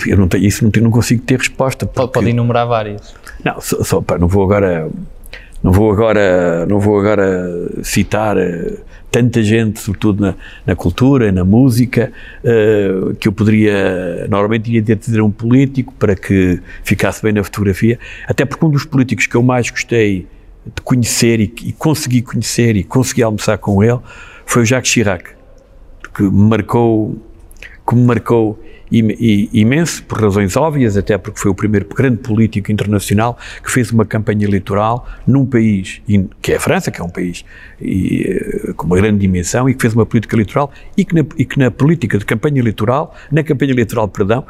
eu 0.08 0.18
não 0.18 0.28
tenho, 0.28 0.44
isso 0.44 0.64
não, 0.64 0.72
não 0.82 0.90
consigo 0.90 1.22
ter 1.22 1.38
resposta. 1.38 1.86
Pode, 1.86 2.12
pode 2.12 2.30
enumerar 2.32 2.68
várias. 2.68 3.14
Não, 3.46 3.62
só, 3.62 3.84
só, 3.84 4.04
não 4.20 4.28
vou 4.28 4.44
agora 4.44 4.90
não 5.64 5.72
vou 5.72 5.92
agora 5.92 6.66
não 6.66 6.80
vou 6.80 7.00
agora 7.00 7.50
citar 7.84 8.38
uh, 8.38 8.78
tanta 9.12 9.44
gente, 9.44 9.80
sobretudo 9.80 10.22
na, 10.22 10.36
na 10.66 10.76
cultura, 10.76 11.32
na 11.32 11.44
música, 11.44 12.12
uh, 12.44 13.14
que 13.16 13.28
eu 13.28 13.34
poderia, 13.34 14.26
normalmente 14.30 14.70
iria 14.70 14.82
ter 14.82 14.98
de 14.98 15.22
um 15.22 15.30
político 15.30 15.94
para 16.00 16.16
que 16.16 16.62
ficasse 16.84 17.22
bem 17.22 17.34
na 17.34 17.44
fotografia, 17.44 18.00
até 18.26 18.46
porque 18.46 18.66
um 18.66 18.70
dos 18.70 18.86
políticos 18.86 19.28
que 19.28 19.36
eu 19.36 19.44
mais 19.44 19.70
gostei 19.70 20.28
de 20.66 20.82
conhecer 20.84 21.40
e, 21.40 21.54
e 21.64 21.74
consegui 21.74 22.22
conhecer 22.22 22.76
e 22.78 22.84
consegui 22.84 23.22
almoçar 23.22 23.58
com 23.58 23.84
ele 23.84 24.00
foi 24.46 24.62
o 24.62 24.66
Jacques 24.66 24.92
Chirac, 24.92 25.26
que 26.16 26.24
me 26.24 26.50
marcou, 26.50 27.18
que 27.88 27.96
me 27.96 28.04
marcou 28.04 28.60
imenso, 28.92 30.04
por 30.04 30.22
razões 30.22 30.58
óbvias, 30.58 30.98
até 30.98 31.18
porque 31.18 31.40
foi 31.40 31.50
o 31.50 31.56
primeiro 31.56 31.88
grande 31.88 32.18
político 32.18 32.72
internacional 32.72 33.38
que 33.64 33.72
fez 33.72 33.92
uma 33.92 34.06
campanha 34.06 34.46
eleitoral 34.46 35.08
num 35.26 35.46
país, 35.46 36.02
que 36.42 36.52
é 36.52 36.56
a 36.58 36.60
França, 36.60 36.92
que 36.92 37.00
é 37.00 37.04
um 37.04 37.10
país 37.10 37.46
e, 37.80 38.24
eh, 38.24 38.74
com 38.74 38.86
uma 38.88 38.98
grande 38.98 39.20
dimensão, 39.20 39.70
e 39.70 39.74
que 39.74 39.82
fez 39.82 39.94
uma 39.94 40.06
política 40.06 40.36
eleitoral 40.36 40.72
e 40.98 41.06
que 41.06 41.16
na, 41.16 41.26
e 41.38 41.46
que 41.46 41.58
na 41.58 41.72
política 41.72 42.18
de 42.18 42.26
campanha 42.26 42.60
eleitoral, 42.60 43.16
na 43.32 43.44
campanha 43.44 43.72
eleitoral, 43.72 44.08
perdão, 44.08 44.46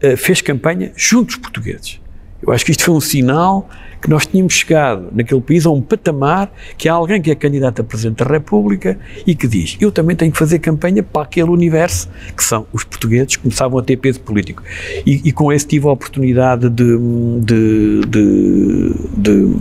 eh, 0.00 0.16
fez 0.16 0.40
campanha 0.40 0.92
junto 0.96 1.34
aos 1.34 1.36
portugueses. 1.36 2.03
Eu 2.46 2.52
acho 2.52 2.64
que 2.64 2.70
isto 2.70 2.84
foi 2.84 2.94
um 2.94 3.00
sinal 3.00 3.68
que 4.00 4.10
nós 4.10 4.26
tínhamos 4.26 4.52
chegado 4.52 5.08
naquele 5.12 5.40
país 5.40 5.64
a 5.64 5.70
um 5.70 5.80
patamar 5.80 6.52
que 6.76 6.90
há 6.90 6.92
alguém 6.92 7.22
que 7.22 7.30
é 7.30 7.34
candidato 7.34 7.80
a 7.80 7.84
Presidente 7.84 8.22
da 8.22 8.30
República 8.30 8.98
e 9.26 9.34
que 9.34 9.48
diz: 9.48 9.78
Eu 9.80 9.90
também 9.90 10.14
tenho 10.14 10.30
que 10.30 10.38
fazer 10.38 10.58
campanha 10.58 11.02
para 11.02 11.22
aquele 11.22 11.48
universo 11.48 12.08
que 12.36 12.44
são 12.44 12.66
os 12.70 12.84
portugueses, 12.84 13.36
que 13.36 13.42
começavam 13.42 13.78
a 13.78 13.82
ter 13.82 13.96
peso 13.96 14.20
político. 14.20 14.62
E, 15.06 15.22
e 15.24 15.32
com 15.32 15.50
esse 15.50 15.66
tive 15.66 15.86
a 15.86 15.90
oportunidade 15.90 16.68
de, 16.68 16.98
de, 17.40 18.00
de, 18.06 18.92
de 19.16 19.54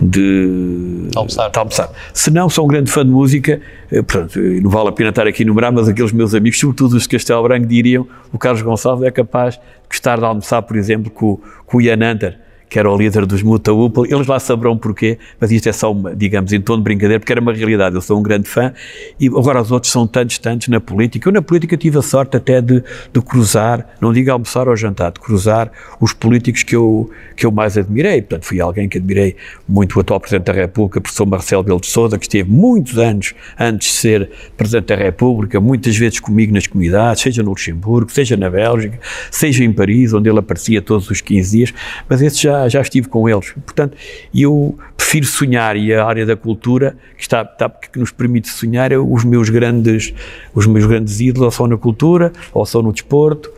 de 0.00 1.08
almoçar. 1.14 1.50
de 1.50 1.58
almoçar. 1.58 1.90
Se 2.12 2.30
não, 2.30 2.48
sou 2.48 2.64
um 2.64 2.68
grande 2.68 2.90
fã 2.90 3.04
de 3.04 3.10
música, 3.10 3.60
eh, 3.90 4.02
portanto, 4.02 4.38
não 4.38 4.70
vale 4.70 4.88
a 4.88 4.92
pena 4.92 5.10
estar 5.10 5.26
aqui 5.26 5.42
a 5.42 5.44
enumerar, 5.44 5.72
mas 5.72 5.88
aqueles 5.88 6.12
meus 6.12 6.34
amigos, 6.34 6.58
sobretudo 6.58 6.96
os 6.96 7.02
de 7.02 7.08
Castelo 7.08 7.42
Branco, 7.42 7.66
diriam 7.66 8.06
o 8.32 8.38
Carlos 8.38 8.62
Gonçalves 8.62 9.06
é 9.06 9.10
capaz 9.10 9.54
de 9.54 9.60
gostar 9.88 10.18
de 10.18 10.24
almoçar, 10.24 10.62
por 10.62 10.76
exemplo, 10.76 11.10
com, 11.10 11.38
com 11.66 11.78
o 11.78 11.80
Ian 11.80 12.12
Hunter, 12.12 12.38
que 12.70 12.78
era 12.78 12.88
o 12.88 12.96
líder 12.96 13.26
dos 13.26 13.42
Muta 13.42 13.72
eles 14.08 14.28
lá 14.28 14.38
saberão 14.38 14.78
porquê, 14.78 15.18
mas 15.40 15.50
isto 15.50 15.68
é 15.68 15.72
só 15.72 15.90
uma, 15.90 16.14
digamos, 16.14 16.52
em 16.52 16.60
tom 16.60 16.76
de 16.76 16.84
brincadeira, 16.84 17.18
porque 17.18 17.32
era 17.32 17.40
uma 17.40 17.52
realidade, 17.52 17.96
eu 17.96 18.00
sou 18.00 18.16
um 18.16 18.22
grande 18.22 18.48
fã, 18.48 18.72
e 19.18 19.26
agora 19.26 19.60
os 19.60 19.72
outros 19.72 19.90
são 19.90 20.06
tantos, 20.06 20.38
tantos 20.38 20.68
na 20.68 20.80
política. 20.80 21.28
Eu 21.28 21.32
na 21.32 21.42
política 21.42 21.76
tive 21.76 21.98
a 21.98 22.02
sorte 22.02 22.36
até 22.36 22.60
de, 22.60 22.82
de 23.12 23.20
cruzar, 23.20 23.84
não 24.00 24.12
digo 24.12 24.30
almoçar 24.30 24.68
ou 24.68 24.76
jantar, 24.76 25.10
de 25.10 25.18
cruzar 25.18 25.72
os 26.00 26.12
políticos 26.12 26.62
que 26.62 26.76
eu, 26.76 27.10
que 27.34 27.44
eu 27.44 27.50
mais 27.50 27.76
admirei, 27.76 28.22
portanto 28.22 28.44
fui 28.44 28.60
alguém 28.60 28.88
que 28.88 28.98
admirei 28.98 29.34
muito 29.68 29.96
o 29.96 30.00
atual 30.00 30.20
Presidente 30.20 30.46
da 30.46 30.52
República, 30.52 31.00
o 31.00 31.02
professor 31.02 31.26
Marcelo 31.26 31.64
Belo 31.64 31.80
de 31.80 31.88
Souza, 31.88 32.16
que 32.18 32.24
esteve 32.24 32.48
muitos 32.48 32.98
anos 32.98 33.34
antes 33.58 33.88
de 33.88 33.94
ser 33.94 34.30
Presidente 34.56 34.86
da 34.86 34.96
República, 34.96 35.60
muitas 35.60 35.96
vezes 35.96 36.20
comigo 36.20 36.54
nas 36.54 36.68
comunidades, 36.68 37.22
seja 37.22 37.42
no 37.42 37.50
Luxemburgo, 37.50 38.12
seja 38.12 38.36
na 38.36 38.48
Bélgica, 38.48 39.00
seja 39.28 39.64
em 39.64 39.72
Paris, 39.72 40.12
onde 40.12 40.28
ele 40.28 40.38
aparecia 40.38 40.80
todos 40.80 41.10
os 41.10 41.20
15 41.20 41.56
dias, 41.56 41.74
mas 42.08 42.22
esse 42.22 42.40
já 42.42 42.59
já, 42.68 42.80
estive 42.80 43.08
com 43.08 43.28
eles. 43.28 43.52
Portanto, 43.64 43.96
eu 44.34 44.78
prefiro 44.96 45.26
sonhar 45.26 45.76
e 45.76 45.92
a 45.92 46.04
área 46.04 46.24
da 46.24 46.36
cultura 46.36 46.96
que, 47.16 47.22
está, 47.22 47.42
está, 47.42 47.68
que 47.68 47.98
nos 47.98 48.10
permite 48.10 48.48
sonhar, 48.48 48.92
é 48.92 48.98
os 48.98 49.24
meus 49.24 49.48
grandes, 49.48 50.14
os 50.54 50.66
meus 50.66 50.86
grandes 50.86 51.20
ídolos 51.20 51.46
ou 51.46 51.50
são 51.50 51.66
na 51.66 51.76
cultura, 51.76 52.32
ou 52.52 52.64
são 52.66 52.82
no 52.82 52.92
desporto, 52.92 53.50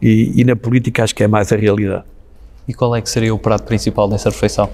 e, 0.00 0.32
e 0.40 0.44
na 0.44 0.54
política 0.54 1.02
acho 1.02 1.14
que 1.14 1.24
é 1.24 1.28
mais 1.28 1.52
a 1.52 1.56
realidade. 1.56 2.04
E 2.66 2.74
qual 2.74 2.94
é 2.94 3.00
que 3.00 3.10
seria 3.10 3.34
o 3.34 3.38
prato 3.38 3.64
principal 3.64 4.08
dessa 4.08 4.30
refeição? 4.30 4.70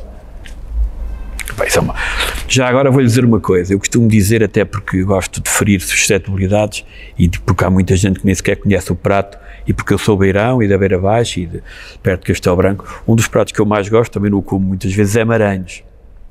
É 1.59 2.30
já 2.51 2.69
agora 2.69 2.91
vou-lhe 2.91 3.07
dizer 3.07 3.25
uma 3.25 3.41
coisa. 3.41 3.73
Eu 3.73 3.79
costumo 3.79 4.09
dizer, 4.09 4.43
até 4.43 4.65
porque 4.65 5.03
gosto 5.03 5.41
de 5.41 5.49
ferir 5.49 5.81
suscetibilidades 5.81 6.85
e 7.19 7.29
porque 7.29 7.65
há 7.65 7.71
muita 7.71 7.95
gente 7.97 8.21
que 8.21 8.27
nem 8.27 8.35
sequer 8.35 8.57
conhece 8.57 8.91
o 8.93 8.97
prato, 8.97 9.39
e 9.67 9.73
porque 9.73 9.95
eu 9.95 9.99
sou 9.99 10.17
beirão 10.17 10.63
e 10.63 10.67
da 10.67 10.77
Beira 10.77 10.99
Baixa 10.99 11.41
e 11.41 11.47
de, 11.47 11.63
perto 12.03 12.23
de 12.23 12.27
Castelo 12.27 12.57
Branco, 12.57 13.03
um 13.07 13.15
dos 13.15 13.29
pratos 13.29 13.53
que 13.53 13.61
eu 13.61 13.67
mais 13.67 13.89
gosto, 13.89 14.13
também 14.13 14.31
não 14.31 14.39
o 14.39 14.43
como 14.43 14.67
muitas 14.67 14.93
vezes, 14.93 15.17
é 15.17 15.25
maranhos. 15.25 15.85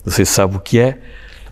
Não 0.05 0.11
sei 0.11 0.25
se 0.25 0.33
sabe 0.33 0.55
o 0.57 0.59
que 0.59 0.79
é. 0.79 0.97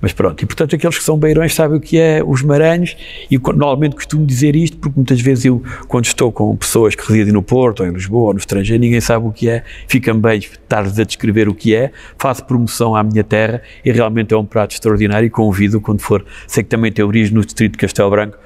Mas 0.02 0.14
pronto, 0.14 0.42
e 0.44 0.46
portanto 0.46 0.76
aqueles 0.76 0.98
que 0.98 1.04
são 1.04 1.18
beirões 1.18 1.54
sabem 1.54 1.78
o 1.78 1.82
que 1.82 2.00
é 2.00 2.24
os 2.24 2.42
maranhos 2.42 2.96
e 3.32 3.38
normalmente 3.38 3.96
costumo 3.96 4.26
dizer 4.26 4.56
isto 4.56 4.78
porque 4.78 4.94
muitas 4.96 5.20
vezes 5.20 5.46
eu, 5.46 5.62
quando 5.88 6.06
estou 6.06 6.32
com 6.32 6.56
pessoas 6.56 6.96
que 6.96 7.08
residem 7.08 7.34
no 7.34 7.42
Porto, 7.42 7.82
ou 7.82 7.88
em 7.88 7.92
Lisboa, 7.92 8.28
ou 8.28 8.34
no 8.34 8.40
estrangeiro, 8.40 8.82
ninguém 8.82 9.02
sabe 9.02 9.26
o 9.26 9.32
que 9.32 9.50
é, 9.50 9.64
fica-me 9.88 10.20
bem 10.20 10.40
estar-lhes 10.40 11.00
a 11.00 11.04
descrever 11.04 11.50
o 11.50 11.56
que 11.56 11.76
é, 11.76 11.92
faço 12.18 12.46
promoção 12.46 12.96
à 12.96 13.04
minha 13.04 13.24
terra 13.24 13.62
e 13.84 13.92
realmente 13.92 14.34
é 14.34 14.38
um 14.38 14.46
prato 14.46 14.72
extraordinário 14.72 15.26
e 15.26 15.30
convido 15.30 15.82
quando 15.82 16.02
for, 16.02 16.26
sei 16.48 16.64
que 16.64 16.70
também 16.70 16.92
tem 16.92 17.04
origem 17.04 17.34
no 17.34 17.44
distrito 17.44 17.74
de 17.74 17.78
Castelo 17.80 18.10
Branco, 18.10 18.38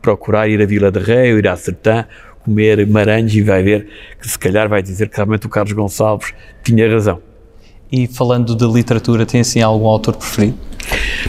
procurar 0.00 0.48
ir 0.48 0.60
a 0.62 0.66
Vila 0.66 0.90
de 0.90 1.00
Rei 1.00 1.32
ou 1.32 1.38
ir 1.38 1.48
à 1.48 1.56
Sertã, 1.56 2.06
comer 2.44 2.86
maranhos 2.86 3.34
e 3.34 3.42
vai 3.42 3.62
ver 3.62 3.88
que 4.20 4.28
se 4.28 4.38
calhar 4.38 4.68
vai 4.68 4.82
dizer 4.82 5.08
que 5.08 5.16
realmente 5.16 5.46
o 5.46 5.48
Carlos 5.48 5.72
Gonçalves 5.72 6.32
tinha 6.62 6.88
razão. 6.88 7.20
E 7.90 8.06
falando 8.06 8.56
de 8.56 8.66
literatura, 8.66 9.24
tem 9.24 9.40
assim 9.40 9.60
algum 9.60 9.86
autor 9.86 10.16
preferido? 10.16 10.58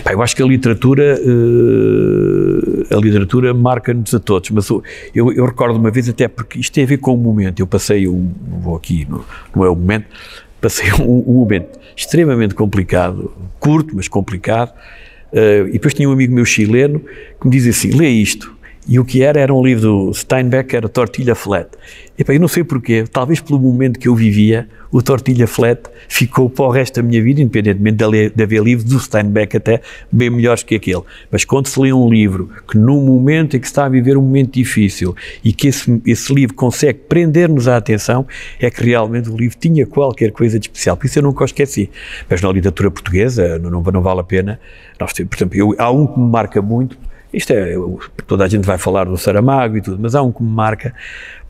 Pá, 0.03 0.13
eu 0.13 0.21
acho 0.21 0.35
que 0.35 0.43
a 0.43 0.45
literatura, 0.45 1.19
uh, 1.19 2.95
a 2.95 2.99
literatura 2.99 3.53
marca-nos 3.53 4.13
a 4.13 4.19
todos, 4.19 4.49
mas 4.51 4.69
eu, 4.69 4.83
eu, 5.13 5.45
recordo 5.45 5.77
uma 5.77 5.89
vez 5.89 6.07
até 6.07 6.27
porque 6.27 6.59
isto 6.59 6.73
tem 6.73 6.83
a 6.83 6.87
ver 6.87 6.97
com 6.97 7.13
o 7.13 7.17
momento. 7.17 7.59
Eu 7.59 7.67
passei 7.67 8.07
um, 8.07 8.31
vou 8.61 8.75
aqui, 8.75 9.07
não, 9.09 9.23
não 9.55 9.65
é 9.65 9.69
o 9.69 9.75
momento, 9.75 10.05
passei 10.61 10.91
um, 11.01 11.23
um, 11.27 11.33
momento 11.33 11.79
extremamente 11.95 12.53
complicado, 12.53 13.33
curto, 13.59 13.95
mas 13.95 14.07
complicado. 14.07 14.73
Uh, 15.31 15.67
e 15.67 15.73
depois 15.73 15.93
tinha 15.93 16.07
um 16.07 16.11
amigo 16.11 16.33
meu 16.33 16.45
chileno 16.45 17.01
que 17.39 17.47
me 17.47 17.51
dizia 17.51 17.71
assim: 17.71 17.91
lê 17.91 18.09
isto. 18.09 18.56
E 18.87 18.99
o 18.99 19.03
que 19.03 19.21
era, 19.21 19.39
era 19.39 19.53
um 19.53 19.61
livro 19.61 19.81
do 19.81 20.13
Steinbeck, 20.13 20.73
era 20.73 20.87
Tortilha 20.87 21.35
Flat. 21.35 21.69
E 22.17 22.23
pá, 22.23 22.33
eu 22.33 22.39
não 22.39 22.47
sei 22.47 22.63
porquê, 22.63 23.03
talvez 23.11 23.41
pelo 23.41 23.59
momento 23.59 23.99
que 23.99 24.07
eu 24.07 24.15
vivia, 24.15 24.67
o 24.89 25.01
Tortilha 25.01 25.45
Flat 25.45 25.81
ficou 26.07 26.49
para 26.49 26.65
o 26.65 26.69
resto 26.69 27.01
da 27.01 27.03
minha 27.07 27.21
vida, 27.21 27.41
independentemente 27.41 27.97
de 28.33 28.43
haver 28.43 28.63
livros 28.63 28.89
do 28.89 28.97
Steinbeck 28.97 29.57
até 29.57 29.81
bem 30.09 30.29
melhores 30.29 30.63
que 30.63 30.75
aquele. 30.75 31.01
Mas 31.29 31.43
quando 31.43 31.67
se 31.67 31.77
lê 31.79 31.91
um 31.91 32.09
livro 32.09 32.49
que 32.65 32.77
num 32.77 33.01
momento 33.01 33.57
em 33.57 33.59
que 33.59 33.67
se 33.67 33.71
está 33.71 33.85
a 33.85 33.89
viver 33.89 34.17
um 34.17 34.21
momento 34.21 34.53
difícil 34.53 35.13
e 35.43 35.51
que 35.51 35.67
esse, 35.67 36.01
esse 36.05 36.33
livro 36.33 36.55
consegue 36.55 36.99
prender-nos 37.09 37.67
a 37.67 37.75
atenção, 37.75 38.25
é 38.57 38.71
que 38.71 38.83
realmente 38.83 39.29
o 39.29 39.35
livro 39.35 39.57
tinha 39.59 39.85
qualquer 39.85 40.31
coisa 40.31 40.57
de 40.57 40.67
especial. 40.67 40.95
Por 40.95 41.07
isso 41.07 41.19
eu 41.19 41.23
nunca 41.23 41.43
o 41.43 41.45
esqueci. 41.45 41.89
Mas 42.29 42.41
na 42.41 42.49
literatura 42.49 42.89
portuguesa 42.89 43.59
não, 43.59 43.69
não, 43.69 43.81
não 43.81 44.01
vale 44.01 44.21
a 44.21 44.23
pena. 44.23 44.59
Nós, 44.97 45.11
por 45.11 45.35
exemplo, 45.35 45.57
eu, 45.57 45.75
há 45.77 45.91
um 45.91 46.07
que 46.07 46.19
me 46.19 46.29
marca 46.29 46.61
muito, 46.61 46.97
isto 47.37 47.51
é, 47.51 47.75
toda 48.25 48.43
a 48.43 48.47
gente 48.47 48.65
vai 48.65 48.77
falar 48.77 49.05
do 49.05 49.17
Saramago 49.17 49.77
e 49.77 49.81
tudo, 49.81 49.97
mas 50.01 50.15
há 50.15 50.21
um 50.21 50.31
que 50.31 50.43
me 50.43 50.49
marca 50.49 50.93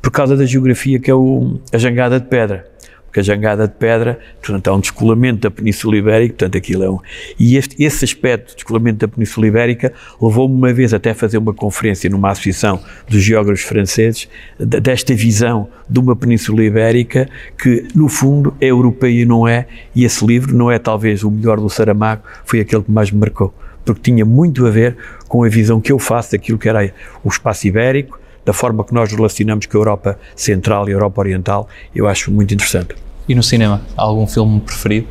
por 0.02 0.12
causa 0.12 0.36
da 0.36 0.46
geografia 0.46 1.00
que 1.00 1.10
é 1.10 1.14
o, 1.14 1.60
a 1.74 1.78
jangada 1.78 2.20
de 2.20 2.28
pedra. 2.28 2.68
Porque 3.06 3.22
a 3.22 3.24
jangada 3.24 3.66
de 3.66 3.74
pedra, 3.74 4.20
portanto, 4.42 4.68
há 4.68 4.76
um 4.76 4.82
descolamento 4.82 5.40
da 5.40 5.50
Península 5.50 5.96
Ibérica, 5.96 6.34
portanto, 6.34 6.58
aquilo 6.58 6.84
é 6.84 6.90
um. 6.90 7.00
E 7.40 7.56
este, 7.56 7.82
esse 7.82 8.04
aspecto 8.04 8.50
de 8.50 8.56
descolamento 8.56 9.00
da 9.00 9.08
Península 9.08 9.48
Ibérica 9.48 9.94
levou-me 10.22 10.54
uma 10.54 10.74
vez 10.74 10.94
até 10.94 11.12
a 11.12 11.16
fazer 11.16 11.38
uma 11.38 11.54
conferência 11.54 12.10
numa 12.10 12.32
associação 12.32 12.82
dos 13.08 13.24
geógrafos 13.24 13.64
franceses, 13.64 14.28
desta 14.60 15.16
visão 15.16 15.70
de 15.90 16.00
uma 16.00 16.18
Península 16.18 16.64
Ibérica 16.64 17.30
que, 17.58 17.88
no 17.96 18.10
fundo, 18.10 18.54
é 18.60 18.68
europeia 18.68 19.22
e 19.22 19.26
não 19.26 19.48
é, 19.48 19.68
e 19.96 20.04
esse 20.04 20.26
livro 20.26 20.54
não 20.54 20.70
é 20.70 20.78
talvez 20.78 21.24
o 21.24 21.32
melhor 21.32 21.62
do 21.62 21.70
Saramago, 21.70 22.24
foi 22.46 22.60
aquele 22.60 22.84
que 22.84 22.92
mais 22.92 23.10
me 23.10 23.20
marcou 23.20 23.54
porque 23.94 24.12
tinha 24.12 24.26
muito 24.26 24.66
a 24.66 24.70
ver 24.70 24.98
com 25.28 25.44
a 25.44 25.50
visão 25.50 25.80
que 25.80 25.92
eu 25.92 26.00
faço 26.00 26.34
daquilo 26.34 26.58
que 26.58 26.68
era 26.68 26.92
o 27.24 27.30
espaço 27.30 27.68
ibérico, 27.68 28.20
da 28.46 28.54
forma 28.54 28.84
que 28.84 28.94
nós 28.94 29.12
relacionamos 29.12 29.66
com 29.66 29.78
a 29.78 29.80
Europa 29.80 30.20
Central 30.36 30.88
e 30.88 30.92
a 30.92 30.96
Europa 30.96 31.22
Oriental, 31.22 31.68
eu 31.94 32.08
acho 32.08 32.32
muito 32.32 32.54
interessante. 32.54 32.96
E 33.28 33.36
no 33.36 33.44
cinema, 33.44 33.82
há 33.98 34.04
algum 34.04 34.26
filme 34.26 34.62
preferido? 34.62 35.08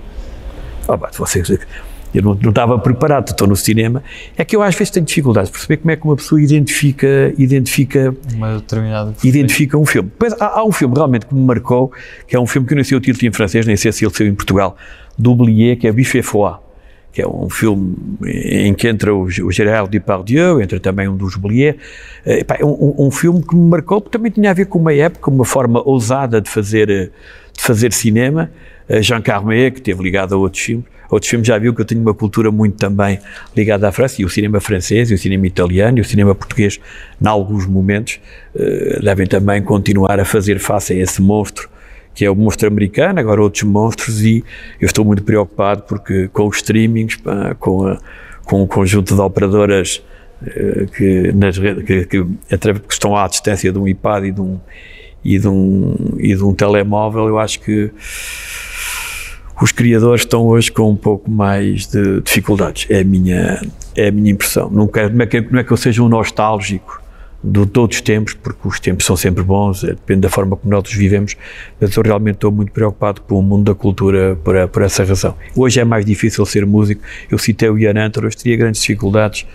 Oh, 0.88 0.96
bah, 0.96 1.10
você, 1.12 1.42
eu 2.14 2.22
não, 2.22 2.34
não, 2.34 2.48
estava 2.48 2.78
preparado, 2.78 3.28
estou 3.28 3.46
no 3.46 3.56
cinema. 3.56 4.02
É 4.38 4.44
que 4.44 4.56
eu 4.56 4.62
às 4.62 4.74
vezes 4.74 4.90
tenho 4.90 5.04
dificuldades 5.04 5.50
de 5.50 5.52
perceber 5.52 5.76
como 5.78 5.90
é 5.90 5.96
que 5.96 6.04
uma 6.04 6.16
pessoa 6.16 6.40
identifica, 6.40 7.34
identifica, 7.36 8.14
uma 8.34 8.54
determinada 8.54 9.14
identifica 9.22 9.76
um 9.76 9.84
filme. 9.84 10.10
Pois, 10.18 10.32
há, 10.40 10.60
há, 10.60 10.64
um 10.64 10.72
filme 10.72 10.94
realmente 10.94 11.26
que 11.26 11.34
me 11.34 11.44
marcou, 11.44 11.92
que 12.26 12.34
é 12.34 12.40
um 12.40 12.46
filme 12.46 12.66
que 12.66 12.72
eu 12.72 12.76
nem 12.76 12.84
sei 12.84 12.96
o 12.96 13.00
título 13.00 13.26
em 13.26 13.32
francês, 13.32 13.66
nem 13.66 13.76
sei 13.76 13.92
se 13.92 14.04
ele 14.04 14.14
saiu 14.14 14.30
em 14.30 14.34
Portugal, 14.34 14.76
do 15.18 15.30
Oublié, 15.30 15.76
que 15.76 15.86
é 15.86 15.92
Bife 15.92 16.22
Foie 16.22 16.65
que 17.16 17.22
é 17.22 17.26
um 17.26 17.48
filme 17.48 17.96
em 18.26 18.74
que 18.74 18.86
entra 18.86 19.14
o, 19.14 19.22
o 19.22 19.50
Gerard 19.50 19.88
Depardieu, 19.88 20.60
entra 20.60 20.78
também 20.78 21.08
um 21.08 21.16
dos 21.16 21.34
Belier. 21.34 21.76
É, 22.26 22.44
um, 22.62 23.06
um, 23.06 23.10
filme 23.10 23.42
que 23.42 23.56
me 23.56 23.70
marcou, 23.70 24.02
porque 24.02 24.18
também 24.18 24.30
tinha 24.30 24.50
a 24.50 24.52
ver 24.52 24.66
com 24.66 24.78
uma 24.78 24.92
época, 24.92 25.30
uma 25.30 25.46
forma 25.46 25.80
ousada 25.88 26.42
de 26.42 26.50
fazer, 26.50 26.86
de 26.86 27.62
fazer 27.62 27.90
cinema. 27.94 28.50
Jean 29.00 29.22
Carmet, 29.22 29.70
que 29.70 29.80
esteve 29.80 30.02
ligado 30.02 30.34
a 30.34 30.36
outros 30.36 30.62
filmes. 30.62 30.84
Outros 31.08 31.30
filmes 31.30 31.48
já 31.48 31.56
viu 31.56 31.72
que 31.72 31.80
eu 31.80 31.86
tenho 31.86 32.02
uma 32.02 32.12
cultura 32.12 32.50
muito 32.50 32.76
também 32.76 33.18
ligada 33.56 33.88
à 33.88 33.92
França, 33.92 34.20
e 34.20 34.24
o 34.26 34.28
cinema 34.28 34.60
francês, 34.60 35.10
e 35.10 35.14
o 35.14 35.18
cinema 35.18 35.46
italiano, 35.46 35.96
e 35.96 36.02
o 36.02 36.04
cinema 36.04 36.34
português, 36.34 36.78
em 37.18 37.26
alguns 37.26 37.64
momentos, 37.64 38.20
devem 39.02 39.26
também 39.26 39.62
continuar 39.62 40.20
a 40.20 40.24
fazer 40.26 40.58
face 40.58 40.92
a 40.92 40.96
esse 40.96 41.22
monstro 41.22 41.66
que 42.16 42.24
é 42.24 42.30
o 42.30 42.34
monstro 42.34 42.66
americano, 42.66 43.20
agora 43.20 43.42
outros 43.42 43.62
monstros, 43.64 44.24
e 44.24 44.42
eu 44.80 44.86
estou 44.86 45.04
muito 45.04 45.22
preocupado 45.22 45.82
porque 45.82 46.28
com 46.28 46.48
os 46.48 46.56
streamings, 46.56 47.18
com, 47.60 47.86
a, 47.86 47.98
com 48.42 48.62
o 48.62 48.66
conjunto 48.66 49.14
de 49.14 49.20
operadoras 49.20 50.02
uh, 50.40 50.86
que, 50.96 51.30
nas 51.34 51.58
que, 51.58 52.06
que, 52.06 52.06
que, 52.06 52.26
estão 52.88 53.14
à 53.14 53.28
distância 53.28 53.70
de 53.70 53.78
um 53.78 53.86
iPad 53.86 54.24
e 54.24 54.32
de 54.32 54.40
um, 54.40 54.58
e 55.22 55.38
de 55.38 55.46
um, 55.46 55.94
e 56.18 56.34
de 56.34 56.42
um 56.42 56.54
telemóvel, 56.54 57.28
eu 57.28 57.38
acho 57.38 57.60
que 57.60 57.92
os 59.60 59.70
criadores 59.70 60.22
estão 60.22 60.46
hoje 60.46 60.72
com 60.72 60.90
um 60.90 60.96
pouco 60.96 61.30
mais 61.30 61.86
de 61.86 62.22
dificuldades. 62.22 62.86
É 62.88 63.00
a 63.00 63.04
minha, 63.04 63.60
é 63.94 64.08
a 64.08 64.12
minha 64.12 64.30
impressão. 64.32 64.70
Não, 64.70 64.86
quero, 64.86 65.14
não, 65.14 65.22
é 65.22 65.26
que, 65.26 65.40
não 65.42 65.58
é 65.58 65.64
que 65.64 65.70
eu 65.70 65.76
seja 65.76 66.02
um 66.02 66.08
nostálgico 66.08 67.02
de 67.42 67.66
todos 67.66 67.96
os 67.96 68.02
tempos, 68.02 68.34
porque 68.34 68.66
os 68.66 68.80
tempos 68.80 69.04
são 69.04 69.16
sempre 69.16 69.42
bons, 69.42 69.84
é, 69.84 69.88
depende 69.88 70.20
da 70.20 70.28
forma 70.28 70.56
como 70.56 70.70
nós 70.70 70.88
os 70.88 70.94
vivemos, 70.94 71.36
mas 71.80 71.94
eu 71.94 72.02
realmente 72.02 72.36
estou 72.36 72.50
muito 72.50 72.72
preocupado 72.72 73.20
com 73.22 73.38
o 73.38 73.42
mundo 73.42 73.64
da 73.64 73.74
cultura 73.74 74.36
por, 74.42 74.54
por 74.68 74.82
essa 74.82 75.04
razão. 75.04 75.34
Hoje 75.54 75.80
é 75.80 75.84
mais 75.84 76.04
difícil 76.04 76.44
ser 76.46 76.66
músico, 76.66 77.02
eu 77.30 77.38
citei 77.38 77.68
o 77.68 77.78
Ian 77.78 77.94
Antler, 78.04 78.34
teria 78.34 78.56
grandes 78.56 78.80
dificuldades 78.80 79.46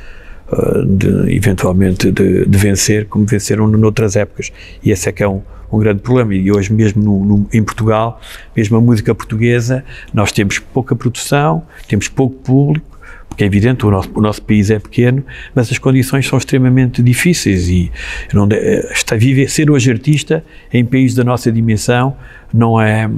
uh, 0.51 0.86
de, 0.86 1.36
eventualmente 1.36 2.11
de, 2.11 2.45
de, 2.45 2.57
vencer, 2.57 3.07
como 3.07 3.25
venceram 3.25 3.67
noutras 3.67 4.15
épocas, 4.15 4.51
e 4.84 4.91
esse 4.91 5.09
é 5.09 5.11
que 5.11 5.23
é 5.23 5.27
um, 5.27 5.41
um 5.71 5.79
grande 5.79 6.01
problema, 6.01 6.34
e 6.34 6.51
hoje 6.51 6.71
mesmo 6.71 7.03
no, 7.03 7.25
no, 7.25 7.47
em 7.51 7.63
Portugal, 7.63 8.21
mesmo 8.55 8.77
a 8.77 8.82
música 8.82 9.13
portuguesa, 9.13 9.84
nós 10.13 10.32
temos 10.32 10.59
pouca 10.59 10.95
produção, 10.95 11.63
temos 11.88 12.07
pouco 12.07 12.36
público, 12.36 12.90
porque 13.32 13.45
é 13.45 13.47
evidente, 13.47 13.86
o 13.86 13.89
nosso, 13.89 14.11
o 14.13 14.19
nosso 14.19 14.41
país 14.41 14.69
é 14.69 14.77
pequeno, 14.77 15.23
mas 15.55 15.71
as 15.71 15.79
condições 15.79 16.27
são 16.27 16.38
extremamente 16.38 17.01
difíceis 17.01 17.69
e 17.69 17.89
não, 18.34 18.45
está, 18.91 19.15
viver, 19.15 19.49
ser 19.49 19.71
hoje 19.71 19.89
artista 19.89 20.43
em 20.71 20.84
país 20.84 21.15
da 21.15 21.23
nossa 21.23 21.49
dimensão 21.49 22.13
não 22.53 22.79
é 22.79 23.09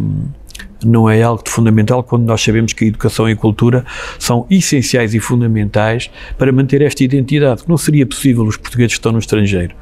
não 0.85 1.09
é 1.09 1.23
algo 1.23 1.41
fundamental 1.47 2.03
quando 2.03 2.25
nós 2.25 2.43
sabemos 2.43 2.73
que 2.73 2.85
a 2.85 2.87
educação 2.87 3.27
e 3.27 3.31
a 3.31 3.35
cultura 3.35 3.83
são 4.19 4.45
essenciais 4.51 5.15
e 5.15 5.19
fundamentais 5.19 6.11
para 6.37 6.51
manter 6.51 6.81
esta 6.81 7.03
identidade. 7.03 7.63
Não 7.67 7.77
seria 7.77 8.05
possível 8.05 8.43
os 8.43 8.57
portugueses 8.57 8.93
que 8.93 8.99
estão 8.99 9.13
no 9.13 9.19
estrangeiro 9.19 9.73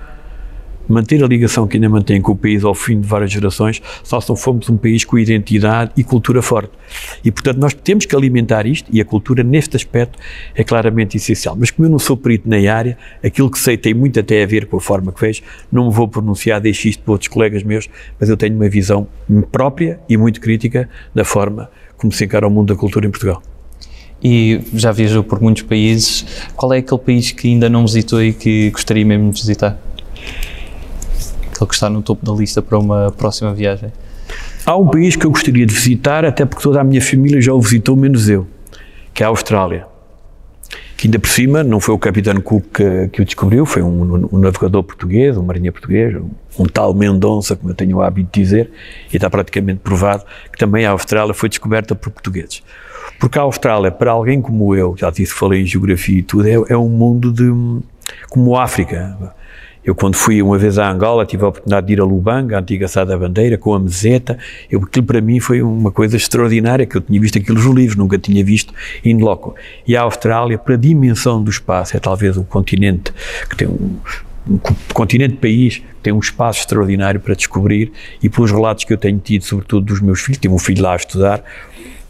manter 0.91 1.23
a 1.23 1.27
ligação 1.27 1.67
que 1.67 1.77
ainda 1.77 1.89
mantém 1.89 2.21
com 2.21 2.33
o 2.33 2.35
país 2.35 2.63
ao 2.63 2.75
fim 2.75 2.99
de 2.99 3.07
várias 3.07 3.31
gerações, 3.31 3.81
só 4.03 4.19
se 4.19 4.35
fomos 4.35 4.69
um 4.69 4.77
país 4.77 5.03
com 5.05 5.17
identidade 5.17 5.91
e 5.97 6.03
cultura 6.03 6.41
forte. 6.41 6.71
E, 7.23 7.31
portanto, 7.31 7.57
nós 7.57 7.73
temos 7.73 8.05
que 8.05 8.15
alimentar 8.15 8.65
isto 8.65 8.89
e 8.91 9.01
a 9.01 9.05
cultura, 9.05 9.43
neste 9.43 9.75
aspecto, 9.75 10.19
é 10.53 10.63
claramente 10.63 11.17
essencial. 11.17 11.55
Mas 11.57 11.71
como 11.71 11.87
eu 11.87 11.91
não 11.91 11.99
sou 11.99 12.17
perito 12.17 12.49
na 12.49 12.57
área, 12.71 12.97
aquilo 13.23 13.49
que 13.49 13.59
sei 13.59 13.77
tem 13.77 13.93
muito 13.93 14.19
até 14.19 14.43
a 14.43 14.45
ver 14.45 14.67
com 14.67 14.77
a 14.77 14.81
forma 14.81 15.11
que 15.11 15.21
vejo, 15.21 15.41
não 15.71 15.87
me 15.87 15.93
vou 15.93 16.07
pronunciar, 16.07 16.59
deixo 16.61 16.87
isto 16.87 17.03
para 17.03 17.13
outros 17.13 17.27
colegas 17.29 17.63
meus, 17.63 17.87
mas 18.19 18.29
eu 18.29 18.37
tenho 18.37 18.55
uma 18.55 18.69
visão 18.69 19.07
própria 19.51 19.99
e 20.09 20.17
muito 20.17 20.39
crítica 20.39 20.89
da 21.15 21.23
forma 21.23 21.69
como 21.97 22.11
se 22.11 22.25
encara 22.25 22.47
o 22.47 22.49
mundo 22.49 22.73
da 22.73 22.79
cultura 22.79 23.05
em 23.05 23.11
Portugal 23.11 23.41
e 24.23 24.61
já 24.73 24.91
viajou 24.91 25.23
por 25.23 25.41
muitos 25.41 25.63
países. 25.63 26.25
Qual 26.55 26.71
é 26.73 26.77
aquele 26.77 26.99
país 26.99 27.31
que 27.31 27.47
ainda 27.47 27.69
não 27.69 27.85
visitou 27.85 28.21
e 28.21 28.33
que 28.33 28.69
gostaria 28.69 29.05
mesmo 29.05 29.31
de 29.31 29.41
visitar? 29.41 29.79
Aquele 31.61 31.67
que 31.67 31.73
está 31.75 31.89
no 31.89 32.01
topo 32.01 32.25
da 32.25 32.37
lista 32.37 32.61
para 32.61 32.77
uma 32.77 33.11
próxima 33.11 33.53
viagem? 33.53 33.91
Há 34.65 34.75
um 34.75 34.87
país 34.87 35.15
que 35.15 35.25
eu 35.25 35.31
gostaria 35.31 35.65
de 35.65 35.73
visitar, 35.73 36.25
até 36.25 36.45
porque 36.45 36.63
toda 36.63 36.79
a 36.81 36.83
minha 36.83 37.01
família 37.01 37.41
já 37.41 37.53
o 37.53 37.61
visitou, 37.61 37.95
menos 37.95 38.29
eu, 38.29 38.47
que 39.13 39.23
é 39.23 39.25
a 39.25 39.29
Austrália. 39.29 39.85
Que 40.95 41.07
ainda 41.07 41.17
por 41.17 41.29
cima 41.29 41.63
não 41.63 41.79
foi 41.79 41.95
o 41.95 41.97
Capitão 41.97 42.39
Cook 42.39 42.65
que, 42.73 43.07
que 43.09 43.21
o 43.21 43.25
descobriu, 43.25 43.65
foi 43.65 43.81
um, 43.81 44.29
um, 44.31 44.37
navegador 44.37 44.83
português, 44.83 45.35
um 45.35 45.43
marinheiro 45.43 45.73
português, 45.73 46.15
um, 46.59 46.65
tal 46.65 46.93
Mendonça, 46.93 47.55
como 47.55 47.71
eu 47.71 47.75
tenho 47.75 47.97
o 47.97 48.01
hábito 48.03 48.29
de 48.31 48.43
dizer, 48.43 48.71
e 49.11 49.15
está 49.15 49.29
praticamente 49.29 49.79
provado 49.79 50.23
que 50.51 50.59
também 50.59 50.85
a 50.85 50.91
Austrália 50.91 51.33
foi 51.33 51.49
descoberta 51.49 51.95
por 51.95 52.11
portugueses. 52.11 52.61
Porque 53.19 53.37
a 53.39 53.41
Austrália, 53.41 53.91
para 53.91 54.11
alguém 54.11 54.41
como 54.41 54.75
eu, 54.75 54.95
já 54.95 55.09
disse, 55.09 55.33
falei 55.33 55.63
em 55.63 55.65
geografia 55.65 56.19
e 56.19 56.23
tudo, 56.23 56.47
é, 56.47 56.73
é 56.73 56.77
um 56.77 56.89
mundo 56.89 57.31
de, 57.33 57.51
como 58.29 58.55
a 58.55 58.63
África 58.63 59.33
Eu, 59.83 59.95
quando 59.95 60.15
fui 60.15 60.41
uma 60.41 60.57
vez 60.57 60.77
a 60.77 60.89
Angola, 60.89 61.25
tive 61.25 61.43
a 61.43 61.47
oportunidade 61.47 61.87
de 61.87 61.93
ir 61.93 62.01
a 62.01 62.03
Lubanga, 62.03 62.55
a 62.55 62.59
antiga 62.59 62.87
Sada 62.87 63.17
Bandeira, 63.17 63.57
com 63.57 63.73
a 63.73 63.79
meseta. 63.79 64.37
Eu, 64.69 64.81
aquilo 64.81 65.05
para 65.05 65.19
mim 65.21 65.39
foi 65.39 65.61
uma 65.61 65.91
coisa 65.91 66.15
extraordinária, 66.15 66.85
que 66.85 66.95
eu 66.95 67.01
tinha 67.01 67.19
visto 67.19 67.37
aquilo 67.37 67.57
nos 67.57 67.65
livros, 67.75 67.95
nunca 67.95 68.17
tinha 68.17 68.43
visto 68.45 68.73
in 69.03 69.17
loco. 69.17 69.55
E 69.87 69.95
a 69.95 70.01
Austrália, 70.01 70.57
para 70.57 70.75
a 70.75 70.77
dimensão 70.77 71.43
do 71.43 71.49
espaço, 71.49 71.97
é 71.97 71.99
talvez 71.99 72.37
o 72.37 72.43
continente 72.43 73.11
que 73.49 73.55
tem 73.55 73.67
um, 73.67 73.97
um 74.47 74.59
continente 74.93 75.35
país 75.35 75.81
tem 76.01 76.11
um 76.11 76.19
espaço 76.19 76.61
extraordinário 76.61 77.19
para 77.19 77.35
descobrir 77.35 77.91
e 78.21 78.29
pelos 78.29 78.51
relatos 78.51 78.83
que 78.83 78.93
eu 78.93 78.97
tenho 78.97 79.19
tido, 79.19 79.43
sobretudo 79.43 79.85
dos 79.85 80.01
meus 80.01 80.21
filhos, 80.21 80.39
tive 80.39 80.53
um 80.53 80.59
filho 80.59 80.81
lá 80.81 80.93
a 80.93 80.95
estudar, 80.95 81.43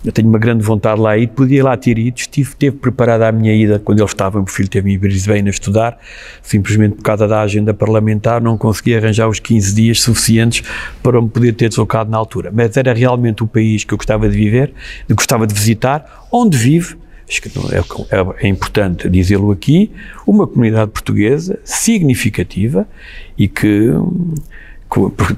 eu 0.04 0.12
tenho 0.12 0.28
uma 0.28 0.40
grande 0.40 0.64
vontade 0.64 1.00
lá 1.00 1.18
ir, 1.18 1.28
podia 1.28 1.64
lá 1.64 1.78
ter 1.78 1.98
ido, 1.98 2.18
estive, 2.18 2.56
teve 2.56 2.78
preparada 2.78 3.28
a 3.28 3.32
minha 3.32 3.54
ida 3.54 3.80
quando 3.80 4.00
ele 4.00 4.06
estava, 4.06 4.40
o 4.40 4.42
meu 4.42 4.48
filho 4.48 4.68
teve 4.68 4.92
em 4.92 4.98
Brisbane 4.98 5.48
a 5.48 5.52
estudar, 5.52 5.98
simplesmente 6.42 6.96
por 6.96 7.04
causa 7.04 7.28
da 7.28 7.42
agenda 7.42 7.74
parlamentar 7.74 8.42
não 8.42 8.58
conseguia 8.58 8.98
arranjar 8.98 9.28
os 9.28 9.40
15 9.40 9.76
dias 9.76 10.02
suficientes 10.02 10.68
para 11.04 11.22
me 11.22 11.30
poder 11.30 11.54
ter 11.54 11.70
deslocado 11.70 12.10
na 12.10 12.18
altura, 12.18 12.52
mas 12.52 12.76
era 12.76 12.94
realmente 12.94 13.44
o 13.44 13.48
país 13.48 13.84
que 13.84 13.94
eu 13.94 13.98
gostava 13.98 14.28
de 14.28 14.36
viver, 14.36 14.74
gostava 15.10 15.46
de 15.46 15.54
visitar, 15.54 16.28
onde 16.32 16.58
vive, 16.58 16.96
é, 17.72 18.18
é, 18.18 18.46
é 18.46 18.48
importante 18.48 19.08
dizê-lo 19.08 19.52
aqui, 19.52 19.92
uma 20.28 20.46
comunidade 20.46 20.92
portuguesa 20.92 21.60
significativa 21.64 22.86
e 23.38 23.48
que 23.48 23.90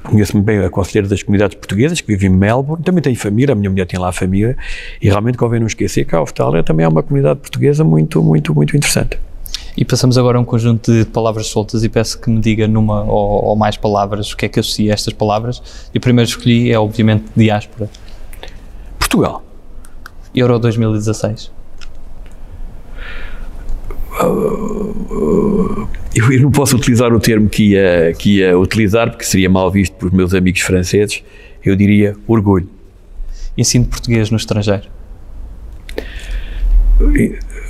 conheço-me 0.04 0.42
bem 0.42 0.60
a 0.60 0.70
conselheira 0.70 1.08
das 1.08 1.22
comunidades 1.22 1.56
portuguesas 1.56 2.02
que 2.02 2.08
vive 2.08 2.26
em 2.26 2.30
Melbourne, 2.30 2.84
também 2.84 3.04
tenho 3.04 3.16
família, 3.16 3.54
a 3.54 3.56
minha 3.56 3.70
mulher 3.70 3.86
tem 3.86 4.00
lá 4.00 4.12
família, 4.12 4.58
e 5.00 5.08
realmente 5.08 5.38
convém 5.38 5.60
não 5.60 5.68
esquecer 5.68 6.06
que 6.06 6.16
a 6.16 6.18
Austrália 6.18 6.64
também 6.64 6.86
é 6.86 6.90
uma 6.90 7.04
comunidade 7.04 7.40
portuguesa 7.40 7.84
muito, 7.84 8.22
muito, 8.24 8.54
muito 8.54 8.76
interessante. 8.76 9.20
E 9.78 9.86
passamos 9.86 10.18
agora 10.18 10.38
a 10.38 10.42
um 10.42 10.46
conjunto 10.46 10.92
de 10.92 11.06
palavras 11.06 11.48
soltas 11.48 11.84
e 11.84 11.90
peço 11.90 12.20
que 12.20 12.30
me 12.30 12.40
diga 12.40 12.68
numa 12.68 13.04
ou, 13.04 13.46
ou 13.46 13.56
mais 13.56 13.78
palavras 13.78 14.32
o 14.32 14.38
que 14.38 14.46
é 14.46 14.50
que 14.50 14.60
associa 14.60 14.92
a 14.92 14.94
estas 14.94 15.14
palavras. 15.14 15.62
E 15.94 15.98
o 15.98 16.02
primeiro 16.02 16.30
escolhi 16.30 16.72
é, 16.72 16.78
obviamente, 16.78 17.26
diáspora. 17.36 17.90
Portugal. 19.00 19.44
Euro 20.34 20.60
2016. 20.60 21.52
Eu 26.16 26.42
não 26.42 26.52
posso 26.52 26.76
utilizar 26.76 27.12
o 27.14 27.20
termo 27.20 27.50
que 27.50 27.72
ia, 27.72 28.14
que 28.18 28.38
ia 28.38 28.58
utilizar, 28.58 29.10
porque 29.10 29.26
seria 29.26 29.50
mal 29.50 29.72
visto 29.72 29.94
por 29.94 30.14
meus 30.14 30.34
amigos 30.34 30.62
franceses, 30.62 31.24
eu 31.66 31.76
diria 31.76 32.16
orgulho. 32.28 32.70
Ensino 33.58 33.86
português 33.86 34.30
no 34.30 34.38
estrangeiro. 34.38 34.84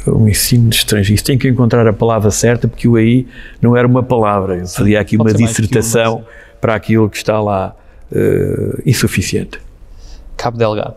O 0.05 0.27
ensino 0.27 0.69
estrangeiro. 0.69 1.15
Isso 1.15 1.23
tem 1.23 1.37
que 1.37 1.47
encontrar 1.47 1.87
a 1.87 1.93
palavra 1.93 2.29
certa, 2.31 2.67
porque 2.67 2.87
o 2.87 2.95
aí 2.95 3.25
não 3.61 3.75
era 3.77 3.87
uma 3.87 4.03
palavra. 4.03 4.57
Eu 4.57 4.67
fazia 4.67 4.99
aqui 4.99 5.15
uma 5.15 5.33
dissertação 5.33 6.25
para 6.59 6.75
aquilo 6.75 7.09
que 7.09 7.17
está 7.17 7.41
lá 7.41 7.75
uh, 8.11 8.81
insuficiente. 8.85 9.59
Cabo 10.35 10.57
Delgado. 10.57 10.95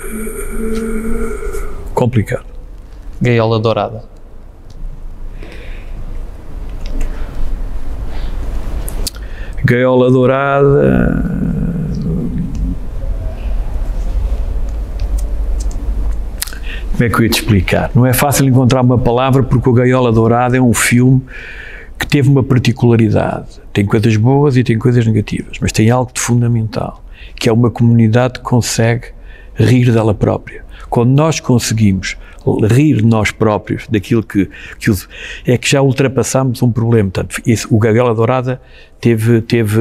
Uh, 0.00 1.38
complicado. 1.94 2.55
Gaiola 3.20 3.58
Dourada. 3.58 4.04
Gaiola 9.64 10.10
Dourada. 10.10 11.36
Como 16.92 17.04
é 17.04 17.08
que 17.08 17.14
eu 17.16 17.22
ia 17.24 17.28
te 17.28 17.40
explicar? 17.40 17.90
Não 17.94 18.06
é 18.06 18.12
fácil 18.12 18.46
encontrar 18.46 18.80
uma 18.80 18.96
palavra 18.96 19.42
porque 19.42 19.68
o 19.68 19.72
Gaiola 19.72 20.12
Dourada 20.12 20.56
é 20.56 20.60
um 20.60 20.72
filme 20.72 21.22
que 21.98 22.06
teve 22.06 22.28
uma 22.28 22.42
particularidade. 22.42 23.60
Tem 23.72 23.84
coisas 23.84 24.16
boas 24.16 24.56
e 24.56 24.64
tem 24.64 24.78
coisas 24.78 25.06
negativas, 25.06 25.58
mas 25.60 25.72
tem 25.72 25.90
algo 25.90 26.10
de 26.12 26.20
fundamental, 26.20 27.02
que 27.34 27.48
é 27.48 27.52
uma 27.52 27.70
comunidade 27.70 28.34
que 28.34 28.44
consegue 28.44 29.08
rir 29.54 29.90
dela 29.92 30.14
própria. 30.14 30.64
Quando 30.88 31.10
nós 31.10 31.40
conseguimos 31.40 32.16
rir 32.70 32.96
de 32.96 33.06
nós 33.06 33.30
próprios 33.30 33.86
daquilo 33.88 34.22
que, 34.22 34.48
que 34.78 34.90
é 35.46 35.58
que 35.58 35.68
já 35.68 35.82
ultrapassamos 35.82 36.62
um 36.62 36.70
problema. 36.70 37.10
Portanto, 37.10 37.40
esse, 37.46 37.66
o 37.70 37.78
Gaguela 37.78 38.14
Dourada 38.14 38.60
teve, 39.00 39.40
teve, 39.42 39.80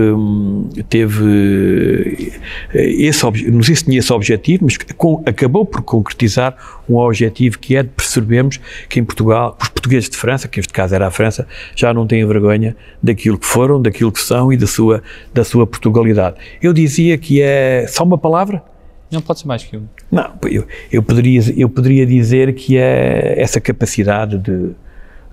teve 0.89 2.33
esse, 2.73 3.23
não 3.51 3.63
sei 3.63 3.75
se 3.75 3.85
tinha 3.85 3.99
esse 3.99 4.11
objetivo, 4.11 4.65
mas 4.65 4.77
com, 4.97 5.23
acabou 5.25 5.65
por 5.65 5.81
concretizar 5.81 6.55
um 6.89 6.97
objetivo 6.97 7.59
que 7.59 7.75
é 7.75 7.83
de 7.83 7.89
percebermos 7.89 8.59
que 8.89 8.99
em 8.99 9.03
Portugal, 9.03 9.57
os 9.61 9.69
portugueses 9.69 10.09
de 10.09 10.17
França, 10.17 10.47
que 10.47 10.57
neste 10.57 10.73
caso 10.73 10.95
era 10.95 11.07
a 11.07 11.11
França, 11.11 11.47
já 11.75 11.93
não 11.93 12.05
têm 12.05 12.25
vergonha 12.25 12.75
daquilo 13.01 13.37
que 13.37 13.45
foram, 13.45 13.81
daquilo 13.81 14.11
que 14.11 14.21
são 14.21 14.51
e 14.51 14.57
da 14.57 14.67
sua, 14.67 15.01
da 15.33 15.43
sua 15.43 15.65
Portugalidade. 15.65 16.37
Eu 16.61 16.73
dizia 16.73 17.17
que 17.17 17.41
é 17.41 17.85
só 17.87 18.03
uma 18.03 18.17
palavra, 18.17 18.63
não 19.11 19.21
pode 19.21 19.39
ser 19.39 19.47
mais 19.47 19.63
que 19.63 19.77
um. 19.77 19.85
Não, 20.11 20.33
eu, 20.43 20.67
eu, 20.91 21.03
poderia, 21.03 21.41
eu 21.55 21.69
poderia 21.69 22.05
dizer 22.05 22.53
que 22.55 22.77
é 22.77 23.39
essa 23.39 23.61
capacidade 23.61 24.37
de, 24.37 24.71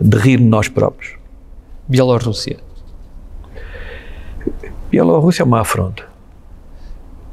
de 0.01 0.17
rir 0.19 0.39
de 0.39 0.45
nós 0.45 0.69
próprios. 0.69 1.15
Bielorrússia. 1.89 2.59
Bielorrússia 4.91 5.43
é 5.43 5.45
uma 5.45 5.61
afronta. 5.61 6.05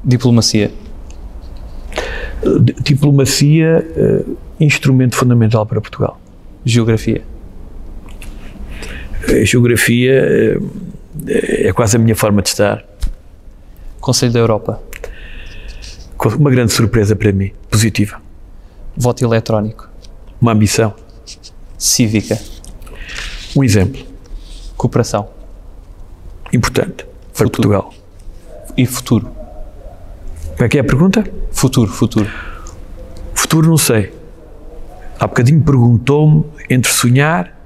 Diplomacia. 0.04 0.72
Diplomacia, 2.82 3.86
uh, 4.26 4.38
instrumento 4.60 5.16
fundamental 5.16 5.66
para 5.66 5.82
Portugal. 5.82 6.20
Geografia. 6.64 7.22
A 9.28 9.44
geografia 9.44 10.58
uh, 10.58 10.72
é 11.28 11.74
quase 11.74 11.98
a 11.98 12.00
minha 12.00 12.16
forma 12.16 12.42
de 12.42 12.50
estar. 12.50 12.86
Conselho 14.00 14.32
da 14.32 14.40
Europa 14.40 14.89
uma 16.28 16.52
grande 16.52 16.74
surpresa 16.74 17.16
para 17.16 17.32
mim, 17.32 17.52
positiva. 17.70 18.22
Voto 18.96 19.24
eletrónico. 19.24 19.90
Uma 20.42 20.52
ambição. 20.52 20.94
Cívica. 21.78 22.38
Um 23.56 23.64
exemplo. 23.64 24.06
Cooperação. 24.76 25.30
Importante 26.52 27.06
para 27.34 27.48
futuro. 27.48 27.70
Portugal. 27.70 27.94
E 28.76 28.86
futuro. 28.86 29.28
Como 29.28 30.66
é 30.66 30.68
que 30.68 30.78
é 30.78 30.82
a 30.82 30.84
pergunta? 30.84 31.24
Futuro, 31.52 31.90
futuro. 31.90 32.30
Futuro 33.34 33.70
não 33.70 33.78
sei. 33.78 34.12
Há 35.18 35.26
bocadinho 35.28 35.62
perguntou-me 35.62 36.44
entre 36.70 36.92
sonhar... 36.92 37.58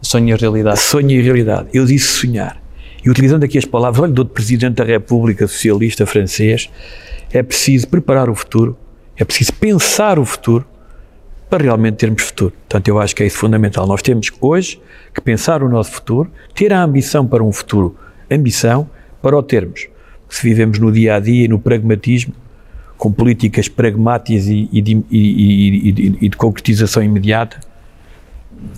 Sonho 0.00 0.36
e 0.36 0.38
realidade. 0.38 0.78
Sonho 0.78 1.10
e 1.10 1.20
realidade. 1.20 1.68
Eu 1.72 1.84
disse 1.84 2.06
sonhar. 2.06 2.62
E 3.04 3.10
utilizando 3.10 3.44
aqui 3.44 3.58
as 3.58 3.64
palavras, 3.64 4.02
olha, 4.02 4.12
do 4.12 4.24
Presidente 4.24 4.76
da 4.76 4.84
República 4.84 5.46
Socialista 5.48 6.06
Francês, 6.06 6.70
é 7.36 7.42
preciso 7.42 7.88
preparar 7.88 8.28
o 8.30 8.34
futuro, 8.34 8.76
é 9.16 9.24
preciso 9.24 9.52
pensar 9.54 10.18
o 10.18 10.24
futuro 10.24 10.66
para 11.48 11.62
realmente 11.62 11.96
termos 11.96 12.22
futuro. 12.22 12.52
Portanto, 12.52 12.88
eu 12.88 12.98
acho 12.98 13.14
que 13.14 13.22
é 13.22 13.26
isso 13.26 13.38
fundamental. 13.38 13.86
Nós 13.86 14.02
temos 14.02 14.30
hoje 14.40 14.80
que 15.14 15.20
pensar 15.20 15.62
o 15.62 15.68
nosso 15.68 15.92
futuro, 15.92 16.30
ter 16.54 16.72
a 16.72 16.82
ambição 16.82 17.26
para 17.26 17.42
um 17.42 17.52
futuro, 17.52 17.96
ambição 18.30 18.88
para 19.22 19.36
o 19.36 19.42
termos. 19.42 19.88
Se 20.28 20.42
vivemos 20.42 20.78
no 20.78 20.90
dia 20.90 21.14
a 21.14 21.20
dia 21.20 21.44
e 21.44 21.48
no 21.48 21.58
pragmatismo, 21.58 22.34
com 22.96 23.12
políticas 23.12 23.68
pragmáticas 23.68 24.46
e, 24.46 24.68
e, 24.72 24.80
de, 24.80 25.04
e, 25.10 26.16
e 26.20 26.28
de 26.28 26.36
concretização 26.36 27.02
imediata, 27.02 27.60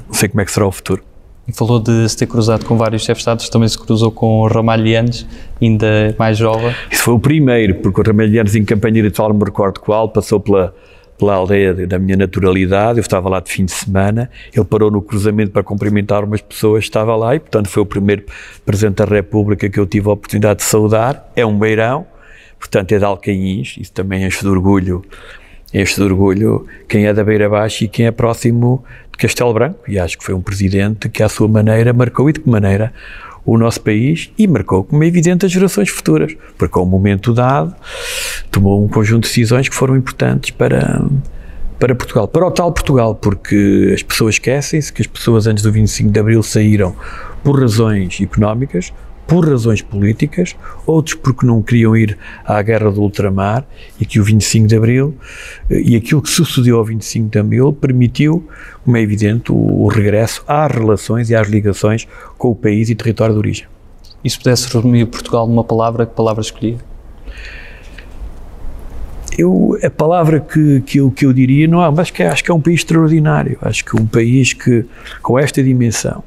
não 0.07 0.15
sei 0.15 0.29
como 0.29 0.41
é 0.41 0.45
que 0.45 0.53
será 0.53 0.67
o 0.67 0.73
futuro. 0.73 1.08
Falou 1.53 1.81
de 1.81 2.07
se 2.09 2.17
ter 2.17 2.27
cruzado 2.27 2.67
com 2.67 2.77
vários 2.77 3.03
chefes 3.03 3.25
de 3.25 3.31
Estado, 3.31 3.51
também 3.51 3.69
se 3.69 3.79
cruzou 3.79 4.11
com 4.11 4.47
Ramalhianes, 4.47 5.27
ainda 5.61 6.15
mais 6.19 6.37
jovem. 6.37 6.75
Isso 6.91 7.03
foi 7.03 7.15
o 7.15 7.19
primeiro, 7.19 7.77
porque 7.77 8.01
o 8.01 8.05
Ramalhianes, 8.05 8.55
em 8.55 8.65
campanha 8.65 8.99
eleitoral, 8.99 9.31
não 9.31 9.39
me 9.39 9.45
recordo 9.45 9.81
qual, 9.81 10.11
passou 10.11 10.39
pela, 10.39 10.75
pela 11.19 11.35
aldeia 11.35 11.87
da 11.87 11.99
minha 11.99 12.17
naturalidade, 12.17 12.99
eu 12.99 13.03
estava 13.03 13.29
lá 13.29 13.41
de 13.41 13.51
fim 13.51 13.65
de 13.65 13.73
semana, 13.73 14.31
ele 14.55 14.65
parou 14.65 14.91
no 14.91 15.01
cruzamento 15.01 15.51
para 15.51 15.63
cumprimentar 15.63 16.23
umas 16.23 16.43
pessoas, 16.43 16.85
estava 16.85 17.17
lá 17.17 17.35
e, 17.35 17.41
portanto, 17.41 17.69
foi 17.69 17.83
o 17.83 17.87
primeiro 17.87 18.25
Presidente 18.65 18.97
da 18.97 19.05
República 19.07 19.69
que 19.71 19.81
eu 19.81 19.87
tive 19.87 20.09
a 20.09 20.13
oportunidade 20.13 20.61
de 20.61 20.65
saudar, 20.65 21.33
é 21.35 21.47
um 21.47 21.59
beirão, 21.59 22.07
portanto, 22.59 22.93
é 22.93 22.99
de 22.99 23.05
Alcaíns, 23.05 23.77
isso 23.81 23.93
também 23.93 24.25
enche 24.25 24.43
de 24.43 24.49
orgulho, 24.49 25.03
de 25.73 26.03
orgulho 26.03 26.67
quem 26.89 27.07
é 27.07 27.13
da 27.13 27.23
Beira 27.23 27.49
Baixa 27.49 27.85
e 27.85 27.89
quem 27.89 28.07
é 28.07 28.11
próximo 28.11 28.85
Castelo 29.19 29.53
Branco, 29.53 29.81
e 29.89 29.99
acho 29.99 30.17
que 30.17 30.25
foi 30.25 30.33
um 30.33 30.41
presidente 30.41 31.09
que, 31.09 31.25
à 31.25 31.29
sua 31.29 31.49
maneira, 31.49 31.93
marcou 31.93 32.31
e 32.31 32.33
de 32.33 32.41
que 32.41 32.49
maneira 32.49 32.93
o 33.45 33.59
nosso 33.59 33.81
país 33.81 34.31
e 34.39 34.47
marcou, 34.47 34.85
como 34.85 35.03
é 35.03 35.07
evidente, 35.09 35.45
as 35.45 35.51
gerações 35.51 35.89
futuras, 35.89 36.37
porque, 36.57 36.79
ao 36.79 36.87
momento 36.87 37.35
dado, 37.35 37.75
tomou 38.51 38.83
um 38.83 38.87
conjunto 38.87 39.25
de 39.25 39.29
decisões 39.29 39.69
que 39.69 39.75
foram 39.75 39.97
importantes 39.97 40.53
para, 40.53 41.05
para 41.81 41.95
Portugal, 41.97 42.29
para 42.29 42.47
o 42.47 42.51
tal 42.53 42.71
Portugal, 42.71 43.15
porque 43.17 43.91
as 43.93 44.03
pessoas 44.05 44.37
esquecem-se 44.37 44.93
que 44.93 45.03
as 45.03 45.09
pessoas 45.09 45.49
antes 45.49 45.65
do 45.65 45.73
25 45.73 46.11
de 46.11 46.21
Abril 46.21 46.43
saíram 46.43 46.95
por 47.43 47.61
razões 47.61 48.21
económicas, 48.21 48.93
por 49.29 49.47
razões 49.47 49.83
políticas, 49.83 50.57
outros 50.87 51.15
porque 51.15 51.47
não 51.47 51.63
queriam 51.63 51.95
ir 51.95 52.17
à 52.47 52.63
guerra 52.63 52.91
do 52.91 53.03
ultramar 53.03 53.63
e 54.01 54.07
que 54.07 54.19
o 54.19 54.25
25 54.25 54.67
de 54.67 54.75
Abril 54.75 55.15
eh, 55.69 55.83
e 55.85 55.97
aquilo 55.97 56.23
que 56.23 56.31
sucedeu 56.31 56.79
ao 56.79 56.85
25 56.85 57.29
de 57.29 57.39
Abril 57.39 57.71
permitiu, 57.75 58.49
como 58.83 58.97
é 58.97 59.03
evidente, 59.03 59.53
o, 59.53 59.55
o 59.55 59.87
regresso 59.89 60.43
às 60.49 60.73
relações 60.73 61.29
e 61.29 61.35
às 61.35 61.47
ligações 61.47 62.09
com 62.39 62.51
o 62.51 62.55
país 62.55 62.89
e 62.89 62.95
território 62.95 63.35
de 63.35 63.39
origem. 63.39 63.67
E 64.25 64.31
se 64.31 64.39
pudesse 64.39 64.67
resumir 64.75 65.05
Portugal 65.05 65.47
numa 65.47 65.63
palavra, 65.63 66.07
que 66.07 66.15
palavra 66.15 66.41
escolhia? 66.41 66.79
Eu, 69.39 69.79
a 69.85 69.91
palavra 69.91 70.41
que, 70.41 70.81
que, 70.81 71.01
eu, 71.01 71.11
que 71.11 71.27
eu 71.27 71.35
diria 71.35 71.69
não 71.69 71.83
há, 71.83 71.93
mas 71.93 72.11
que 72.11 72.23
acho 72.23 72.43
que 72.43 72.51
é 72.51 72.55
um 72.55 72.61
país 72.61 72.81
extraordinário. 72.81 73.59
Acho 73.61 73.85
que 73.85 73.95
um 73.95 74.07
país 74.07 74.55
que, 74.55 74.87
com 75.23 75.39
esta 75.39 75.63
dimensão, 75.63 76.25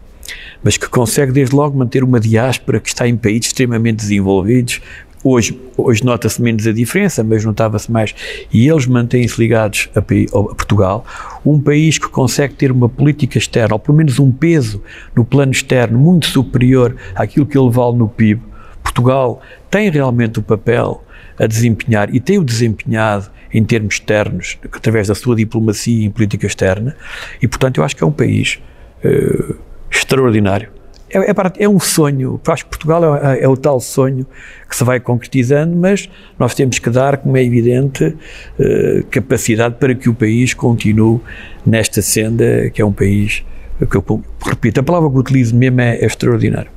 mas 0.63 0.77
que 0.77 0.87
consegue 0.87 1.31
desde 1.31 1.55
logo 1.55 1.77
manter 1.77 2.03
uma 2.03 2.19
diáspora 2.19 2.79
que 2.79 2.89
está 2.89 3.07
em 3.07 3.15
países 3.15 3.47
extremamente 3.47 3.97
desenvolvidos. 3.97 4.81
Hoje, 5.23 5.59
hoje 5.77 6.03
nota-se 6.03 6.41
menos 6.41 6.65
a 6.65 6.71
diferença, 6.71 7.23
mas 7.23 7.45
notava-se 7.45 7.91
mais. 7.91 8.15
E 8.51 8.67
eles 8.67 8.87
mantêm-se 8.87 9.39
ligados 9.39 9.87
a, 9.95 9.99
a, 9.99 10.01
Portugal, 10.01 11.05
um 11.45 11.59
país 11.59 11.99
que 11.99 12.09
consegue 12.09 12.55
ter 12.55 12.71
uma 12.71 12.89
política 12.89 13.37
externa, 13.37 13.75
ou 13.75 13.79
pelo 13.79 13.97
menos 13.97 14.17
um 14.17 14.31
peso 14.31 14.81
no 15.15 15.23
plano 15.23 15.51
externo 15.51 15.99
muito 15.99 16.25
superior 16.25 16.95
àquilo 17.13 17.45
que 17.45 17.57
ele 17.57 17.69
vale 17.69 17.97
no 17.97 18.07
PIB. 18.07 18.41
Portugal 18.81 19.41
tem 19.69 19.89
realmente 19.91 20.39
o 20.39 20.41
papel 20.41 21.03
a 21.37 21.45
desempenhar 21.45 22.13
e 22.13 22.19
tem 22.19 22.39
o 22.39 22.43
desempenhado 22.43 23.29
em 23.53 23.63
termos 23.63 23.95
externos, 23.95 24.57
através 24.71 25.07
da 25.07 25.15
sua 25.15 25.35
diplomacia 25.35 26.05
e 26.05 26.09
política 26.09 26.47
externa, 26.47 26.95
e 27.41 27.47
portanto 27.47 27.77
eu 27.77 27.83
acho 27.83 27.95
que 27.95 28.03
é 28.03 28.07
um 28.07 28.11
país. 28.11 28.59
Uh, 29.03 29.55
extraordinário. 29.91 30.69
É, 31.13 31.19
é, 31.19 31.33
é, 31.59 31.67
um 31.67 31.79
sonho, 31.79 32.39
acho 32.47 32.63
que 32.63 32.69
Portugal 32.69 33.17
é, 33.17 33.41
é, 33.41 33.47
o 33.47 33.57
tal 33.57 33.81
sonho 33.81 34.25
que 34.69 34.75
se 34.75 34.83
vai 34.83 34.99
concretizando, 34.99 35.75
mas 35.75 36.09
nós 36.39 36.55
temos 36.55 36.79
que 36.79 36.89
dar, 36.89 37.17
como 37.17 37.35
é 37.35 37.43
evidente, 37.43 38.15
eh, 38.57 39.03
capacidade 39.11 39.75
para 39.75 39.93
que 39.93 40.07
o 40.07 40.13
país 40.13 40.53
continue 40.53 41.19
nesta 41.65 42.01
senda, 42.01 42.69
que 42.69 42.81
é 42.81 42.85
um 42.85 42.93
país, 42.93 43.43
que 43.89 43.97
eu 43.97 44.23
repito, 44.41 44.79
a 44.79 44.83
palavra 44.83 45.09
que 45.09 45.17
utilizo 45.17 45.53
mesmo 45.53 45.81
é, 45.81 45.97
é 45.97 46.05
extraordinário. 46.05 46.71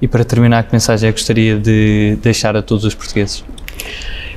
E 0.00 0.08
para 0.08 0.24
terminar, 0.24 0.64
que 0.64 0.72
mensagem 0.72 1.08
é 1.08 1.12
que 1.12 1.20
gostaria 1.20 1.56
de 1.56 2.18
deixar 2.20 2.56
a 2.56 2.62
todos 2.62 2.84
os 2.84 2.92
portugueses? 2.92 3.44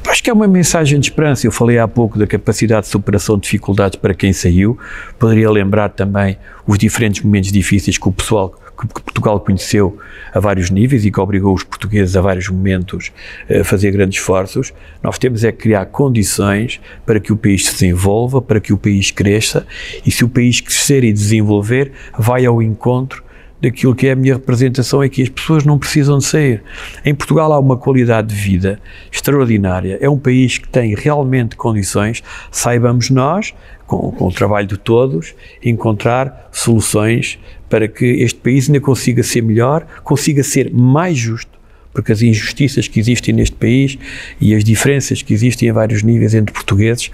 Acho 0.07 0.21
que 0.21 0.29
é 0.29 0.33
uma 0.33 0.47
mensagem 0.47 0.99
de 0.99 1.07
esperança. 1.07 1.47
Eu 1.47 1.51
falei 1.51 1.79
há 1.79 1.87
pouco 1.87 2.19
da 2.19 2.27
capacidade 2.27 2.85
de 2.85 2.91
superação 2.91 3.37
de 3.37 3.43
dificuldades 3.43 3.97
para 3.97 4.13
quem 4.13 4.31
saiu. 4.31 4.77
Poderia 5.17 5.49
lembrar 5.49 5.89
também 5.89 6.37
os 6.67 6.77
diferentes 6.77 7.23
momentos 7.23 7.51
difíceis 7.51 7.97
que 7.97 8.07
o 8.07 8.11
pessoal 8.11 8.53
que 8.77 8.87
Portugal 8.87 9.39
conheceu 9.39 9.97
a 10.33 10.39
vários 10.39 10.69
níveis 10.69 11.05
e 11.05 11.11
que 11.11 11.19
obrigou 11.19 11.55
os 11.55 11.63
portugueses 11.63 12.15
a 12.15 12.21
vários 12.21 12.49
momentos 12.49 13.11
a 13.49 13.63
fazer 13.63 13.91
grandes 13.91 14.19
esforços. 14.19 14.73
Nós 15.01 15.17
temos 15.17 15.43
é 15.43 15.51
que 15.51 15.59
criar 15.59 15.85
condições 15.85 16.79
para 17.05 17.19
que 17.19 17.31
o 17.31 17.37
país 17.37 17.65
se 17.65 17.71
desenvolva, 17.71 18.41
para 18.41 18.59
que 18.59 18.73
o 18.73 18.77
país 18.77 19.11
cresça 19.11 19.65
e 20.05 20.11
se 20.11 20.23
o 20.23 20.29
país 20.29 20.59
crescer 20.61 21.03
e 21.03 21.13
desenvolver, 21.13 21.91
vai 22.17 22.45
ao 22.45 22.61
encontro 22.61 23.24
daquilo 23.65 23.95
que 23.95 24.07
é 24.07 24.11
a 24.11 24.15
minha 24.15 24.35
representação 24.35 25.01
é 25.01 25.09
que 25.09 25.23
as 25.23 25.29
pessoas 25.29 25.65
não 25.65 25.79
precisam 25.79 26.19
de 26.19 26.25
sair. 26.25 26.61
Em 27.03 27.15
Portugal 27.15 27.51
há 27.51 27.59
uma 27.59 27.75
qualidade 27.75 28.27
de 28.27 28.35
vida 28.35 28.79
extraordinária. 29.11 29.97
É 29.99 30.07
um 30.07 30.19
país 30.19 30.59
que 30.59 30.67
tem 30.67 30.93
realmente 30.93 31.55
condições, 31.55 32.21
saibamos 32.51 33.09
nós, 33.09 33.55
com, 33.87 34.11
com 34.11 34.27
o 34.27 34.31
trabalho 34.31 34.67
de 34.67 34.77
todos, 34.77 35.33
encontrar 35.63 36.47
soluções 36.51 37.39
para 37.67 37.87
que 37.87 38.05
este 38.05 38.39
país 38.39 38.69
ainda 38.69 38.79
consiga 38.79 39.23
ser 39.23 39.41
melhor, 39.41 39.85
consiga 40.03 40.43
ser 40.43 40.71
mais 40.71 41.17
justo, 41.17 41.51
porque 41.91 42.11
as 42.11 42.21
injustiças 42.21 42.87
que 42.87 42.99
existem 42.99 43.33
neste 43.33 43.55
país 43.55 43.97
e 44.39 44.53
as 44.53 44.63
diferenças 44.63 45.23
que 45.23 45.33
existem 45.33 45.71
a 45.71 45.73
vários 45.73 46.03
níveis 46.03 46.35
entre 46.35 46.53
portugueses, 46.53 47.09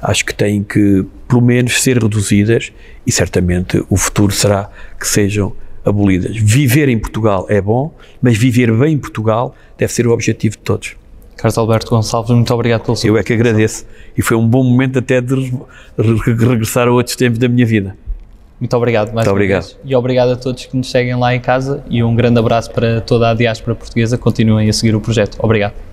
acho 0.00 0.24
que 0.24 0.34
têm 0.34 0.62
que, 0.62 1.04
pelo 1.26 1.42
menos, 1.42 1.82
ser 1.82 2.00
reduzidas 2.00 2.70
e 3.04 3.10
certamente 3.10 3.82
o 3.88 3.96
futuro 3.96 4.32
será 4.32 4.70
que 4.98 5.08
sejam 5.08 5.52
abolidas. 5.84 6.36
Viver 6.36 6.88
em 6.88 6.98
Portugal 6.98 7.46
é 7.48 7.60
bom, 7.60 7.92
mas 8.20 8.36
viver 8.36 8.72
bem 8.72 8.94
em 8.94 8.98
Portugal 8.98 9.54
deve 9.78 9.92
ser 9.92 10.06
o 10.06 10.12
objetivo 10.12 10.56
de 10.56 10.62
todos. 10.62 10.96
Carlos 11.36 11.56
Alberto 11.56 11.90
Gonçalves, 11.90 12.30
muito 12.30 12.52
obrigado 12.52 12.82
pelo 12.82 12.96
seu 12.96 13.14
Eu 13.14 13.18
é 13.18 13.22
que 13.22 13.32
agradeço. 13.32 13.86
E 14.16 14.20
foi 14.20 14.36
um 14.36 14.46
bom 14.46 14.62
momento 14.62 14.98
até 14.98 15.22
de 15.22 15.50
regressar 16.26 16.86
a 16.86 16.90
outros 16.90 17.16
tempos 17.16 17.38
da 17.38 17.48
minha 17.48 17.64
vida. 17.64 17.96
Muito 18.60 18.76
obrigado 18.76 19.06
mais 19.14 19.26
muito 19.26 19.30
obrigado. 19.30 19.62
Vez. 19.62 19.78
E 19.82 19.96
obrigado 19.96 20.32
a 20.32 20.36
todos 20.36 20.66
que 20.66 20.76
nos 20.76 20.90
seguem 20.90 21.16
lá 21.16 21.34
em 21.34 21.40
casa 21.40 21.82
e 21.88 22.02
um 22.04 22.14
grande 22.14 22.38
abraço 22.38 22.70
para 22.70 23.00
toda 23.00 23.30
a 23.30 23.34
diáspora 23.34 23.74
portuguesa. 23.74 24.18
Continuem 24.18 24.68
a 24.68 24.72
seguir 24.72 24.94
o 24.94 25.00
projeto. 25.00 25.38
Obrigado. 25.40 25.89